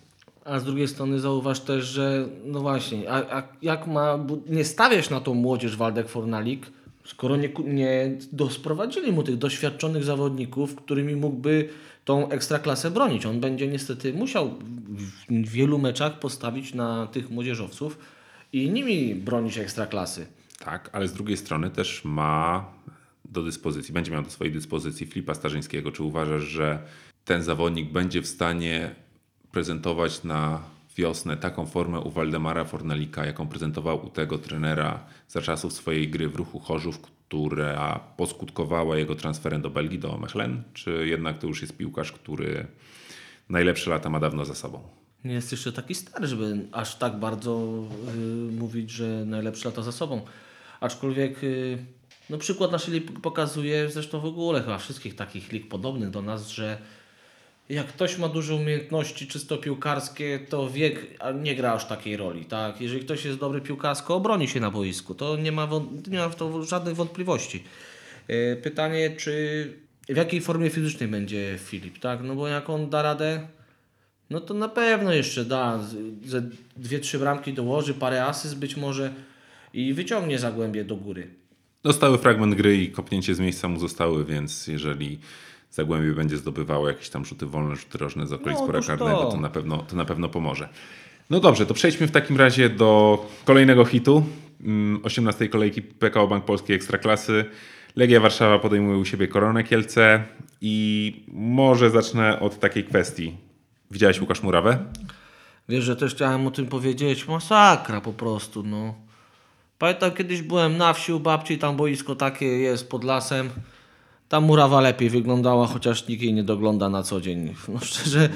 A 0.45 0.59
z 0.59 0.65
drugiej 0.65 0.89
strony 0.89 1.21
zauważ 1.21 1.61
też, 1.61 1.85
że 1.85 2.29
no 2.45 2.61
właśnie, 2.61 3.11
a, 3.11 3.39
a 3.39 3.43
jak 3.63 3.87
ma, 3.87 4.27
nie 4.49 4.65
stawiasz 4.65 5.11
na 5.11 5.21
tą 5.21 5.35
młodzież 5.35 5.77
Waldek 5.77 6.09
Fornalik, 6.09 6.82
skoro 7.05 7.37
nie, 7.37 7.49
nie 7.65 8.17
dosprowadzili 8.33 9.13
mu 9.13 9.23
tych 9.23 9.37
doświadczonych 9.37 10.05
zawodników, 10.05 10.75
którymi 10.75 11.17
mógłby 11.17 11.69
tą 12.05 12.31
ekstraklasę 12.31 12.91
bronić. 12.91 13.27
On 13.27 13.41
będzie 13.41 13.69
niestety 13.69 14.13
musiał 14.13 14.51
w 15.29 15.49
wielu 15.49 15.79
meczach 15.79 16.19
postawić 16.19 16.75
na 16.75 17.07
tych 17.07 17.31
młodzieżowców 17.31 17.99
i 18.53 18.71
nimi 18.71 19.15
bronić 19.15 19.59
ekstraklasy. 19.59 20.27
Tak, 20.59 20.91
ale 20.93 21.09
z 21.09 21.13
drugiej 21.13 21.37
strony 21.37 21.71
też 21.71 22.05
ma 22.05 22.65
do 23.25 23.43
dyspozycji, 23.43 23.95
będzie 23.95 24.13
miał 24.13 24.23
do 24.23 24.31
swojej 24.31 24.53
dyspozycji 24.53 25.07
Filipa 25.07 25.35
Starzyńskiego. 25.35 25.93
Czy 25.93 26.03
uważasz, 26.03 26.43
że 26.43 26.79
ten 27.25 27.43
zawodnik 27.43 27.93
będzie 27.93 28.23
w 28.23 28.27
stanie 28.27 28.95
prezentować 29.53 30.25
na 30.25 30.63
wiosnę 30.97 31.37
taką 31.37 31.67
formę 31.67 32.01
u 32.01 32.11
Waldemara 32.11 32.65
Fornalika, 32.65 33.27
jaką 33.27 33.49
prezentował 33.49 34.07
u 34.07 34.11
tego 34.11 34.39
trenera 34.39 35.07
za 35.29 35.43
czasów 35.43 35.73
swojej 35.73 36.09
gry 36.09 36.29
w 36.29 36.37
ruchu 36.37 36.59
Chorzów, 36.59 37.01
która 37.01 38.01
poskutkowała 38.17 38.99
jego 38.99 39.15
transferem 39.15 39.63
do 39.63 39.71
Belgii, 39.71 39.99
do 39.99 40.19
Mechelen? 40.19 40.63
Czy 40.75 41.07
jednak 41.07 41.39
to 41.39 41.47
już 41.47 41.63
jest 41.63 41.77
piłkarz, 41.77 42.13
który 42.13 42.67
najlepsze 43.49 43.91
lata 43.91 44.11
ma 44.11 44.21
dawno 44.21 44.45
za 44.45 44.55
sobą? 44.55 44.83
Nie 45.25 45.35
jest 45.35 45.53
jeszcze 45.53 45.73
taki 45.73 45.95
stary, 45.95 46.27
żeby 46.27 46.69
aż 46.73 46.97
tak 46.97 47.19
bardzo 47.19 47.85
y, 48.15 48.53
mówić, 48.53 48.91
że 48.91 49.25
najlepsze 49.27 49.69
lata 49.69 49.83
za 49.83 49.93
sobą. 49.93 50.21
Aczkolwiek 50.81 51.45
y, 51.45 51.79
no 52.31 52.39
przykład 52.39 52.73
naszej 52.73 52.95
lig 52.95 53.21
pokazuje, 53.21 53.91
zresztą 53.91 54.21
w 54.21 54.25
ogóle 54.25 54.61
chyba 54.61 54.79
wszystkich 54.79 55.17
takich 55.17 55.53
lig 55.53 55.69
podobnych 55.69 56.11
do 56.11 56.23
nas, 56.23 56.49
że 56.49 56.79
jak 57.69 57.87
ktoś 57.87 58.19
ma 58.19 58.29
duże 58.29 58.55
umiejętności 58.55 59.27
czysto 59.27 59.59
piłkarskie, 59.59 60.41
to 60.49 60.71
wiek 60.71 61.07
nie 61.43 61.55
gra 61.55 61.73
aż 61.73 61.85
takiej 61.85 62.17
roli. 62.17 62.45
Tak? 62.45 62.81
Jeżeli 62.81 63.05
ktoś 63.05 63.25
jest 63.25 63.39
dobry 63.39 63.61
piłkarsko, 63.61 64.15
obroni 64.15 64.49
się 64.49 64.61
na 64.61 64.71
boisku. 64.71 65.15
To 65.15 65.37
nie 65.37 65.53
ma, 65.53 65.69
nie 66.09 66.19
ma 66.19 66.29
w 66.29 66.37
to 66.37 66.65
żadnych 66.65 66.97
wątpliwości. 66.97 67.65
E, 68.29 68.57
Pytanie, 68.57 69.11
czy 69.17 69.73
w 70.09 70.17
jakiej 70.17 70.41
formie 70.41 70.71
fizycznej 70.71 71.09
będzie 71.09 71.59
Filip, 71.59 71.99
tak? 71.99 72.23
No 72.23 72.35
bo 72.35 72.49
jak 72.49 72.71
on 72.71 72.91
da 72.91 73.03
radę, 73.03 73.47
no 74.31 74.41
to 74.41 74.55
na 74.55 74.69
pewno 74.69 75.13
jeszcze 75.13 75.45
da. 75.45 75.81
Ze 76.25 76.43
dwie, 76.77 76.99
trzy 76.99 77.19
bramki 77.19 77.53
dołoży, 77.53 77.95
parę 77.95 78.25
asyst 78.25 78.59
być 78.59 78.77
może 78.77 79.15
i 79.75 79.95
wyciągnie 79.95 80.39
Zagłębie 80.39 80.85
do 80.85 80.97
góry. 80.97 81.31
No 81.85 81.93
stały 81.93 82.19
fragment 82.19 82.55
gry 82.55 82.77
i 82.77 82.91
kopnięcie 82.91 83.35
z 83.35 83.41
miejsca 83.41 83.69
mu 83.69 83.81
zostały, 83.81 84.25
więc 84.25 84.67
jeżeli 84.67 85.19
Zagłębie 85.73 86.13
będzie 86.13 86.37
zdobywało 86.37 86.89
jakieś 86.89 87.09
tam 87.09 87.25
rzuty 87.25 87.47
wolne, 87.47 87.77
rzuty 87.77 87.99
rożne 87.99 88.27
z 88.27 88.33
okolic 88.33 88.59
No, 88.59 88.65
otóż 88.65 88.87
karnego, 88.87 89.17
to. 89.23 89.31
to 89.31 89.41
na, 89.41 89.49
pewno, 89.49 89.79
to 89.79 89.97
na 89.97 90.05
pewno 90.05 90.29
pomoże. 90.29 90.69
No 91.31 91.41
dobrze, 91.41 91.67
to 91.67 91.75
przejdźmy 91.75 92.07
w 92.07 92.11
takim 92.11 92.37
razie 92.37 92.69
do 92.71 93.19
kolejnego 93.45 93.85
hitu. 93.85 94.25
Mm, 94.65 95.01
18 95.03 95.49
kolejki 95.49 95.83
PKO 95.83 96.27
Bank 96.29 96.45
Polskiej 96.45 96.77
Ekstraklasy. 96.77 97.45
Legia 97.97 98.21
Warszawa 98.21 98.59
podejmuje 98.59 98.99
u 98.99 99.05
siebie 99.05 99.29
Koronę 99.29 99.65
Kielce 99.65 100.25
i 100.61 101.25
może 101.33 101.91
zacznę 101.91 102.41
od 102.41 102.61
takiej 102.61 102.85
kwestii. 102.85 103.35
Widziałeś 103.91 104.21
Łukasz 104.21 104.43
Murawę? 104.43 104.79
Wiesz, 105.69 105.85
że 105.85 105.97
też 105.97 106.15
chciałem 106.15 106.47
o 106.47 106.51
tym 106.51 106.67
powiedzieć. 106.67 107.29
Masakra 107.29 108.01
po 108.01 108.13
prostu, 108.13 108.63
no. 108.63 108.95
Pamiętam 109.79 110.11
kiedyś 110.11 110.43
byłem 110.43 110.77
na 110.77 110.93
wsi 110.93 111.13
u 111.13 111.21
babci, 111.21 111.59
tam 111.59 111.77
boisko 111.77 112.15
takie 112.15 112.47
jest 112.47 112.91
pod 112.91 113.05
lasem. 113.05 113.51
Tam 114.33 114.45
murawa 114.45 114.81
lepiej 114.81 115.11
wyglądała, 115.11 115.67
chociaż 115.67 116.09
nikt 116.09 116.23
jej 116.23 116.35
nie 116.35 116.43
dogląda 116.43 116.89
na 116.89 117.03
co 117.03 117.21
dzień. 117.21 117.55
No 117.69 117.81
szczerze, 117.81 118.29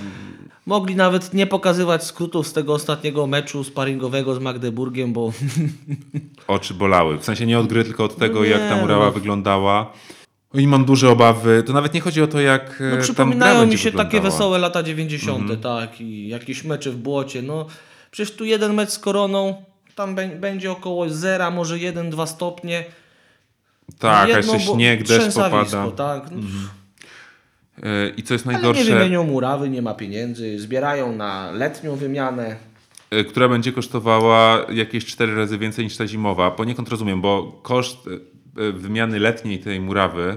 mogli 0.66 0.96
nawet 0.96 1.34
nie 1.34 1.46
pokazywać 1.46 2.04
skrótów 2.04 2.46
z 2.46 2.52
tego 2.52 2.74
ostatniego 2.74 3.26
meczu 3.26 3.64
sparingowego 3.64 4.34
z 4.34 4.38
Magdeburgiem, 4.38 5.12
bo 5.12 5.32
Oczy 6.48 6.74
bolały. 6.74 7.18
W 7.18 7.24
sensie 7.24 7.46
nie 7.46 7.58
od 7.58 7.66
gry, 7.66 7.84
tylko 7.84 8.04
od 8.04 8.16
tego, 8.16 8.44
nie, 8.44 8.50
jak 8.50 8.68
ta 8.68 8.76
murawa 8.76 9.04
no. 9.04 9.12
wyglądała. 9.12 9.92
I 10.54 10.66
mam 10.66 10.84
duże 10.84 11.10
obawy. 11.10 11.62
To 11.66 11.72
nawet 11.72 11.94
nie 11.94 12.00
chodzi 12.00 12.22
o 12.22 12.26
to, 12.26 12.40
jak 12.40 12.80
e, 12.80 12.84
no, 12.84 12.90
gra 12.90 13.02
przypominają 13.02 13.66
mi 13.66 13.78
się 13.78 13.92
takie 13.92 14.20
wesołe 14.20 14.58
lata 14.58 14.82
90., 14.82 15.62
tak, 15.62 16.00
i 16.00 16.28
jakieś 16.28 16.64
mecze 16.64 16.90
w 16.90 16.96
błocie. 16.96 17.42
No, 17.42 17.66
przecież 18.10 18.36
tu 18.36 18.44
jeden 18.44 18.74
mecz 18.74 18.90
z 18.90 18.98
Koroną, 18.98 19.64
tam 19.94 20.16
bę- 20.16 20.40
będzie 20.40 20.72
około 20.72 21.08
zera, 21.08 21.50
może 21.50 21.76
1-2 21.76 22.26
stopnie. 22.26 22.84
Tak, 23.98 24.24
a 24.24 24.28
Jedno, 24.28 24.52
jeszcze 24.54 24.66
bo- 24.70 24.74
śnieg, 24.76 25.02
deszcz 25.08 25.34
popada. 25.34 25.90
Tak? 25.90 26.30
No, 26.30 26.40
E, 27.82 28.08
I 28.16 28.22
co 28.22 28.34
jest 28.34 28.46
Ale 28.46 28.56
nie 28.56 28.62
najgorsze, 28.62 28.94
wymienią 28.94 29.24
murawy, 29.24 29.70
nie 29.70 29.82
ma 29.82 29.94
pieniędzy, 29.94 30.58
zbierają 30.58 31.12
na 31.16 31.50
letnią 31.50 31.96
wymianę. 31.96 32.56
e, 33.10 33.24
która 33.24 33.48
będzie 33.48 33.72
kosztowała 33.72 34.66
jakieś 34.72 35.06
4 35.06 35.34
razy 35.36 35.58
więcej 35.58 35.84
niż 35.84 35.96
ta 35.96 36.06
zimowa. 36.06 36.50
Poniekąd 36.50 36.88
rozumiem, 36.88 37.20
bo 37.20 37.60
koszt 37.62 37.98
e, 38.58 38.72
wymiany 38.72 39.18
letniej 39.18 39.58
tej 39.58 39.80
murawy, 39.80 40.36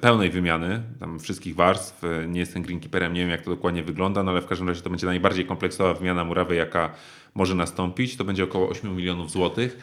pełnej 0.00 0.30
wymiany, 0.30 0.82
tam 1.00 1.20
wszystkich 1.20 1.54
warstw, 1.54 2.02
nie 2.28 2.40
jestem 2.40 2.62
greenkeeperem, 2.62 3.12
nie 3.14 3.20
wiem 3.20 3.30
jak 3.30 3.42
to 3.42 3.50
dokładnie 3.50 3.82
wygląda, 3.82 4.22
no 4.22 4.30
ale 4.30 4.42
w 4.42 4.46
każdym 4.46 4.68
razie 4.68 4.82
to 4.82 4.90
będzie 4.90 5.06
najbardziej 5.06 5.46
kompleksowa 5.46 5.94
wymiana 5.94 6.24
murawy, 6.24 6.54
jaka 6.54 6.90
może 7.34 7.54
nastąpić. 7.54 8.16
To 8.16 8.24
będzie 8.24 8.44
około 8.44 8.68
8 8.68 8.96
milionów 8.96 9.30
złotych. 9.30 9.78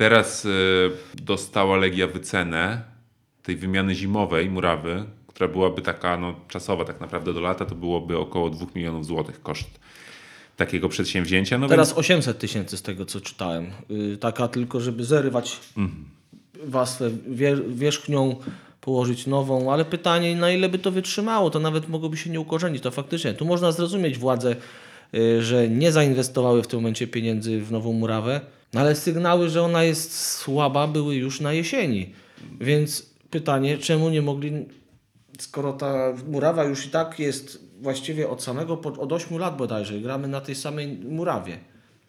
Teraz 0.00 0.46
e, 0.46 0.48
dostała 1.22 1.76
Legia 1.76 2.06
wycenę 2.06 2.82
tej 3.42 3.56
wymiany 3.56 3.94
zimowej 3.94 4.50
murawy, 4.50 5.04
która 5.26 5.48
byłaby 5.48 5.82
taka 5.82 6.16
no, 6.16 6.34
czasowa 6.48 6.84
tak 6.84 7.00
naprawdę 7.00 7.32
do 7.34 7.40
lata, 7.40 7.64
to 7.64 7.74
byłoby 7.74 8.18
około 8.18 8.50
2 8.50 8.66
milionów 8.74 9.06
złotych 9.06 9.42
koszt 9.42 9.80
takiego 10.56 10.88
przedsięwzięcia. 10.88 11.58
No 11.58 11.68
Teraz 11.68 11.88
więc 11.88 11.98
800 11.98 12.38
tysięcy 12.38 12.76
z 12.76 12.82
tego 12.82 13.06
co 13.06 13.20
czytałem. 13.20 13.70
Yy, 13.88 14.16
taka 14.16 14.48
tylko, 14.48 14.80
żeby 14.80 15.04
zerywać 15.04 15.58
warstwę 16.64 17.10
wie- 17.28 17.62
wierzchnią, 17.68 18.36
położyć 18.80 19.26
nową, 19.26 19.72
ale 19.72 19.84
pytanie 19.84 20.36
na 20.36 20.50
ile 20.50 20.68
by 20.68 20.78
to 20.78 20.90
wytrzymało, 20.90 21.50
to 21.50 21.58
nawet 21.58 21.88
mogłoby 21.88 22.16
się 22.16 22.30
nie 22.30 22.40
ukorzenić. 22.40 22.82
To 22.82 22.90
faktycznie, 22.90 23.34
tu 23.34 23.44
można 23.44 23.72
zrozumieć 23.72 24.18
władze, 24.18 24.56
yy, 25.12 25.42
że 25.42 25.68
nie 25.68 25.92
zainwestowały 25.92 26.62
w 26.62 26.66
tym 26.66 26.80
momencie 26.80 27.06
pieniędzy 27.06 27.60
w 27.60 27.72
nową 27.72 27.92
murawę, 27.92 28.40
no 28.72 28.80
ale 28.80 28.96
sygnały, 28.96 29.48
że 29.48 29.62
ona 29.62 29.84
jest 29.84 30.18
słaba 30.18 30.86
były 30.86 31.14
już 31.14 31.40
na 31.40 31.52
jesieni. 31.52 32.12
Więc 32.60 33.10
pytanie, 33.30 33.78
czemu 33.78 34.10
nie 34.10 34.22
mogli 34.22 34.66
skoro 35.38 35.72
ta 35.72 36.12
murawa 36.28 36.64
już 36.64 36.86
i 36.86 36.90
tak 36.90 37.18
jest 37.18 37.64
właściwie 37.80 38.28
od 38.28 38.42
samego, 38.42 38.80
od 38.98 39.12
8 39.12 39.38
lat 39.38 39.56
bodajże, 39.56 40.00
gramy 40.00 40.28
na 40.28 40.40
tej 40.40 40.54
samej 40.54 40.88
murawie. 40.88 41.58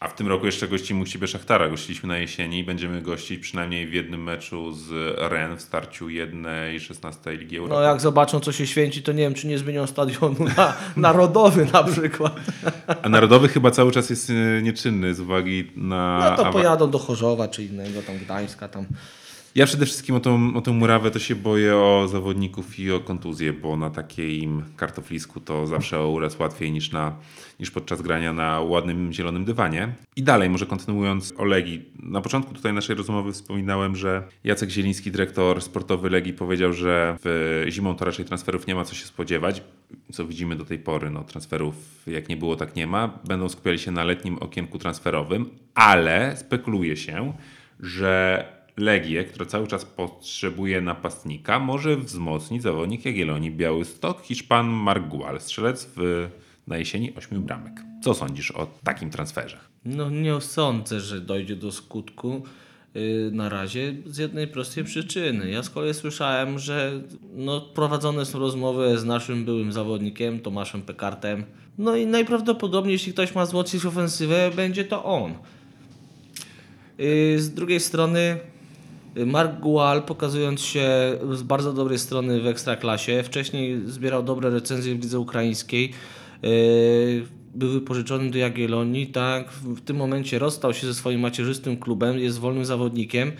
A 0.01 0.07
w 0.07 0.13
tym 0.15 0.27
roku 0.27 0.45
jeszcze 0.45 0.67
gościmy 0.67 1.01
u 1.01 1.05
siebie 1.05 1.27
Szachtara. 1.27 1.69
Gościliśmy 1.69 2.07
na 2.09 2.17
jesieni 2.17 2.59
i 2.59 2.63
będziemy 2.63 3.01
gościć 3.01 3.39
przynajmniej 3.39 3.87
w 3.87 3.93
jednym 3.93 4.23
meczu 4.23 4.71
z 4.71 4.89
Ren 5.17 5.57
w 5.57 5.61
starciu 5.61 6.09
jednej 6.09 6.79
16 6.79 7.31
Ligi 7.31 7.57
Europy. 7.57 7.75
No 7.75 7.81
jak 7.81 8.01
zobaczą, 8.01 8.39
co 8.39 8.51
się 8.51 8.67
święci, 8.67 9.03
to 9.03 9.11
nie 9.11 9.23
wiem, 9.23 9.33
czy 9.33 9.47
nie 9.47 9.57
zmienią 9.57 9.87
stadionu 9.87 10.45
na 10.57 10.73
narodowy 11.07 11.67
na 11.73 11.83
przykład. 11.83 12.35
A 13.01 13.09
Narodowy 13.09 13.47
chyba 13.47 13.71
cały 13.71 13.91
czas 13.91 14.09
jest 14.09 14.29
e, 14.29 14.61
nieczynny 14.61 15.13
z 15.13 15.19
uwagi 15.19 15.71
na... 15.75 16.35
No 16.37 16.43
to 16.43 16.51
pojadą 16.51 16.91
do 16.91 16.99
Chorzowa 16.99 17.47
czy 17.47 17.63
innego, 17.63 18.01
tam 18.01 18.17
Gdańska, 18.17 18.67
tam. 18.67 18.85
Ja 19.55 19.65
przede 19.65 19.85
wszystkim 19.85 20.15
o 20.15 20.19
tą, 20.19 20.55
o 20.55 20.61
tą 20.61 20.73
murawę 20.73 21.11
to 21.11 21.19
się 21.19 21.35
boję 21.35 21.75
o 21.75 22.07
zawodników 22.07 22.79
i 22.79 22.91
o 22.91 22.99
kontuzję, 22.99 23.53
bo 23.53 23.77
na 23.77 23.89
takim 23.89 24.63
kartoflisku 24.75 25.39
to 25.39 25.67
zawsze 25.67 26.05
uraz 26.07 26.39
łatwiej 26.39 26.71
niż, 26.71 26.91
na, 26.91 27.15
niż 27.59 27.71
podczas 27.71 28.01
grania 28.01 28.33
na 28.33 28.61
ładnym 28.61 29.13
zielonym 29.13 29.45
dywanie. 29.45 29.93
I 30.15 30.23
dalej, 30.23 30.49
może 30.49 30.65
kontynuując 30.65 31.33
o 31.37 31.45
Legii. 31.45 31.85
Na 32.03 32.21
początku 32.21 32.53
tutaj 32.53 32.73
naszej 32.73 32.95
rozmowy 32.95 33.31
wspominałem, 33.31 33.95
że 33.95 34.23
Jacek 34.43 34.69
Zieliński, 34.69 35.11
dyrektor 35.11 35.61
sportowy 35.61 36.09
Legii 36.09 36.33
powiedział, 36.33 36.73
że 36.73 37.17
w 37.23 37.65
zimą 37.69 37.95
to 37.95 38.05
raczej 38.05 38.25
transferów 38.25 38.67
nie 38.67 38.75
ma 38.75 38.85
co 38.85 38.95
się 38.95 39.05
spodziewać. 39.05 39.63
Co 40.11 40.25
widzimy 40.25 40.55
do 40.55 40.65
tej 40.65 40.79
pory, 40.79 41.09
no 41.09 41.23
transferów 41.23 41.75
jak 42.07 42.29
nie 42.29 42.37
było, 42.37 42.55
tak 42.55 42.75
nie 42.75 42.87
ma. 42.87 43.19
Będą 43.27 43.49
skupiali 43.49 43.79
się 43.79 43.91
na 43.91 44.03
letnim 44.03 44.37
okienku 44.37 44.77
transferowym, 44.77 45.49
ale 45.73 46.37
spekuluje 46.37 46.97
się, 46.97 47.33
że 47.79 48.45
Legię, 48.77 49.23
która 49.23 49.45
cały 49.45 49.67
czas 49.67 49.85
potrzebuje 49.85 50.81
napastnika, 50.81 51.59
może 51.59 51.97
wzmocnić 51.97 52.61
zawodnik 52.61 53.05
Jagiellonii 53.05 53.51
Białystok, 53.51 54.21
Hiszpan 54.21 54.67
Mark 54.67 55.07
Gual, 55.07 55.41
strzelec 55.41 55.89
w, 55.95 56.27
na 56.67 56.77
jesieni 56.77 57.13
8 57.15 57.43
bramek. 57.43 57.73
Co 58.03 58.13
sądzisz 58.13 58.51
o 58.51 58.67
takim 58.83 59.09
transferze? 59.09 59.57
No 59.85 60.09
nie 60.09 60.41
sądzę, 60.41 60.99
że 60.99 61.21
dojdzie 61.21 61.55
do 61.55 61.71
skutku 61.71 62.43
yy, 62.93 63.29
na 63.33 63.49
razie 63.49 63.93
z 64.05 64.17
jednej 64.17 64.47
prostej 64.47 64.83
przyczyny. 64.83 65.49
Ja 65.49 65.63
z 65.63 65.69
kolei 65.69 65.93
słyszałem, 65.93 66.59
że 66.59 67.01
no, 67.33 67.61
prowadzone 67.61 68.25
są 68.25 68.39
rozmowy 68.39 68.97
z 68.97 69.05
naszym 69.05 69.45
byłym 69.45 69.71
zawodnikiem, 69.71 70.39
Tomaszem 70.39 70.81
Pekartem. 70.81 71.43
No 71.77 71.95
i 71.95 72.05
najprawdopodobniej, 72.07 72.93
jeśli 72.93 73.13
ktoś 73.13 73.35
ma 73.35 73.45
wzmocnić 73.45 73.85
ofensywę, 73.85 74.51
będzie 74.55 74.85
to 74.85 75.03
on. 75.03 75.33
Yy, 76.97 77.39
Z 77.39 77.53
drugiej 77.53 77.79
strony 77.79 78.39
Mark 79.15 79.59
Gual 79.59 80.03
pokazując 80.03 80.61
się 80.61 81.17
z 81.31 81.43
bardzo 81.43 81.73
dobrej 81.73 81.99
strony 81.99 82.41
w 82.41 82.47
Ekstraklasie, 82.47 83.23
wcześniej 83.23 83.81
zbierał 83.85 84.23
dobre 84.23 84.49
recenzje 84.49 84.95
w 84.95 85.01
lidze 85.01 85.19
ukraińskiej, 85.19 85.93
yy, 86.43 86.49
był 87.55 87.69
wypożyczony 87.69 88.31
do 88.31 88.37
Jagiellonii, 88.37 89.07
tak, 89.07 89.51
w 89.51 89.81
tym 89.81 89.97
momencie 89.97 90.39
rozstał 90.39 90.73
się 90.73 90.87
ze 90.87 90.93
swoim 90.93 91.19
macierzystym 91.19 91.77
klubem, 91.77 92.19
jest 92.19 92.39
wolnym 92.39 92.65
zawodnikiem 92.65 93.31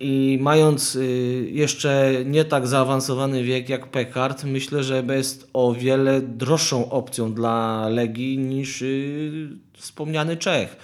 i 0.00 0.38
mając 0.42 0.94
yy, 0.94 1.50
jeszcze 1.50 2.12
nie 2.24 2.44
tak 2.44 2.66
zaawansowany 2.66 3.44
wiek 3.44 3.68
jak 3.68 3.86
Pekard, 3.86 4.44
myślę, 4.44 4.84
że 4.84 5.04
jest 5.08 5.50
o 5.52 5.74
wiele 5.74 6.20
droższą 6.20 6.90
opcją 6.90 7.32
dla 7.32 7.88
Legii 7.88 8.38
niż 8.38 8.80
yy, 8.80 9.48
wspomniany 9.72 10.36
Czech. 10.36 10.76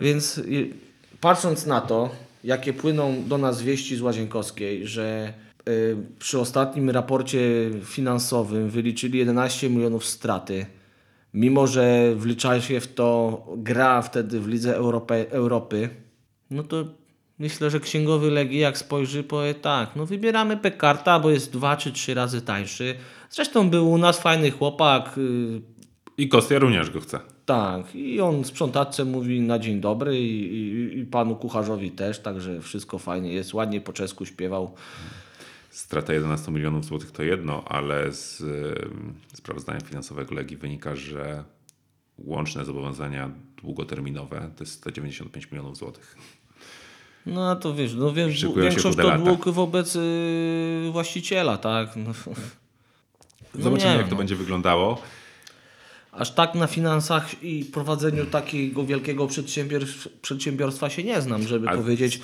Więc 0.00 0.40
patrząc 1.20 1.66
na 1.66 1.80
to, 1.80 2.10
jakie 2.44 2.72
płyną 2.72 3.24
do 3.26 3.38
nas 3.38 3.62
wieści 3.62 3.96
z 3.96 4.00
Łazienkowskiej, 4.00 4.86
że 4.86 5.32
y, 5.68 5.96
przy 6.18 6.40
ostatnim 6.40 6.90
raporcie 6.90 7.40
finansowym 7.84 8.70
wyliczyli 8.70 9.18
11 9.18 9.70
milionów 9.70 10.04
straty, 10.04 10.66
mimo 11.34 11.66
że 11.66 12.14
wlicza 12.16 12.60
się 12.60 12.80
w 12.80 12.94
to 12.94 13.46
gra 13.56 14.02
wtedy 14.02 14.40
w 14.40 14.48
Lidze 14.48 14.76
Europy, 14.76 15.26
Europy, 15.30 15.88
no 16.50 16.62
to 16.62 16.84
myślę, 17.38 17.70
że 17.70 17.80
księgowy 17.80 18.30
Legii 18.30 18.58
jak 18.58 18.78
spojrzy, 18.78 19.24
powie 19.24 19.54
tak, 19.54 19.96
no 19.96 20.06
wybieramy 20.06 20.56
Pekarta, 20.56 21.20
bo 21.20 21.30
jest 21.30 21.52
dwa 21.52 21.76
czy 21.76 21.92
trzy 21.92 22.14
razy 22.14 22.42
tańszy. 22.42 22.94
Zresztą 23.30 23.70
był 23.70 23.90
u 23.90 23.98
nas 23.98 24.20
fajny 24.20 24.50
chłopak, 24.50 25.18
y, 25.18 25.77
I 26.18 26.28
Kostia 26.28 26.58
również 26.58 26.90
go 26.90 27.00
chce. 27.00 27.20
tak, 27.46 27.94
i 27.94 28.20
on 28.20 28.44
sprzątaczce 28.44 29.04
mówi 29.04 29.40
na 29.40 29.58
dzień 29.58 29.80
dobry 29.80 30.18
i, 30.18 30.56
i, 30.56 30.98
i 30.98 31.04
panu 31.06 31.36
kucharzowi 31.36 31.90
też, 31.90 32.18
także 32.18 32.60
wszystko 32.60 32.98
fajnie 32.98 33.32
jest, 33.32 33.54
ładnie 33.54 33.80
po 33.80 33.92
czesku 33.92 34.26
śpiewał. 34.26 34.74
strata 35.70 36.12
11 36.12 36.50
milionów 36.52 36.84
złotych 36.84 37.10
to 37.10 37.22
jedno, 37.22 37.64
ale 37.66 38.12
z 38.12 38.40
y, 38.40 38.88
sprawozdania 39.34 39.80
finansowego 39.80 40.34
Legii 40.34 40.56
wynika, 40.56 40.96
że 40.96 41.44
łączne 42.18 42.64
zobowiązania 42.64 43.30
długoterminowe 43.62 44.50
to 44.56 44.64
jest 44.64 44.72
195 44.72 45.50
milionów 45.50 45.76
złotych. 45.76 46.16
No 47.26 47.56
to 47.56 47.74
wiesz, 47.74 47.94
no 47.94 48.14
się 48.30 48.52
większość 48.54 48.96
to 48.96 49.18
dług 49.18 49.48
wobec 49.48 49.96
y, 49.96 50.88
właściciela, 50.92 51.58
tak? 51.58 51.96
No, 51.96 52.12
no 53.54 53.62
Zobaczymy, 53.62 53.90
nie 53.90 53.96
jak 53.96 53.98
wiem, 53.98 54.08
to 54.08 54.14
no. 54.14 54.18
będzie 54.18 54.36
wyglądało. 54.36 55.02
Aż 56.12 56.30
tak 56.34 56.54
na 56.54 56.66
finansach 56.66 57.42
i 57.44 57.64
prowadzeniu 57.64 58.26
takiego 58.26 58.84
wielkiego 58.86 59.26
przedsiębiorstw, 59.26 60.08
przedsiębiorstwa 60.22 60.90
się 60.90 61.04
nie 61.04 61.20
znam, 61.20 61.42
żeby 61.42 61.68
A- 61.68 61.76
powiedzieć, 61.76 62.20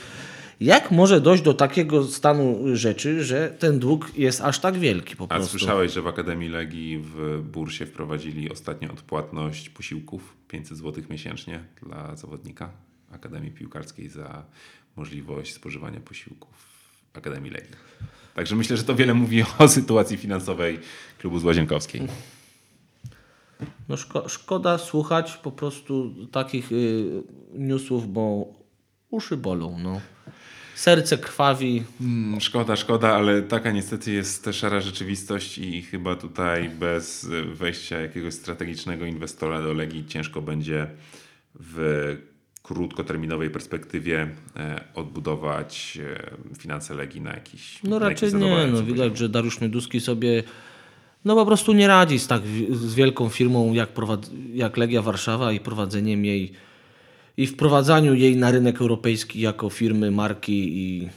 jak 0.61 0.91
może 0.91 1.21
dojść 1.21 1.43
do 1.43 1.55
takiego 1.55 2.05
stanu 2.05 2.61
rzeczy, 2.77 3.25
że 3.25 3.49
ten 3.59 3.79
dług 3.79 4.13
jest 4.19 4.41
aż 4.41 4.59
tak 4.59 4.79
wielki 4.79 5.17
po 5.17 5.25
A 5.25 5.29
prostu. 5.29 5.59
słyszałeś, 5.59 5.93
że 5.93 6.03
w 6.03 6.07
Akademii 6.07 6.49
Legii 6.49 6.99
w 6.99 7.41
Bursie 7.53 7.87
wprowadzili 7.87 8.51
ostatnio 8.53 8.93
odpłatność 8.93 9.69
posiłków 9.69 10.37
500 10.49 10.79
zł 10.79 11.05
miesięcznie 11.11 11.61
dla 11.83 12.17
zawodnika 12.17 12.71
Akademii 13.13 13.51
Piłkarskiej 13.51 14.09
za 14.09 14.43
możliwość 14.97 15.55
spożywania 15.55 16.01
posiłków 16.01 16.51
w 17.15 17.19
Akademii 17.19 17.51
Legii. 17.51 17.71
Także 18.35 18.57
myślę, 18.57 18.77
że 18.77 18.83
to 18.85 18.95
wiele 18.95 19.15
mówi 19.15 19.45
o 19.59 19.69
sytuacji 19.79 20.17
finansowej 20.17 20.79
klubu 21.19 21.39
z 21.39 21.45
Łazienkowskiej. 21.45 22.03
No 23.89 23.97
szko, 23.97 24.29
szkoda 24.29 24.79
słuchać 24.79 25.37
po 25.37 25.53
prostu 25.53 26.15
takich 26.33 26.73
y, 26.73 27.23
newsów, 27.53 28.13
bo 28.13 28.47
uszy 29.11 29.37
bolą. 29.37 29.79
No. 29.79 30.01
Serce 30.75 31.19
krwawi. 31.19 31.83
Mm, 32.01 32.41
Szkoda, 32.41 32.77
szkoda, 32.77 33.15
ale 33.15 33.43
taka 33.43 33.71
niestety 33.71 34.13
jest 34.13 34.49
szara 34.53 34.81
rzeczywistość 34.81 35.59
i 35.59 35.83
chyba 35.83 36.17
tutaj 36.17 36.71
bez 36.71 37.29
wejścia 37.55 38.01
jakiegoś 38.01 38.35
strategicznego 38.35 39.05
inwestora 39.05 39.63
do 39.63 39.73
Legii 39.73 40.07
ciężko 40.07 40.43
będzie 40.43 40.87
w 41.55 42.17
krótkoterminowej 42.63 43.51
perspektywie 43.51 44.29
e, 44.57 44.85
odbudować 44.95 45.99
e, 46.53 46.57
finanse 46.59 46.95
Legii 46.95 47.21
na 47.21 47.33
jakiś 47.35 47.83
No 47.83 47.91
na 47.91 48.09
raczej 48.09 48.27
jakiś 48.27 48.43
nie. 48.43 48.67
No, 48.67 48.83
widać, 48.83 49.19
że 49.19 49.29
Dariusz 49.29 49.61
Mioduski 49.61 50.01
sobie 50.01 50.43
no 51.25 51.35
po 51.35 51.47
prostu 51.47 51.73
nie 51.73 51.89
radzi 51.89 52.19
z 52.19 52.27
tak 52.27 52.43
z 52.71 52.95
wielką 52.95 53.29
firmą 53.29 53.73
jak, 53.73 53.91
jak 54.55 54.77
Legia 54.77 55.03
Warszawa 55.03 55.53
i 55.53 55.61
prowadzeniem 55.61 56.25
jej 56.25 56.53
i 57.37 57.47
wprowadzaniu 57.47 58.15
jej 58.15 58.37
na 58.37 58.51
rynek 58.51 58.81
europejski 58.81 59.41
jako 59.41 59.71
firmy, 59.71 60.11
marki 60.11 60.79
i 60.79 61.09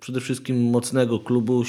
przede 0.00 0.20
wszystkim 0.20 0.70
mocnego 0.70 1.18
klubu, 1.18 1.64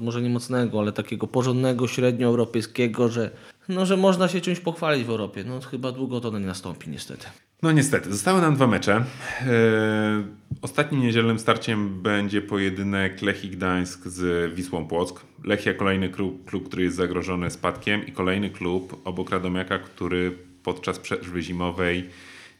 może 0.00 0.22
nie 0.22 0.30
mocnego, 0.30 0.80
ale 0.80 0.92
takiego 0.92 1.26
porządnego, 1.26 1.88
średnioeuropejskiego, 1.88 3.08
że, 3.08 3.30
no, 3.68 3.86
że 3.86 3.96
można 3.96 4.28
się 4.28 4.40
czymś 4.40 4.60
pochwalić 4.60 5.04
w 5.04 5.10
Europie. 5.10 5.44
No 5.44 5.60
chyba 5.60 5.92
długo 5.92 6.20
to 6.20 6.38
nie 6.38 6.46
nastąpi 6.46 6.90
niestety. 6.90 7.26
No 7.62 7.72
niestety, 7.72 8.12
zostały 8.12 8.40
nam 8.40 8.54
dwa 8.54 8.66
mecze. 8.66 9.04
E, 9.46 10.24
Ostatnim 10.62 11.00
niedzielnym 11.00 11.38
starciem 11.38 12.02
będzie 12.02 12.42
pojedynek 12.42 13.22
Lechii 13.22 13.50
Gdańsk 13.50 14.06
z 14.06 14.54
Wisłą 14.54 14.86
Płock. 14.86 15.24
Lechia 15.44 15.74
kolejny 15.74 16.08
klub, 16.08 16.50
klub, 16.50 16.68
który 16.68 16.82
jest 16.82 16.96
zagrożony 16.96 17.50
spadkiem 17.50 18.06
i 18.06 18.12
kolejny 18.12 18.50
klub 18.50 19.00
obok 19.04 19.30
Radomiaka, 19.30 19.78
który 19.78 20.38
podczas 20.62 20.98
przerwy 20.98 21.42
zimowej 21.42 22.10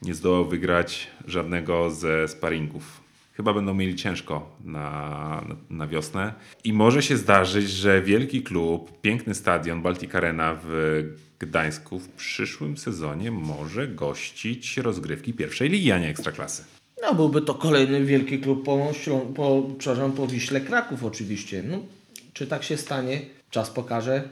nie 0.02 0.14
zdołał 0.14 0.44
wygrać 0.44 1.10
żadnego 1.26 1.90
ze 1.90 2.28
sparingów. 2.28 3.01
Chyba 3.32 3.54
będą 3.54 3.74
mieli 3.74 3.96
ciężko 3.96 4.56
na, 4.64 5.44
na, 5.70 5.86
wiosnę. 5.86 6.34
I 6.64 6.72
może 6.72 7.02
się 7.02 7.16
zdarzyć, 7.16 7.70
że 7.70 8.02
wielki 8.02 8.42
klub, 8.42 9.00
piękny 9.00 9.34
stadion 9.34 9.82
Baltic 9.82 10.14
Arena 10.14 10.56
w 10.64 11.02
Gdańsku 11.38 11.98
w 11.98 12.08
przyszłym 12.08 12.76
sezonie 12.76 13.30
może 13.30 13.88
gościć 13.88 14.76
rozgrywki 14.76 15.32
pierwszej 15.32 15.68
ligi, 15.68 15.92
a 15.92 15.98
nie 15.98 16.08
ekstraklasy. 16.08 16.64
No 17.02 17.14
byłby 17.14 17.42
to 17.42 17.54
kolejny 17.54 18.04
wielki 18.04 18.38
klub 18.38 18.64
po, 18.64 18.92
po, 19.34 19.62
przepraszam, 19.78 20.12
po 20.12 20.26
Wiśle 20.26 20.60
Kraków 20.60 21.04
oczywiście. 21.04 21.62
No, 21.66 21.78
czy 22.32 22.46
tak 22.46 22.64
się 22.64 22.76
stanie? 22.76 23.20
Czas 23.50 23.70
pokaże. 23.70 24.28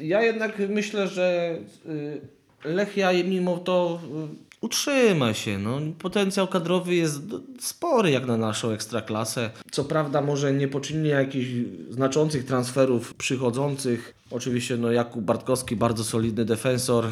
Ja 0.00 0.22
jednak 0.22 0.58
myślę, 0.68 1.08
że 1.08 1.58
y, 1.86 2.20
Lechia 2.64 3.12
mimo 3.12 3.58
to 3.58 4.00
y, 4.44 4.47
utrzyma 4.60 5.34
się. 5.34 5.58
No. 5.58 5.80
Potencjał 5.98 6.48
kadrowy 6.48 6.94
jest 6.94 7.22
spory 7.60 8.10
jak 8.10 8.26
na 8.26 8.36
naszą 8.36 8.70
ekstraklasę. 8.70 9.50
Co 9.70 9.84
prawda 9.84 10.20
może 10.20 10.52
nie 10.52 10.68
poczyni 10.68 11.08
jakichś 11.08 11.50
znaczących 11.90 12.44
transferów 12.44 13.14
przychodzących. 13.14 14.14
Oczywiście 14.30 14.76
no, 14.76 14.92
Jakub 14.92 15.24
Bartkowski, 15.24 15.76
bardzo 15.76 16.04
solidny 16.04 16.44
defensor. 16.44 17.06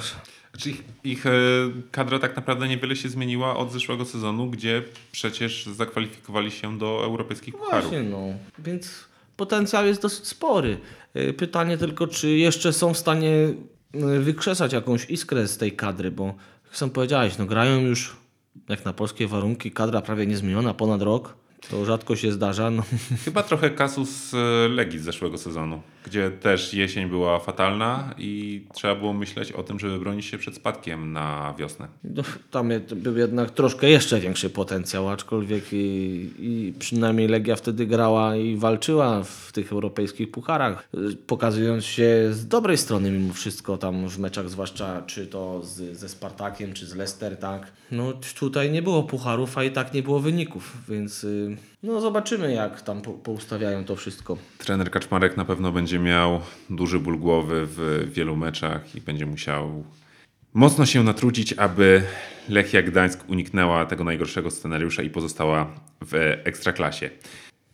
Znaczy 0.52 0.70
ich, 0.70 0.84
ich 1.04 1.26
e, 1.26 1.30
kadra 1.90 2.18
tak 2.18 2.36
naprawdę 2.36 2.68
niewiele 2.68 2.96
się 2.96 3.08
zmieniła 3.08 3.56
od 3.56 3.72
zeszłego 3.72 4.04
sezonu, 4.04 4.50
gdzie 4.50 4.82
przecież 5.12 5.66
zakwalifikowali 5.66 6.50
się 6.50 6.78
do 6.78 7.00
europejskich 7.04 7.54
pucharów. 7.54 7.90
Właśnie, 7.90 8.02
no. 8.02 8.26
Więc 8.58 9.04
potencjał 9.36 9.86
jest 9.86 10.02
dosyć 10.02 10.26
spory. 10.26 10.78
Y, 11.16 11.32
Pytanie 11.32 11.78
tylko, 11.78 12.06
czy 12.06 12.30
jeszcze 12.30 12.72
są 12.72 12.94
w 12.94 12.98
stanie 12.98 13.54
y, 13.94 14.20
wykrzesać 14.20 14.72
jakąś 14.72 15.10
iskrę 15.10 15.48
z 15.48 15.58
tej 15.58 15.72
kadry, 15.72 16.10
bo 16.10 16.34
jak 16.76 16.80
sam 16.80 16.90
powiedziałeś, 16.90 17.38
no 17.38 17.46
grają 17.46 17.80
już 17.80 18.16
jak 18.68 18.84
na 18.84 18.92
polskie 18.92 19.26
warunki, 19.26 19.70
kadra 19.72 20.02
prawie 20.02 20.26
niezmieniona 20.26 20.74
ponad 20.74 21.02
rok. 21.02 21.36
To 21.70 21.84
rzadko 21.84 22.16
się 22.16 22.32
zdarza. 22.32 22.70
No. 22.70 22.82
Chyba 23.24 23.42
trochę 23.42 23.70
kasus 23.70 24.34
e, 24.34 24.68
Legii 24.68 24.98
z 24.98 25.02
zeszłego 25.02 25.38
sezonu, 25.38 25.82
gdzie 26.06 26.30
też 26.30 26.74
jesień 26.74 27.08
była 27.08 27.38
fatalna 27.38 28.14
i 28.18 28.62
trzeba 28.74 28.94
było 28.94 29.12
myśleć 29.12 29.52
o 29.52 29.62
tym, 29.62 29.78
żeby 29.78 29.98
bronić 29.98 30.26
się 30.26 30.38
przed 30.38 30.54
spadkiem 30.54 31.12
na 31.12 31.54
wiosnę. 31.58 31.88
No, 32.04 32.22
Tam 32.50 32.70
był 32.96 33.16
jednak 33.16 33.50
troszkę 33.50 33.90
jeszcze 33.90 34.20
większy 34.20 34.50
potencjał, 34.50 35.08
aczkolwiek 35.08 35.64
i, 35.72 36.30
i 36.38 36.72
przynajmniej 36.78 37.28
Legia 37.28 37.56
wtedy 37.56 37.86
grała 37.86 38.36
i 38.36 38.56
walczyła 38.56 39.22
w 39.24 39.52
tych 39.52 39.72
europejskich 39.72 40.30
pucharach, 40.30 40.88
y, 40.94 41.16
pokazując 41.16 41.84
się 41.84 42.28
z 42.30 42.48
dobrej 42.48 42.78
strony 42.78 43.10
mimo 43.10 43.34
wszystko 43.34 43.78
tam 43.78 44.08
w 44.08 44.18
meczach, 44.18 44.48
zwłaszcza 44.48 45.02
czy 45.02 45.26
to 45.26 45.62
z, 45.62 45.98
ze 45.98 46.08
Spartakiem, 46.08 46.72
czy 46.72 46.86
z 46.86 46.94
Leicester, 46.94 47.36
tak. 47.36 47.72
No 47.90 48.12
tutaj 48.38 48.70
nie 48.70 48.82
było 48.82 49.02
pucharów, 49.02 49.58
a 49.58 49.64
i 49.64 49.70
tak 49.70 49.94
nie 49.94 50.02
było 50.02 50.20
wyników, 50.20 50.76
więc 50.88 51.24
y, 51.24 51.55
no 51.82 52.00
zobaczymy 52.00 52.52
jak 52.52 52.82
tam 52.82 53.02
po, 53.02 53.12
poustawiają 53.12 53.84
to 53.84 53.96
wszystko. 53.96 54.38
Trener 54.58 54.90
Kaczmarek 54.90 55.36
na 55.36 55.44
pewno 55.44 55.72
będzie 55.72 55.98
miał 55.98 56.40
duży 56.70 56.98
ból 56.98 57.18
głowy 57.18 57.66
w 57.66 58.08
wielu 58.12 58.36
meczach 58.36 58.94
i 58.94 59.00
będzie 59.00 59.26
musiał 59.26 59.84
mocno 60.54 60.86
się 60.86 61.02
natrudzić, 61.02 61.52
aby 61.52 62.02
Lechia 62.48 62.82
Gdańsk 62.82 63.28
uniknęła 63.28 63.86
tego 63.86 64.04
najgorszego 64.04 64.50
scenariusza 64.50 65.02
i 65.02 65.10
pozostała 65.10 65.70
w 66.00 66.14
ekstraklasie. 66.44 67.10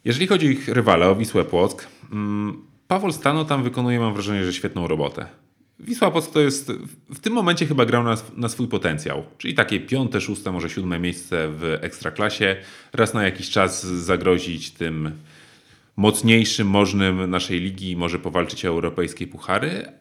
Jeżeli 0.05 0.27
chodzi 0.27 0.47
o 0.47 0.51
ich 0.51 0.69
rywale, 0.69 1.09
o 1.09 1.17
Wisłę 1.17 1.45
Płock, 1.45 1.87
mm, 2.13 2.63
Paweł 2.89 3.13
Stano 3.13 3.45
tam 3.45 3.63
wykonuje, 3.63 4.01
mam 4.01 4.13
wrażenie, 4.13 4.45
że 4.45 4.53
świetną 4.53 4.89
robotę. 4.89 5.27
Wisła 5.83 6.11
Płock 6.11 6.33
to 6.33 6.41
jest 6.41 6.73
w 7.15 7.19
tym 7.19 7.33
momencie 7.33 7.67
chyba 7.67 7.87
grał 7.87 8.03
na, 8.03 8.17
na 8.37 8.49
swój 8.49 8.69
potencjał, 8.69 9.25
czyli 9.39 9.55
takie 9.55 9.81
piąte, 9.81 10.21
szóste, 10.21 10.53
może 10.53 10.71
siódme 10.71 10.99
miejsce 10.99 11.49
w 11.49 11.79
ekstraklasie. 11.81 12.57
Raz 12.93 13.15
na 13.15 13.25
jakiś 13.25 13.51
czas 13.51 13.87
zagrozić 13.87 14.71
tym 14.71 15.13
mocniejszym, 15.97 16.67
możnym 16.67 17.31
naszej 17.31 17.61
ligi 17.61 17.97
może 17.97 18.19
powalczyć 18.19 18.65
o 18.65 18.69
europejskie 18.69 19.27
puchary, 19.27 19.93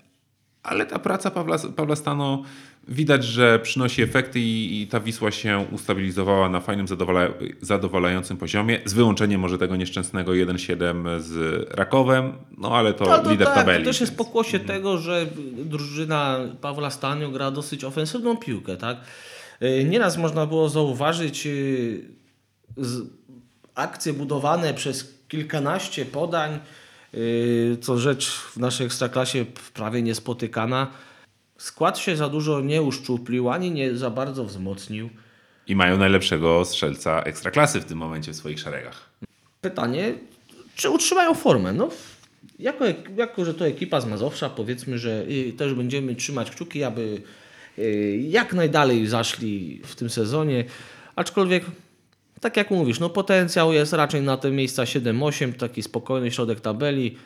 ale 0.63 0.85
ta 0.85 0.99
praca 0.99 1.31
Pawła, 1.75 1.95
Stano 1.95 2.43
widać, 2.87 3.23
że 3.23 3.59
przynosi 3.59 4.01
efekty 4.01 4.39
i, 4.39 4.81
i 4.81 4.87
ta 4.87 4.99
Wisła 4.99 5.31
się 5.31 5.65
ustabilizowała 5.71 6.49
na 6.49 6.59
fajnym, 6.59 6.87
zadowala, 6.87 7.27
zadowalającym 7.61 8.37
poziomie, 8.37 8.79
z 8.85 8.93
wyłączeniem 8.93 9.41
może 9.41 9.57
tego 9.57 9.75
nieszczęsnego 9.75 10.31
1-7 10.31 11.19
z 11.19 11.67
Rakowem, 11.73 12.33
no 12.57 12.77
ale 12.77 12.93
to, 12.93 13.05
No 13.05 13.19
to 13.19 13.31
lider 13.31 13.47
tak, 13.47 13.55
tabeli. 13.55 13.83
to 13.83 13.89
też 13.89 14.01
jest 14.01 14.17
pokłosie 14.17 14.59
tego, 14.59 14.97
że 14.97 15.25
drużyna 15.57 16.39
Pawła 16.61 16.89
Stanio 16.89 17.29
gra 17.29 17.51
dosyć 17.51 17.83
ofensywną 17.83 18.37
piłkę, 18.37 18.77
tak? 18.77 18.97
Y, 19.61 19.83
Nieraz 19.89 20.17
można 20.17 20.45
było 20.45 20.69
zauważyć 20.69 21.45
y, 21.47 22.03
akcje 23.75 24.13
budowane 24.13 24.73
przez 24.73 25.13
kilkanaście 25.27 26.05
podań, 26.05 26.59
co 27.81 27.97
rzecz 27.97 28.31
w 28.31 28.57
naszej 28.57 28.85
ekstraklasie 28.85 29.45
prawie 29.73 30.01
niespotykana. 30.01 30.87
Skład 31.57 31.97
się 31.97 32.15
za 32.15 32.29
dużo 32.29 32.61
nie 32.61 32.81
uszczuplił, 32.81 33.49
ani 33.49 33.71
nie 33.71 33.95
za 33.95 34.09
bardzo 34.09 34.45
wzmocnił. 34.45 35.09
I 35.67 35.75
mają 35.75 35.97
najlepszego 35.97 36.65
strzelca 36.65 37.21
ekstraklasy 37.21 37.81
w 37.81 37.85
tym 37.85 37.97
momencie 37.97 38.31
w 38.31 38.35
swoich 38.35 38.59
szeregach. 38.59 39.09
Pytanie, 39.61 40.13
czy 40.75 40.89
utrzymają 40.89 41.33
formę? 41.33 41.73
No, 41.73 41.89
jako, 42.59 42.85
jako, 43.17 43.45
że 43.45 43.53
to 43.53 43.67
ekipa 43.67 44.01
z 44.01 44.05
Mazowsza, 44.05 44.49
powiedzmy, 44.49 44.99
że 44.99 45.25
y, 45.29 45.53
też 45.57 45.73
będziemy 45.73 46.15
trzymać 46.15 46.51
kciuki, 46.51 46.83
aby 46.83 47.21
y, 47.79 48.25
jak 48.29 48.53
najdalej 48.53 49.07
zaszli 49.07 49.81
w 49.85 49.95
tym 49.95 50.09
sezonie. 50.09 50.65
Aczkolwiek 51.15 51.65
Tak 52.41 52.57
jak 52.57 52.71
mówisz, 52.71 52.99
no 52.99 53.09
potencjał 53.09 53.73
jest 53.73 53.93
raczej 53.93 54.21
na 54.21 54.37
te 54.37 54.51
miejsca 54.51 54.83
7-8, 54.83 55.53
taki 55.53 55.83
spokojny 55.83 56.31
środek 56.31 56.59
tabeli. 56.59 57.17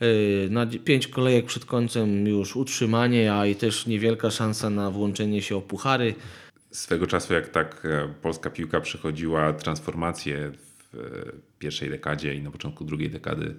Yy, 0.00 0.48
Na 0.50 0.66
5 0.66 1.08
kolejek 1.08 1.46
przed 1.46 1.64
końcem 1.64 2.26
już 2.26 2.56
utrzymanie, 2.56 3.34
a 3.34 3.46
i 3.46 3.54
też 3.54 3.86
niewielka 3.86 4.30
szansa 4.30 4.70
na 4.70 4.90
włączenie 4.90 5.42
się 5.42 5.56
o 5.56 5.60
puchary. 5.60 6.14
Swego 6.70 7.06
czasu, 7.06 7.34
jak 7.34 7.48
tak 7.48 7.82
e, 7.84 8.14
polska 8.22 8.50
piłka 8.50 8.80
przechodziła 8.80 9.52
transformację 9.52 10.52
w 10.52 10.94
e, 10.94 11.32
pierwszej 11.58 11.90
dekadzie 11.90 12.34
i 12.34 12.42
na 12.42 12.50
początku 12.50 12.84
drugiej 12.84 13.10
dekady 13.10 13.54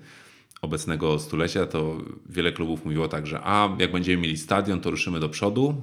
obecnego 0.62 1.20
stulecia, 1.20 1.66
to 1.66 1.98
wiele 2.30 2.52
klubów 2.52 2.86
mówiło 2.86 3.08
tak, 3.08 3.28
że 3.28 3.40
a 3.44 3.76
jak 3.80 3.92
będziemy 3.92 4.22
mieli 4.22 4.38
stadion, 4.38 4.82
to 4.82 4.92
ruszymy 4.92 5.20
do 5.20 5.30
przodu 5.30 5.82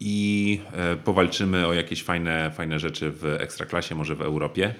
i 0.00 0.60
e, 0.72 0.96
powalczymy 0.96 1.66
o 1.66 1.72
jakieś 1.72 2.02
fajne, 2.02 2.50
fajne 2.54 2.78
rzeczy 2.78 3.10
w 3.10 3.24
ekstraklasie, 3.24 3.94
może 3.94 4.14
w 4.14 4.22
Europie. 4.22 4.74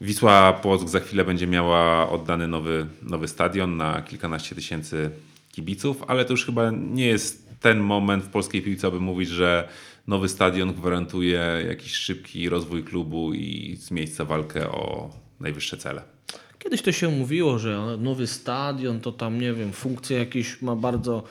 Wisła 0.00 0.52
Płock 0.52 0.88
za 0.88 1.00
chwilę 1.00 1.24
będzie 1.24 1.46
miała 1.46 2.10
oddany 2.10 2.48
nowy, 2.48 2.86
nowy 3.02 3.28
stadion 3.28 3.76
na 3.76 4.02
kilkanaście 4.02 4.54
tysięcy 4.54 5.10
kibiców, 5.52 6.02
ale 6.06 6.24
to 6.24 6.32
już 6.32 6.46
chyba 6.46 6.70
nie 6.70 7.06
jest 7.06 7.48
ten 7.60 7.80
moment 7.80 8.24
w 8.24 8.28
polskiej 8.28 8.62
piłce, 8.62 8.86
aby 8.86 9.00
mówić, 9.00 9.28
że 9.28 9.68
nowy 10.06 10.28
stadion 10.28 10.74
gwarantuje 10.74 11.64
jakiś 11.68 11.92
szybki 11.92 12.48
rozwój 12.48 12.84
klubu 12.84 13.34
i 13.34 13.76
z 13.76 13.90
miejsca 13.90 14.24
walkę 14.24 14.68
o 14.70 15.10
najwyższe 15.40 15.76
cele. 15.76 16.02
Kiedyś 16.58 16.82
to 16.82 16.92
się 16.92 17.08
mówiło, 17.08 17.58
że 17.58 17.96
nowy 17.98 18.26
stadion 18.26 19.00
to 19.00 19.12
tam, 19.12 19.40
nie 19.40 19.52
wiem, 19.52 19.72
funkcje 19.72 20.18
jakieś 20.18 20.62
ma 20.62 20.76
bardzo 20.76 21.22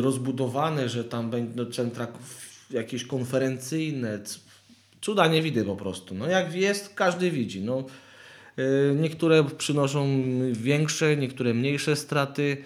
rozbudowane, 0.00 0.88
że 0.88 1.04
tam 1.04 1.30
będą 1.30 1.66
centra 1.66 2.06
k- 2.06 2.12
jakieś 2.70 3.04
konferencyjne. 3.04 4.18
Cuda 5.00 5.26
nie 5.26 5.42
widzę 5.42 5.64
po 5.64 5.76
prostu. 5.76 6.14
No 6.14 6.26
jak 6.26 6.54
jest, 6.54 6.94
każdy 6.94 7.30
widzi. 7.30 7.60
No, 7.60 7.84
e, 8.56 8.62
niektóre 8.94 9.44
przynoszą 9.44 10.22
większe, 10.52 11.16
niektóre 11.16 11.54
mniejsze 11.54 11.96
straty. 11.96 12.56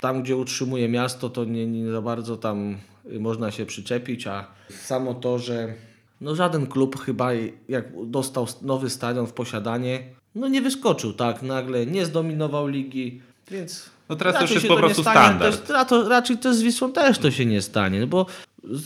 Tam, 0.00 0.22
gdzie 0.22 0.36
utrzymuje 0.36 0.88
miasto, 0.88 1.30
to 1.30 1.44
nie, 1.44 1.66
nie 1.66 1.90
za 1.90 2.02
bardzo 2.02 2.36
tam 2.36 2.76
y, 3.12 3.20
można 3.20 3.50
się 3.50 3.66
przyczepić, 3.66 4.26
a 4.26 4.46
samo 4.70 5.14
to, 5.14 5.38
że 5.38 5.74
no 6.20 6.34
żaden 6.34 6.66
klub 6.66 7.00
chyba 7.00 7.30
jak 7.68 7.84
dostał 8.06 8.46
nowy 8.62 8.90
stadion 8.90 9.26
w 9.26 9.32
posiadanie, 9.32 10.02
no 10.34 10.48
nie 10.48 10.62
wyskoczył 10.62 11.12
tak 11.12 11.42
nagle, 11.42 11.86
nie 11.86 12.06
zdominował 12.06 12.66
ligi, 12.66 13.20
więc... 13.50 13.90
No 14.08 14.16
teraz 14.16 14.34
to 14.34 14.40
już 14.40 14.50
raczej 14.50 14.54
jest 14.54 14.62
się 14.62 14.68
po 14.68 14.74
nie 14.74 14.80
prostu 14.80 15.02
stanie. 15.02 15.18
standard. 15.26 15.66
Też, 15.66 15.76
a 15.76 15.84
to, 15.84 16.08
raczej 16.08 16.38
to 16.38 16.54
z 16.54 16.62
Wisłą 16.62 16.92
też 16.92 17.18
to 17.18 17.30
się 17.30 17.46
nie 17.46 17.62
stanie, 17.62 18.00
no 18.00 18.06
bo 18.06 18.26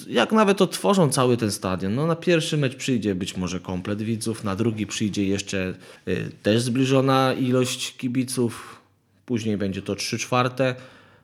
jak 0.09 0.33
nawet 0.33 0.62
otworzą 0.62 1.11
cały 1.11 1.37
ten 1.37 1.51
stadion, 1.51 1.95
no 1.95 2.07
na 2.07 2.16
pierwszy 2.16 2.57
mecz 2.57 2.77
przyjdzie 2.77 3.14
być 3.14 3.37
może 3.37 3.61
komplet 3.61 4.03
widzów, 4.03 4.45
na 4.45 4.57
drugi 4.57 4.87
przyjdzie 4.87 5.27
jeszcze 5.27 5.75
y, 6.09 6.31
też 6.43 6.62
zbliżona 6.62 7.33
ilość 7.33 7.97
kibiców, 7.97 8.81
później 9.27 9.57
będzie 9.57 9.83
to 9.83 9.95
3 9.95 10.18
czwarte. 10.18 10.75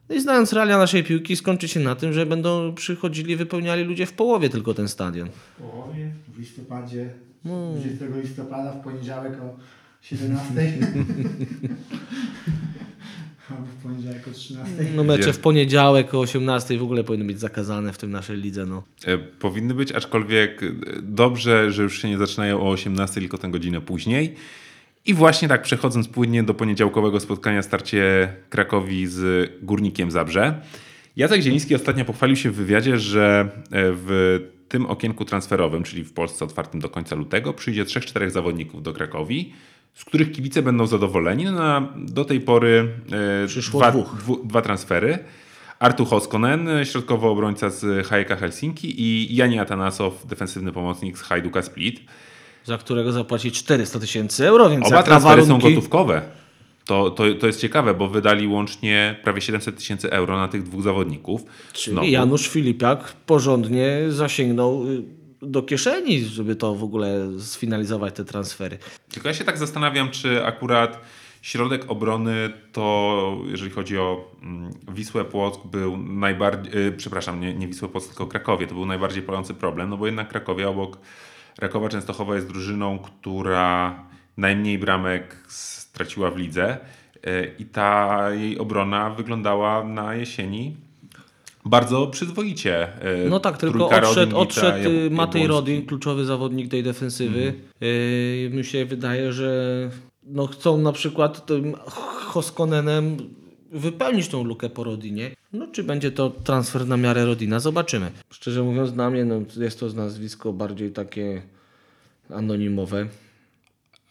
No 0.09 0.15
i 0.15 0.21
znając 0.21 0.53
realia 0.53 0.79
naszej 0.79 1.05
piłki, 1.05 1.37
skończy 1.37 1.69
się 1.69 1.81
na 1.81 1.95
tym, 1.95 2.13
że 2.13 2.27
będą 2.27 2.75
przychodzili, 2.75 3.37
wypełniali 3.37 3.85
ludzie 3.85 4.07
w 4.07 4.13
połowie 4.13 4.49
tylko 4.49 4.75
ten 4.75 4.89
stadion. 4.89 5.29
W 5.29 5.63
połowie, 5.63 6.11
w 6.35 6.39
listopadzie, 6.39 7.11
No. 7.45 7.73
20 7.73 8.05
listopada 8.23 8.73
w 8.73 8.85
poniedziałek 8.85 9.33
o 9.43 9.57
17. 10.03 10.53
Albo 13.51 13.67
w 13.67 13.83
poniedziałek 13.83 14.29
o 14.29 14.31
13. 14.31 14.73
No 14.97 15.05
mecze 15.05 15.33
w 15.33 15.39
poniedziałek 15.39 16.15
o 16.15 16.21
18 16.21 16.79
w 16.79 16.83
ogóle 16.83 17.05
powinny 17.05 17.27
być 17.27 17.41
zakazane 17.41 17.93
w 17.93 17.99
tym 17.99 18.11
naszej 18.11 18.37
lidze. 18.37 18.67
No. 18.67 18.83
E, 19.05 19.19
Powinny 19.19 19.75
być, 19.75 19.93
aczkolwiek 19.93 20.63
e, 20.63 20.67
dobrze, 21.03 21.73
że 21.73 21.83
już 21.83 22.03
się 22.03 22.09
nie 22.09 22.19
zaczynają 22.19 22.61
o 22.61 22.71
18, 22.71 23.21
tylko 23.21 23.39
tę 23.39 23.49
godzinę 23.49 23.81
później. 23.81 24.35
I 25.07 25.15
właśnie 25.15 25.49
tak 25.49 25.63
przechodząc 25.63 26.09
płynnie 26.09 26.43
do 26.43 26.55
poniedziałkowego 26.55 27.21
spotkania 27.21 27.63
starcie 27.63 28.33
Krakowi 28.51 29.07
z 29.07 29.51
Górnikiem 29.63 30.11
Zabrze. 30.11 30.61
Jacek 31.17 31.43
Zieliński 31.43 31.75
ostatnio 31.75 32.05
pochwalił 32.05 32.37
się 32.37 32.51
w 32.51 32.55
wywiadzie, 32.55 32.99
że 32.99 33.49
e, 33.55 33.69
w 33.71 34.41
tym 34.69 34.87
okienku 34.87 35.25
transferowym, 35.25 35.83
czyli 35.83 36.05
w 36.05 36.13
Polsce 36.13 36.45
otwartym 36.45 36.81
do 36.81 36.89
końca 36.89 37.17
lutego, 37.17 37.53
przyjdzie 37.53 37.85
3-4 37.85 38.31
zawodników 38.31 38.83
do 38.83 38.93
Krakowi, 38.93 39.53
z 39.99 40.05
których 40.05 40.33
kibice 40.33 40.63
będą 40.63 40.87
zadowoleni. 40.87 41.45
No, 41.45 41.53
na, 41.53 41.93
do 41.97 42.25
tej 42.25 42.41
pory 42.41 42.89
e, 43.45 43.47
Przyszło 43.47 43.81
dwa, 43.81 43.93
dwu- 43.93 44.47
dwa 44.47 44.63
transfery. 44.63 45.19
Artur 45.79 46.07
Hoskonen, 46.09 46.69
środkowy 46.85 47.27
obrońca 47.27 47.71
z 47.71 48.07
Hajeka 48.07 48.37
Helsinki 48.37 49.03
i 49.03 49.37
Jani 49.37 49.59
Atanasow, 49.59 50.27
defensywny 50.27 50.73
pomocnik 50.73 51.19
z 51.19 51.23
Hajduka 51.23 51.63
Split. 51.63 52.01
Za 52.65 52.79
którego 52.79 53.13
zapłaci 53.13 53.53
400 53.53 53.99
tysięcy 53.99 54.49
euro, 54.49 54.71
więc 54.71 54.87
Oba 54.87 55.03
transfery 55.03 55.43
są 55.43 55.49
warunki... 55.49 55.75
gotówkowe. 55.75 56.23
To, 56.85 57.11
to, 57.11 57.25
to 57.41 57.47
jest 57.47 57.61
ciekawe, 57.61 57.95
bo 57.95 58.09
wydali 58.09 58.47
łącznie 58.47 59.17
prawie 59.25 59.41
700 59.41 59.77
tysięcy 59.77 60.11
euro 60.13 60.37
na 60.37 60.49
tych 60.49 60.63
dwóch 60.63 60.83
zawodników. 60.83 61.43
Czyli 61.73 61.95
Znowu. 61.95 62.09
Janusz 62.09 62.49
Filipiak 62.49 63.13
porządnie 63.27 63.99
zasięgnął 64.09 64.87
y, 64.87 65.03
do 65.43 65.62
kieszeni, 65.62 66.20
żeby 66.20 66.57
to 66.57 66.74
w 66.74 66.84
ogóle 66.84 67.28
sfinalizować 67.39 68.14
te 68.14 68.24
transfery. 68.24 68.78
Tylko 69.09 69.28
ja 69.28 69.34
się 69.34 69.45
tak 69.45 69.59
zastanawiam, 69.59 70.11
czy 70.11 70.45
akurat 70.45 71.01
środek 71.43 71.91
obrony 71.91 72.53
to, 72.72 73.39
jeżeli 73.47 73.70
chodzi 73.70 73.99
o 73.99 74.30
mm, 74.43 74.70
Wisłę 74.93 75.24
Płock, 75.24 75.66
był 75.66 75.97
najbardziej, 75.97 76.74
yy, 76.74 76.93
przepraszam, 76.93 77.41
nie, 77.41 77.55
nie 77.55 77.68
Wisłę 77.68 77.89
Płock, 77.89 78.09
tylko 78.09 78.26
Krakowie, 78.26 78.66
to 78.66 78.74
był 78.74 78.86
najbardziej 78.86 79.22
palący 79.22 79.55
problem, 79.55 79.91
no 79.91 79.97
bo 79.97 80.07
jednak 80.07 80.28
Krakowie 80.28 80.68
obok 80.68 80.99
Rakowa 81.59 81.89
Częstochowa 81.89 82.34
jest 82.34 82.49
drużyną, 82.49 82.99
która 82.99 83.95
najmniej 84.36 84.78
bramek 84.78 85.36
straciła 85.49 86.30
w 86.30 86.36
lidze 86.36 86.78
yy, 87.24 87.55
i 87.59 87.64
ta 87.64 88.20
jej 88.30 88.59
obrona 88.59 89.11
wyglądała 89.11 89.84
na 89.84 90.14
jesieni 90.14 90.88
bardzo 91.65 92.07
przyzwoicie. 92.07 92.89
Yy, 93.23 93.31
No 93.31 93.41
tak, 93.41 93.59
tylko 93.59 93.89
odszedł, 93.89 94.37
odszedł 94.37 94.89
Jab- 94.89 95.11
Matej. 95.11 95.47
Rodin, 95.47 95.87
kluczowy 95.87 96.25
zawodnik 96.25 96.71
tej 96.71 96.83
defensywy. 96.83 97.41
Mhm. 97.41 97.63
Y, 97.83 98.51
mi 98.53 98.65
się 98.65 98.85
wydaje, 98.85 99.33
że 99.33 99.91
no 100.23 100.47
chcą 100.47 100.79
na 100.79 100.93
przykład 100.93 101.47
tym 101.47 101.75
Hoskonenem 102.29 103.17
wypełnić 103.73 104.29
tą 104.29 104.45
lukę 104.45 104.71
po 104.71 104.85
Rodinie. 104.85 105.31
No 105.53 105.67
czy 105.67 105.85
będzie 105.85 106.11
to 106.11 106.31
transfer 106.45 106.87
na 106.87 106.97
miarę 106.97 107.25
Rodina? 107.25 107.61
Zobaczymy. 107.61 108.11
Szczerze 108.31 108.63
mówiąc 108.63 108.93
dla 108.93 109.11
mnie 109.11 109.25
no, 109.25 109.41
jest 109.57 109.81
to 109.81 109.89
nazwisko 109.89 110.53
bardziej 110.53 110.93
takie 110.93 111.43
anonimowe. 112.31 113.07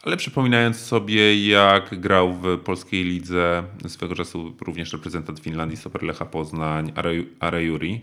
Ale 0.04 0.18
przypominając 0.18 0.78
sobie, 0.78 1.48
jak 1.48 2.00
grał 2.00 2.34
w 2.34 2.58
polskiej 2.58 3.04
lidze 3.04 3.64
swego 3.88 4.16
czasu 4.16 4.54
również 4.62 4.93
reprezentant 4.93 5.39
Finlandii, 5.39 5.78
Super 5.78 6.04
Lecha 6.04 6.26
Poznań, 6.26 6.91
Are- 6.95 7.24
Arejuri, 7.39 8.02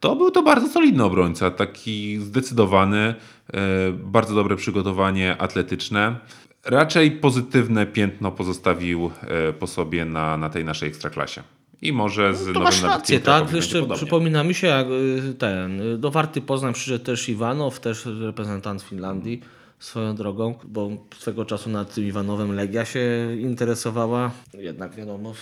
to 0.00 0.16
był 0.16 0.30
to 0.30 0.42
bardzo 0.42 0.68
solidny 0.68 1.04
obrońca, 1.04 1.50
taki 1.50 2.18
zdecydowany, 2.18 3.14
e, 3.52 3.92
bardzo 3.92 4.34
dobre 4.34 4.56
przygotowanie 4.56 5.36
atletyczne. 5.36 6.16
Raczej 6.64 7.10
pozytywne 7.10 7.86
piętno 7.86 8.32
pozostawił 8.32 9.10
e, 9.20 9.52
po 9.52 9.66
sobie 9.66 10.04
na, 10.04 10.36
na 10.36 10.50
tej 10.50 10.64
naszej 10.64 10.88
ekstraklasie. 10.88 11.42
I 11.82 11.92
może 11.92 12.34
z 12.34 12.38
To 12.38 12.46
nowym 12.46 12.62
masz 12.62 12.82
rację, 12.82 13.20
tak? 13.20 13.52
Jeszcze 13.52 13.86
przypomina 13.94 14.44
mi 14.44 14.54
się, 14.54 14.66
jak 14.66 14.86
y, 14.86 15.34
ten, 15.38 15.80
y, 15.80 15.98
do 15.98 16.10
Warty 16.10 16.40
Poznań 16.40 16.74
przyszedł 16.74 17.04
też 17.04 17.28
Iwanow, 17.28 17.80
też 17.80 18.06
reprezentant 18.20 18.82
Finlandii 18.82 19.40
swoją 19.78 20.14
drogą, 20.14 20.54
bo 20.64 20.90
swego 21.18 21.44
czasu 21.44 21.70
nad 21.70 21.94
tym 21.94 22.04
Iwanowem 22.04 22.54
Legia 22.54 22.84
się 22.84 23.00
interesowała. 23.40 24.30
Jednak 24.54 24.94
wiadomo, 24.94 25.34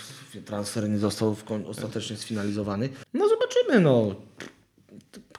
transfer 0.45 0.89
nie 0.89 0.97
został 0.97 1.35
ostatecznie 1.67 2.17
sfinalizowany. 2.17 2.89
No 3.13 3.29
zobaczymy, 3.29 3.79
no. 3.79 4.15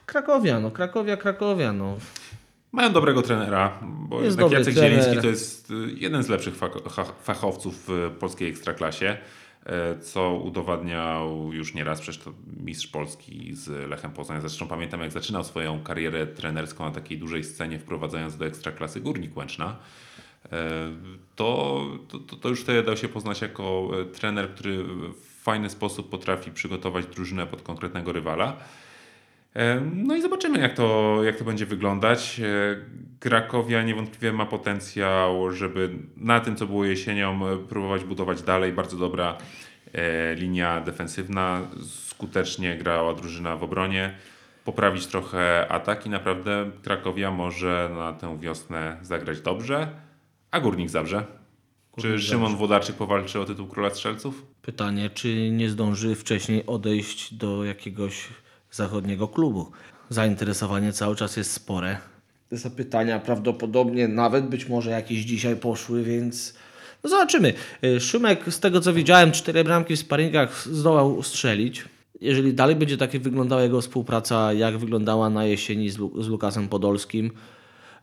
Krakowia, 0.05 0.59
no 0.59 0.71
Krakowia, 0.71 1.17
Krakowia, 1.17 1.73
no. 1.73 1.97
Mają 2.71 2.93
dobrego 2.93 3.21
trenera, 3.21 3.79
bo 3.81 4.21
Jest 4.21 4.39
jednak 4.39 4.59
Jacek 4.59 4.73
trener. 4.73 4.91
Zieliński 4.91 5.21
to 5.21 5.27
jest 5.27 5.71
y, 5.71 5.73
jeden 5.97 6.23
z 6.23 6.29
lepszych 6.29 6.55
fachowców 7.23 7.87
w 7.87 8.11
polskiej 8.19 8.49
ekstraklasie, 8.49 9.17
co 10.01 10.33
udowadniał 10.33 11.53
już 11.53 11.73
nieraz 11.73 12.01
przecież 12.01 12.23
to 12.23 12.33
mistrz 12.57 12.87
Polski 12.87 13.55
z 13.55 13.89
Lechem 13.89 14.11
Poznań. 14.11 14.41
Zresztą 14.41 14.67
pamiętam 14.67 15.01
jak 15.01 15.11
zaczynał 15.11 15.43
swoją 15.43 15.83
karierę 15.83 16.27
trenerską 16.27 16.85
na 16.85 16.91
takiej 16.91 17.17
dużej 17.17 17.43
scenie, 17.43 17.79
wprowadzając 17.79 18.37
do 18.37 18.45
ekstraklasy 18.45 19.01
Górnik 19.01 19.37
Łęczna. 19.37 19.75
E, 20.51 20.67
To, 21.35 21.81
to, 22.07 22.19
to- 22.19 22.35
to 22.35 22.49
już 22.49 22.61
wtedy 22.61 22.83
dał 22.83 22.97
się 22.97 23.07
poznać 23.09 23.41
jako 23.41 23.91
e, 24.01 24.05
trener, 24.05 24.49
który 24.55 24.83
w 24.83 25.41
fajny 25.43 25.69
sposób 25.69 26.09
potrafi 26.09 26.51
przygotować 26.51 27.05
drużynę 27.05 27.47
pod 27.47 27.61
konkretnego 27.61 28.11
rywala. 28.11 28.57
No 29.93 30.15
i 30.15 30.21
zobaczymy, 30.21 30.59
jak 30.59 30.73
to, 30.73 31.19
jak 31.23 31.35
to 31.37 31.43
będzie 31.45 31.65
wyglądać. 31.65 32.39
E, 32.39 32.75
Krakowia 33.19 33.83
niewątpliwie 33.83 34.33
ma 34.33 34.45
potencjał, 34.45 35.51
żeby 35.51 35.89
na 36.17 36.39
tym, 36.39 36.55
co 36.55 36.65
było 36.67 36.85
jesienią, 36.85 37.47
e, 37.47 37.57
próbować 37.57 38.03
budować 38.03 38.41
dalej. 38.41 38.73
Bardzo 38.73 38.97
dobra 38.97 39.37
e, 39.93 40.35
linia 40.35 40.81
defensywna. 40.81 41.61
Skutecznie 42.07 42.77
grała 42.77 43.13
drużyna 43.13 43.55
w 43.57 43.63
obronie. 43.63 44.13
poprawić 44.65 45.07
trochę 45.07 45.67
atak 45.67 46.05
i 46.05 46.09
naprawdę 46.09 46.71
Krakowia 46.83 47.31
może 47.31 47.89
na 47.93 48.13
tę 48.13 48.39
wiosnę 48.39 48.97
zagrać 49.01 49.41
dobrze, 49.41 49.87
a 50.51 50.59
Górnik 50.59 50.89
Zabrze. 50.89 51.25
Czy 51.97 52.19
Szymon 52.19 52.55
Włodarczyk 52.55 52.95
powalczy 52.95 53.39
o 53.39 53.45
tytuł 53.45 53.67
Króla 53.67 53.89
Strzelców? 53.89 54.45
Pytanie, 54.61 55.09
czy 55.09 55.51
nie 55.51 55.69
zdąży 55.69 56.15
wcześniej 56.15 56.65
odejść 56.65 57.33
do 57.33 57.63
jakiegoś 57.63 58.27
zachodniego 58.71 59.27
klubu. 59.27 59.71
Zainteresowanie 60.09 60.93
cały 60.93 61.15
czas 61.15 61.37
jest 61.37 61.51
spore. 61.51 61.97
Te 62.49 62.57
zapytania 62.57 63.19
prawdopodobnie 63.19 64.07
nawet 64.07 64.45
być 64.45 64.69
może 64.69 64.89
jakieś 64.91 65.19
dzisiaj 65.19 65.55
poszły, 65.55 66.03
więc 66.03 66.53
no 67.03 67.09
zobaczymy. 67.09 67.53
Y, 67.83 67.99
Szymek, 67.99 68.53
z 68.53 68.59
tego 68.59 68.81
co 68.81 68.93
widziałem, 68.93 69.31
cztery 69.31 69.63
bramki 69.63 69.95
w 69.95 69.99
sparingach 69.99 70.67
zdołał 70.67 71.23
strzelić. 71.23 71.85
Jeżeli 72.21 72.53
dalej 72.53 72.75
będzie 72.75 72.97
takie 72.97 73.19
wyglądała 73.19 73.61
jego 73.61 73.81
współpraca, 73.81 74.53
jak 74.53 74.77
wyglądała 74.77 75.29
na 75.29 75.45
jesieni 75.45 75.89
z, 75.89 75.97
Lu- 75.97 76.23
z 76.23 76.27
Lukasem 76.27 76.67
Podolskim, 76.69 77.31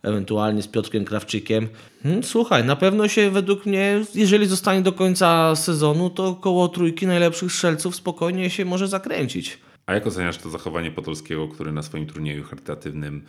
ewentualnie 0.03 0.61
z 0.61 0.67
Piotrkiem 0.67 1.05
Krawczykiem. 1.05 1.67
Hmm, 2.03 2.23
Słuchaj, 2.23 2.63
na 2.65 2.75
pewno 2.75 3.07
się 3.07 3.31
według 3.31 3.65
mnie, 3.65 4.01
jeżeli 4.15 4.45
zostanie 4.45 4.81
do 4.81 4.91
końca 4.91 5.55
sezonu, 5.55 6.09
to 6.09 6.35
koło 6.35 6.67
trójki 6.67 7.07
najlepszych 7.07 7.51
strzelców 7.51 7.95
spokojnie 7.95 8.49
się 8.49 8.65
może 8.65 8.87
zakręcić. 8.87 9.59
A 9.87 9.93
jak 9.93 10.07
oceniasz 10.07 10.37
to 10.37 10.49
zachowanie 10.49 10.91
Podolskiego, 10.91 11.47
który 11.47 11.71
na 11.71 11.83
swoim 11.83 12.07
turnieju 12.07 12.43
charytatywnym 12.43 13.25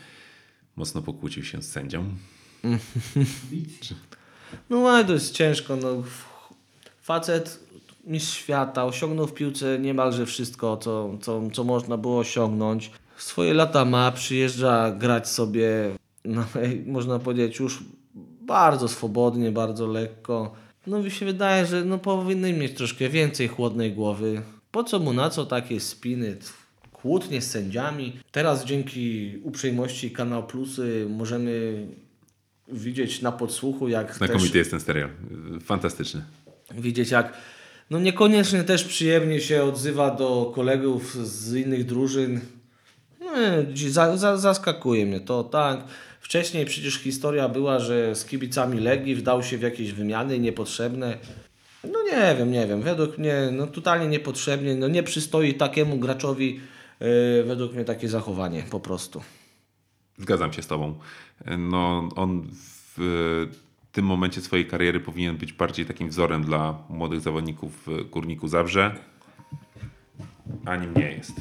mocno 0.77 1.03
pokłócił 1.03 1.45
się 1.45 1.63
z 1.63 1.73
sędzią? 1.73 2.05
No 4.71 4.89
ale 4.89 5.05
to 5.05 5.13
jest 5.13 5.35
ciężko. 5.35 5.77
No. 5.77 6.03
Facet, 7.01 7.61
mistrz 8.05 8.37
świata, 8.37 8.85
osiągnął 8.85 9.27
w 9.27 9.35
piłce 9.35 9.79
niemalże 9.79 10.27
wszystko, 10.27 10.77
co, 10.77 11.19
co, 11.21 11.43
co 11.53 11.65
można 11.65 11.97
było 11.97 12.19
osiągnąć. 12.19 12.91
Swoje 13.17 13.55
lata 13.55 13.85
ma, 13.85 14.13
przyjeżdża 14.13 14.91
grać 14.91 15.29
sobie, 15.29 15.71
no, 16.25 16.45
można 16.87 17.19
powiedzieć, 17.19 17.59
już 17.59 17.85
bardzo 18.41 18.89
swobodnie, 18.89 19.53
bardzo 19.53 19.87
lekko. 19.87 20.55
No 20.87 21.03
mi 21.03 21.11
się 21.11 21.27
wydaje, 21.27 21.67
że 21.67 21.85
no, 21.85 21.99
powinny 21.99 22.53
mieć 22.53 22.77
troszkę 22.77 23.09
więcej 23.09 23.49
chłodnej 23.49 23.93
głowy. 23.93 24.43
Po 24.79 24.85
co 24.85 24.99
mu 24.99 25.13
na 25.13 25.31
co 25.31 25.47
takie 25.47 25.81
spiny? 25.81 26.37
Kłótnie 26.93 27.43
z 27.43 27.51
sędziami. 27.51 28.13
Teraz 28.33 28.65
dzięki 28.65 29.33
uprzejmości 29.43 30.11
Kanał 30.11 30.47
Plusy 30.47 31.07
możemy 31.11 31.87
widzieć 32.69 33.23
na 33.23 33.33
podsłuchu, 33.33 33.89
jak 33.89 34.07
też 34.09 34.17
Znakomity 34.17 34.59
jest 34.59 34.71
ten 34.71 34.81
serial. 34.81 35.09
Fantastyczny. 35.65 36.23
widzieć 36.75 37.11
jak 37.11 37.33
no 37.91 38.01
niekoniecznie 38.01 38.65
też 38.65 38.85
przyjemnie 38.85 39.41
się 39.41 39.65
odzywa 39.65 40.11
do 40.11 40.53
kolegów 40.55 41.15
z 41.29 41.55
innych 41.55 41.87
drużyn. 41.87 42.41
No, 43.21 43.33
dzi- 43.73 43.91
za, 43.91 44.17
za, 44.17 44.37
zaskakuje 44.37 45.07
mnie 45.07 45.21
to, 45.21 45.45
tak. 45.45 45.85
Wcześniej 46.21 46.67
przecież 46.67 46.95
historia 46.95 47.49
była, 47.49 47.79
że 47.79 48.15
z 48.15 48.25
kibicami 48.25 48.81
Legii 48.81 49.15
wdał 49.15 49.43
się 49.43 49.59
w 49.59 49.63
jakieś 49.63 49.93
wymiany 49.93 50.39
niepotrzebne. 50.39 51.19
Nie 52.13 52.35
wiem, 52.39 52.53
nie 52.53 52.67
wiem. 52.67 52.83
Według 52.83 53.19
mnie 53.19 53.35
no 53.53 53.67
totalnie 53.67 54.07
niepotrzebnie. 54.09 54.75
No 54.75 54.89
nie 54.89 55.03
przystoi 55.03 55.55
takiemu 55.55 55.99
graczowi 55.99 56.61
yy, 57.01 57.45
według 57.47 57.75
mnie 57.75 57.85
takie 57.85 58.09
zachowanie 58.09 58.63
po 58.71 58.81
prostu. 58.81 59.23
Zgadzam 60.19 60.53
się 60.53 60.63
z 60.63 60.67
Tobą. 60.67 60.99
No, 61.59 62.09
on 62.17 62.49
w 62.97 63.47
tym 63.93 64.05
momencie 64.05 64.41
swojej 64.41 64.67
kariery 64.67 65.01
powinien 65.01 65.37
być 65.37 65.53
bardziej 65.53 65.87
takim 65.87 66.09
wzorem 66.09 66.45
dla 66.45 66.79
młodych 66.89 67.21
zawodników 67.21 67.87
w 67.87 68.11
Górniku 68.11 68.49
Zabrze, 68.49 68.95
a 70.65 70.77
nim 70.77 70.95
nie 70.97 71.13
jest. 71.13 71.33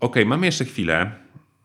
Okej, 0.00 0.26
mamy 0.26 0.46
jeszcze 0.46 0.64
chwilę. 0.64 1.12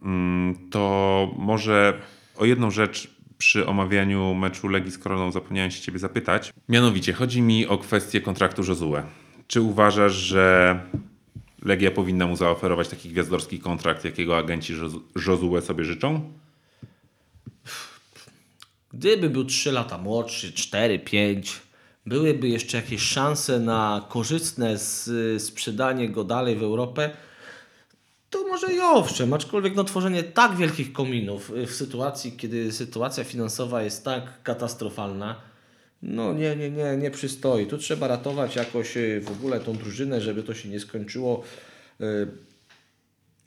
Mm, 0.01 0.55
To 0.71 1.31
może 1.37 2.01
o 2.37 2.45
jedną 2.45 2.71
rzecz 2.71 3.16
przy 3.37 3.65
omawianiu 3.67 4.35
meczu 4.35 4.67
Legii 4.67 4.91
z 4.91 4.97
Koroną 4.97 5.31
zapomniałem 5.31 5.71
się 5.71 5.81
Ciebie 5.81 5.99
zapytać. 5.99 6.53
Mianowicie, 6.69 7.13
chodzi 7.13 7.41
mi 7.41 7.67
o 7.67 7.77
kwestię 7.77 8.21
kontraktu 8.21 8.63
Josue. 8.63 9.03
Czy 9.47 9.61
uważasz, 9.61 10.13
że 10.13 10.79
Legia 11.61 11.91
powinna 11.91 12.27
mu 12.27 12.35
zaoferować 12.35 12.89
taki 12.89 13.09
gwiazdorski 13.09 13.59
kontrakt, 13.59 14.05
jakiego 14.05 14.37
agenci 14.37 14.73
Josue 15.27 15.61
sobie 15.61 15.83
życzą? 15.85 16.33
Gdyby 18.93 19.29
był 19.29 19.45
3 19.45 19.71
lata 19.71 19.97
młodszy, 19.97 20.53
4, 20.53 20.99
5, 20.99 21.61
byłyby 22.05 22.47
jeszcze 22.49 22.77
jakieś 22.77 23.01
szanse 23.01 23.59
na 23.59 24.05
korzystne 24.09 24.77
z, 24.77 25.09
sprzedanie 25.43 26.09
go 26.09 26.23
dalej 26.23 26.55
w 26.55 26.63
Europę, 26.63 27.09
to 28.29 28.47
może 28.47 28.73
i 28.73 28.79
owszem, 28.79 29.33
aczkolwiek 29.33 29.75
no, 29.75 29.83
tworzenie 29.83 30.23
tak 30.23 30.55
wielkich 30.55 30.93
kominów 30.93 31.49
y, 31.57 31.67
w 31.67 31.73
sytuacji, 31.75 32.31
kiedy 32.31 32.71
sytuacja 32.71 33.23
finansowa 33.23 33.83
jest 33.83 34.05
tak 34.05 34.43
katastrofalna, 34.43 35.35
no 36.01 36.33
nie, 36.33 36.55
nie, 36.55 36.71
nie, 36.71 36.97
nie 36.97 37.11
przystoi. 37.11 37.65
Tu 37.67 37.77
trzeba 37.77 38.07
ratować 38.07 38.55
jakoś 38.55 38.97
y, 38.97 39.21
w 39.21 39.31
ogóle 39.31 39.59
tą 39.59 39.73
drużynę, 39.73 40.21
żeby 40.21 40.43
to 40.43 40.53
się 40.53 40.69
nie 40.69 40.79
skończyło 40.79 41.43
y, 42.01 42.05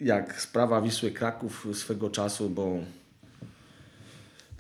jak 0.01 0.43
sprawa 0.43 0.83
Wisły 0.83 1.11
Kraków 1.11 1.67
swego 1.73 2.11
czasu, 2.11 2.51
bo 2.51 2.79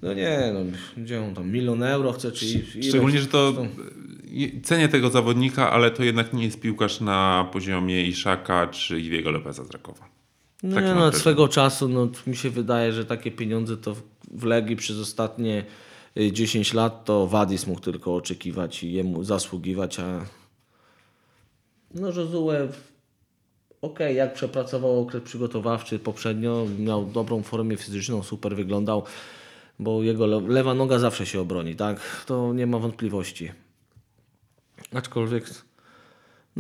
no 0.03 0.14
nie, 0.14 0.51
no 0.55 0.61
gdzie 0.97 1.23
on 1.23 1.35
tam, 1.35 1.51
milion 1.53 1.83
euro 1.83 2.12
chce, 2.12 2.33
czy 2.33 2.45
ileś- 2.45 2.89
Szczególnie, 2.89 3.21
że 3.21 3.27
to 3.27 3.53
e, 4.57 4.61
cenię 4.62 4.89
tego 4.89 5.11
zawodnika, 5.11 5.71
ale 5.71 5.91
to 5.91 6.05
jednak 6.05 6.33
nie 6.33 6.45
jest 6.45 6.61
piłkarz 6.61 7.01
na 7.01 7.49
poziomie 7.53 8.07
Iszaka 8.07 8.66
czy 8.66 9.01
Iwiego 9.01 9.31
Lopeza 9.31 9.64
z 9.64 9.71
Rakowa. 9.71 10.09
No 10.62 10.74
Tak 10.74 10.84
nie, 10.84 10.90
mam 10.90 10.98
no, 10.98 11.06
od 11.06 11.16
swego 11.16 11.48
czasu 11.48 11.88
no, 11.88 12.08
mi 12.26 12.36
się 12.36 12.50
wydaje, 12.50 12.92
że 12.92 13.04
takie 13.04 13.30
pieniądze 13.30 13.76
to 13.76 13.94
w- 14.30 14.44
Legii 14.44 14.76
przez 14.76 14.98
ostatnie 14.98 15.64
y, 16.16 16.32
10 16.32 16.74
lat 16.74 17.04
to 17.04 17.26
Wadis 17.26 17.66
mógł 17.66 17.80
tylko 17.80 18.14
oczekiwać 18.14 18.82
i 18.84 18.92
jemu 18.92 19.24
zasługiwać, 19.24 20.00
a 20.00 20.24
no 21.94 22.06
Josue 22.08 22.50
okej, 23.82 24.16
jak 24.16 24.34
przepracował 24.34 25.00
okres 25.00 25.22
przygotowawczy 25.22 25.98
poprzednio, 25.98 26.66
miał 26.78 27.06
dobrą 27.06 27.42
formę 27.42 27.76
fizyczną, 27.76 28.22
super 28.22 28.56
wyglądał, 28.56 29.04
bo 29.78 30.02
jego 30.02 30.26
le- 30.26 30.48
lewa 30.48 30.74
noga 30.74 30.98
zawsze 30.98 31.26
się 31.26 31.40
obroni, 31.40 31.76
tak? 31.76 32.24
To 32.26 32.52
nie 32.52 32.66
ma 32.66 32.78
wątpliwości. 32.78 33.50
Aczkolwiek 34.94 35.50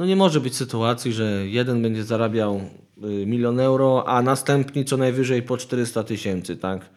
no 0.00 0.06
nie 0.06 0.16
może 0.16 0.40
być 0.40 0.56
sytuacji, 0.56 1.12
że 1.12 1.48
jeden 1.48 1.82
będzie 1.82 2.04
zarabiał 2.04 2.60
y, 3.04 3.26
milion 3.26 3.60
euro, 3.60 4.04
a 4.08 4.22
następni 4.22 4.84
co 4.84 4.96
najwyżej 4.96 5.42
po 5.42 5.56
400 5.56 6.04
tysięcy, 6.04 6.56
tak? 6.56 6.90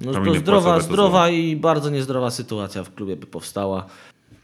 No 0.00 0.12
Tam 0.12 0.24
to 0.24 0.34
zdrowa, 0.34 0.76
to 0.76 0.80
zdrowa 0.80 1.28
i 1.28 1.56
bardzo 1.56 1.90
niezdrowa 1.90 2.30
sytuacja 2.30 2.84
w 2.84 2.94
klubie 2.94 3.16
by 3.16 3.26
powstała. 3.26 3.86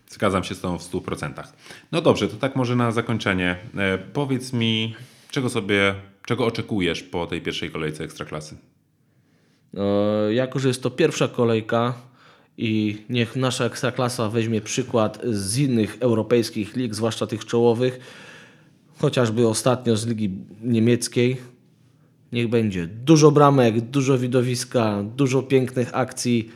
Zgadzam 0.09 0.45
się 0.45 0.55
z 0.55 0.61
Tobą 0.61 0.79
w 0.79 0.83
100%. 0.83 1.33
No 1.93 2.01
dobrze, 2.01 2.29
to 2.29 2.37
tak 2.37 2.57
może 2.57 2.77
na 2.77 2.91
zakończenie. 2.91 3.57
E, 3.77 3.99
powiedz 3.99 4.53
mi, 4.53 4.95
czego 5.31 5.49
sobie, 5.49 5.95
czego 6.27 6.47
oczekujesz 6.47 7.03
po 7.03 7.27
tej 7.27 7.43
pierwszej 7.43 7.71
kolejce 7.71 8.05
Ekstraklasy? 8.05 8.57
E, 9.75 10.35
jako, 10.35 10.59
że 10.59 10.69
jest 10.69 10.83
to 10.83 10.91
pierwsza 10.91 11.29
kolejka 11.29 11.95
i 12.59 13.03
niech 13.09 13.37
nasza 13.37 13.65
ekstraklasa 13.65 14.29
weźmie 14.29 14.61
przykład 14.61 15.19
z 15.25 15.59
innych 15.59 15.97
europejskich 16.01 16.77
lig, 16.77 16.95
zwłaszcza 16.95 17.27
tych 17.27 17.45
czołowych, 17.45 18.01
chociażby 18.99 19.49
ostatnio 19.49 19.97
z 19.97 20.07
ligi 20.07 20.31
niemieckiej. 20.63 21.37
Niech 22.33 22.49
będzie 22.49 22.87
dużo 22.87 23.31
bramek, 23.31 23.81
dużo 23.81 24.19
widowiska, 24.19 25.03
dużo 25.17 25.43
pięknych 25.43 25.91
akcji. 25.97 26.51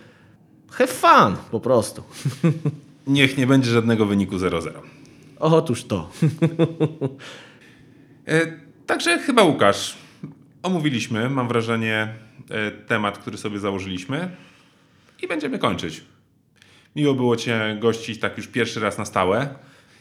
Have 0.71 0.93
fun 0.93 1.37
po 1.51 1.61
prostu. 1.61 2.03
Niech 3.07 3.39
nie 3.39 3.47
będzie 3.47 3.71
żadnego 3.71 4.07
wyniku 4.07 4.37
0-0. 4.37 4.71
Otóż 5.39 5.85
to. 5.85 6.11
E, 8.27 8.53
Także 8.87 9.19
chyba 9.19 9.43
Łukasz, 9.43 9.97
omówiliśmy, 10.63 11.31
mam 11.31 11.49
wrażenie, 11.49 12.15
e, 12.51 12.71
temat, 12.71 13.19
który 13.19 13.39
sobie 13.39 13.59
założyliśmy 13.59 14.31
i 15.23 15.29
będziemy 15.29 15.59
kończyć. 15.59 16.05
Miło 16.97 17.15
było 17.15 17.37
Cię 17.37 17.79
gościć 17.81 18.21
tak 18.21 18.37
już 18.37 18.47
pierwszy 18.47 18.81
raz 18.81 18.99
na 18.99 19.05
stałe. 19.05 19.49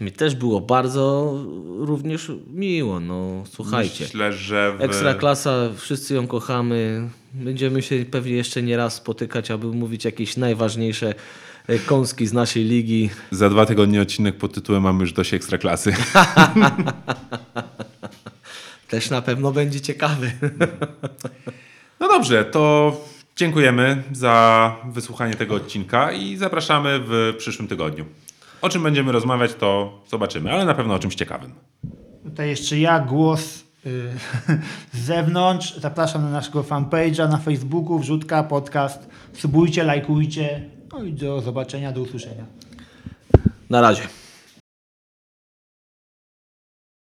Mi 0.02 0.12
też 0.12 0.36
było 0.36 0.62
bardzo 0.62 1.34
również 1.78 2.32
miło. 2.54 3.00
No, 3.00 3.44
słuchajcie. 3.50 4.04
Myślę, 4.04 4.34
że 4.34 4.78
w... 4.78 4.82
Ekstraklasa, 4.82 5.70
wszyscy 5.78 6.14
ją 6.14 6.28
kochamy. 6.28 7.10
Będziemy 7.34 7.82
się 7.82 8.06
pewnie 8.12 8.34
jeszcze 8.34 8.64
nie 8.64 8.78
raz 8.78 8.96
spotykać, 8.96 9.52
aby 9.52 9.68
mówić 9.68 10.06
jakieś 10.06 10.38
najważniejsze 10.38 11.14
e, 11.68 11.80
kąski 11.80 12.28
z 12.28 12.34
naszej 12.34 12.64
ligi. 12.64 13.10
za 13.32 13.50
dwa 13.50 13.66
tygodnie 13.66 14.02
odcinek 14.02 14.38
pod 14.38 14.54
tytułem 14.54 14.84
Mamy 14.84 15.02
już 15.02 15.14
dość 15.14 15.34
Ekstraklasy. 15.34 15.94
Też 18.90 19.10
na 19.10 19.22
pewno 19.22 19.52
będzie 19.52 19.82
ciekawy. 19.82 20.32
No 22.00 22.08
dobrze, 22.08 22.46
to 22.46 22.94
dziękujemy 23.36 24.04
za 24.12 24.76
wysłuchanie 24.86 25.34
tego 25.34 25.56
odcinka 25.56 26.12
i 26.12 26.38
zapraszamy 26.38 27.00
w 27.04 27.36
przyszłym 27.38 27.68
tygodniu. 27.68 28.06
O 28.62 28.70
czym 28.70 28.84
będziemy 28.84 29.12
rozmawiać, 29.12 29.54
to 29.54 30.02
zobaczymy, 30.10 30.52
ale 30.52 30.66
na 30.66 30.74
pewno 30.74 30.94
o 30.94 31.00
czymś 31.00 31.16
ciekawym. 31.16 31.52
Tutaj 32.24 32.50
jeszcze 32.50 32.80
ja 32.80 33.00
głos 33.00 33.64
y, 33.86 34.12
z 34.94 35.00
zewnątrz. 35.00 35.78
Zapraszam 35.78 36.24
na 36.24 36.30
naszego 36.30 36.64
fanpage'a 36.64 37.30
na 37.30 37.38
Facebooku, 37.38 38.00
wrzutka, 38.00 38.44
podcast. 38.44 39.10
Subujcie, 39.34 39.84
lajkujcie. 39.84 40.70
No 40.92 41.04
i 41.04 41.14
do 41.14 41.42
zobaczenia, 41.42 41.92
do 41.92 42.02
usłyszenia. 42.02 42.46
Na 43.70 43.82
razie. 43.82 44.21